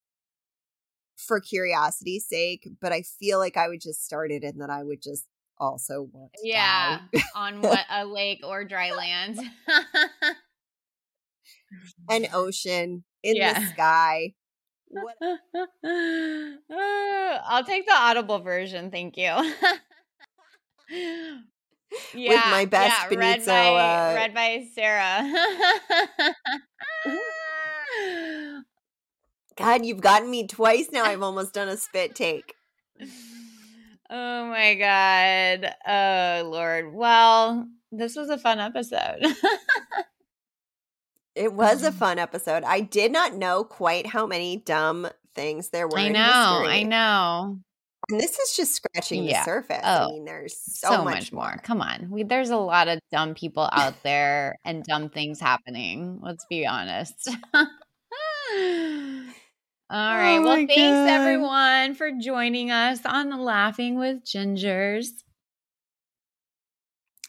for 1.16 1.40
curiosity's 1.40 2.28
sake, 2.28 2.68
but 2.82 2.92
I 2.92 3.04
feel 3.04 3.40
like 3.40 3.58
I 3.58 3.68
would 3.68 3.82
just 3.82 4.06
start 4.06 4.32
it 4.32 4.44
and 4.44 4.60
that 4.62 4.70
I 4.70 4.84
would 4.84 5.02
just 5.02 5.26
also 5.60 6.08
want 6.12 6.32
Yeah, 6.44 7.00
on 7.36 7.62
what 7.62 7.86
a 7.90 8.06
lake 8.06 8.42
or 8.44 8.66
dry 8.66 8.92
land. 8.92 9.40
An 12.10 12.28
ocean 12.34 13.04
in 13.24 13.36
Yeah. 13.38 13.60
the 13.60 13.66
sky. 13.68 14.34
What 14.88 15.16
I'll 17.46 17.64
take 17.64 17.86
the 17.88 17.96
audible 17.96 18.40
version, 18.40 18.92
thank 18.92 19.16
you. 19.18 19.32
yeah, 22.14 22.50
my 22.52 22.66
best 22.66 22.94
yeah, 22.94 23.08
read 23.08 23.18
Benito, 23.40 23.46
by 23.48 23.80
uh, 23.80 24.14
read 24.16 24.34
by 24.34 24.68
Sarah. 24.76 25.24
God, 29.58 29.86
you've 29.86 30.02
gotten 30.02 30.30
me 30.30 30.46
twice 30.48 30.90
now. 30.92 31.06
I've 31.06 31.22
almost 31.22 31.54
done 31.54 31.70
a 31.70 31.78
spit 31.78 32.16
take. 32.16 32.54
Oh 34.14 34.46
my 34.48 34.76
god. 34.76 35.74
Oh 35.86 36.50
lord. 36.50 36.94
Well, 36.94 37.68
this 37.92 38.16
was 38.16 38.30
a 38.30 38.38
fun 38.38 38.60
episode. 38.60 39.26
It 41.36 41.52
was 41.52 41.82
a 41.82 41.92
fun 41.92 42.20
episode. 42.20 42.64
I 42.64 42.82
did 42.82 43.12
not 43.12 43.34
know 43.34 43.64
quite 43.64 44.06
how 44.06 44.28
many 44.28 44.58
dumb 44.58 45.08
things 45.34 45.70
there 45.70 45.88
were. 45.88 45.98
I 45.98 46.10
know. 46.10 46.20
I 46.64 46.84
know. 46.84 47.58
And 48.12 48.20
this 48.20 48.38
is 48.38 48.56
just 48.56 48.76
scratching 48.76 49.24
Yeah. 49.24 49.40
the 49.40 49.46
surface. 49.46 49.82
I 49.84 50.04
Oh, 50.04 50.10
mean, 50.12 50.26
there's 50.26 50.56
so, 50.56 50.90
so, 50.90 51.04
much, 51.04 51.16
much, 51.16 51.34
more. 51.34 51.60
Come 51.64 51.82
on. 51.82 52.12
We, 52.12 52.22
there's 52.22 52.52
a 52.52 52.58
lot 52.58 52.88
of 52.88 53.00
dumb 53.12 53.34
people 53.34 53.68
out 53.72 53.96
there 54.04 54.58
and 54.64 54.84
dumb 54.84 55.10
things 55.10 55.40
happening. 55.40 56.20
Let's 56.22 56.46
be 56.48 56.68
honest. 56.68 57.30
All 59.90 60.16
right. 60.16 60.38
Oh 60.38 60.42
well, 60.44 60.56
thanks 60.56 60.72
God. 60.76 61.08
everyone 61.08 61.96
for 61.96 62.12
joining 62.12 62.72
us 62.72 63.06
on 63.06 63.30
Laughing 63.40 63.98
with 64.00 64.24
Gingers. 64.24 65.08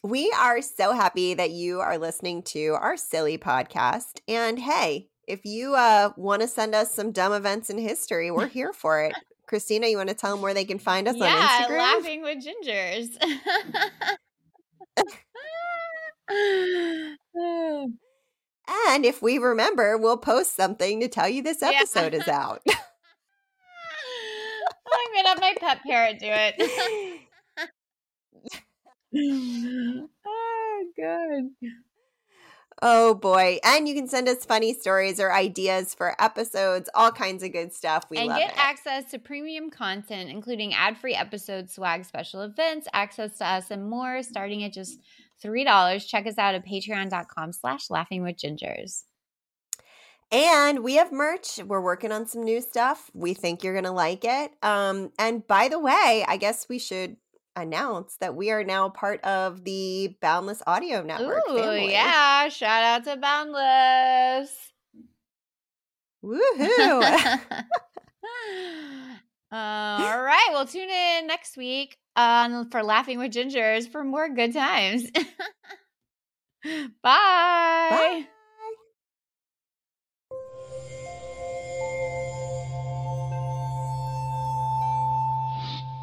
We 0.02 0.34
are 0.38 0.60
so 0.60 0.92
happy 0.92 1.34
that 1.34 1.50
you 1.50 1.80
are 1.80 1.98
listening 1.98 2.42
to 2.44 2.76
our 2.80 2.96
silly 2.96 3.38
podcast. 3.38 4.20
And 4.28 4.58
hey, 4.58 5.08
if 5.26 5.44
you 5.44 5.74
uh, 5.74 6.10
want 6.16 6.42
to 6.42 6.48
send 6.48 6.74
us 6.74 6.94
some 6.94 7.10
dumb 7.10 7.32
events 7.32 7.70
in 7.70 7.78
history, 7.78 8.30
we're 8.30 8.46
here 8.46 8.72
for 8.72 9.02
it. 9.02 9.14
Christina, 9.46 9.86
you 9.86 9.96
want 9.96 10.08
to 10.10 10.14
tell 10.14 10.32
them 10.32 10.42
where 10.42 10.54
they 10.54 10.64
can 10.64 10.78
find 10.78 11.08
us 11.08 11.14
on 11.14 11.20
yeah, 11.20 11.66
Instagram? 11.66 11.78
Laughing 11.78 12.22
with 12.22 12.44
Gingers. 12.44 13.18
And 18.88 19.04
if 19.04 19.20
we 19.22 19.36
remember, 19.38 19.96
we'll 19.98 20.16
post 20.16 20.56
something 20.56 21.00
to 21.00 21.08
tell 21.08 21.28
you 21.28 21.42
this 21.42 21.58
Yeah. 21.60 21.72
episode 21.74 22.14
is 22.14 22.26
out. 22.40 22.62
I'm 22.66 22.74
gonna 25.14 25.28
have 25.28 25.40
my 25.40 25.54
pet 25.60 25.80
parrot 25.86 26.18
do 26.18 26.28
it. 26.30 27.20
oh, 30.26 30.84
good. 30.96 31.50
oh 32.82 33.14
boy. 33.14 33.58
And 33.64 33.88
you 33.88 33.94
can 33.94 34.08
send 34.08 34.28
us 34.28 34.44
funny 34.44 34.74
stories 34.74 35.20
or 35.20 35.32
ideas 35.32 35.94
for 35.94 36.20
episodes, 36.22 36.88
all 36.94 37.10
kinds 37.12 37.42
of 37.42 37.52
good 37.52 37.72
stuff. 37.72 38.04
We 38.10 38.18
love 38.18 38.24
it. 38.24 38.26
and 38.26 38.30
love 38.30 38.38
get 38.40 38.50
it. 38.50 38.58
access 38.58 39.10
to 39.12 39.18
premium 39.18 39.70
content, 39.70 40.30
including 40.30 40.74
ad-free 40.74 41.14
episodes, 41.14 41.74
swag, 41.74 42.04
special 42.04 42.42
events, 42.42 42.88
access 42.92 43.38
to 43.38 43.46
us, 43.46 43.70
and 43.70 43.88
more, 43.88 44.22
starting 44.22 44.64
at 44.64 44.72
just 44.72 44.98
three 45.40 45.64
dollars. 45.64 46.06
Check 46.06 46.26
us 46.26 46.38
out 46.38 46.54
at 46.54 46.66
patreon.com 46.66 47.52
slash 47.52 47.90
laughing 47.90 48.22
with 48.22 48.36
gingers. 48.36 49.02
And 50.32 50.82
we 50.82 50.94
have 50.94 51.12
merch. 51.12 51.58
We're 51.64 51.80
working 51.80 52.10
on 52.10 52.26
some 52.26 52.42
new 52.42 52.60
stuff. 52.60 53.10
We 53.14 53.34
think 53.34 53.62
you're 53.62 53.74
going 53.74 53.84
to 53.84 53.92
like 53.92 54.24
it. 54.24 54.50
Um, 54.62 55.12
and 55.18 55.46
by 55.46 55.68
the 55.68 55.78
way, 55.78 56.24
I 56.26 56.38
guess 56.38 56.66
we 56.68 56.78
should 56.78 57.16
announce 57.54 58.16
that 58.16 58.34
we 58.34 58.50
are 58.50 58.64
now 58.64 58.88
part 58.88 59.22
of 59.22 59.62
the 59.64 60.16
Boundless 60.20 60.62
Audio 60.66 61.02
Network. 61.02 61.42
Ooh, 61.48 61.56
family. 61.58 61.92
yeah. 61.92 62.48
Shout 62.48 62.82
out 62.82 63.04
to 63.04 63.16
Boundless. 63.16 64.72
Woohoo. 66.24 67.40
Uh, 69.54 69.98
all 70.00 70.20
right. 70.20 70.48
Well, 70.50 70.66
tune 70.66 70.90
in 70.90 71.28
next 71.28 71.56
week 71.56 71.96
um, 72.16 72.70
for 72.70 72.82
Laughing 72.82 73.20
with 73.20 73.32
Gingers 73.32 73.88
for 73.88 74.02
more 74.02 74.28
good 74.28 74.52
times. 74.52 75.08
Bye. 76.64 76.90
Bye. 77.02 78.24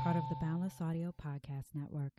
part 0.01 0.15
of 0.15 0.23
the 0.29 0.35
Boundless 0.35 0.81
Audio 0.81 1.13
Podcast 1.21 1.75
Network. 1.75 2.13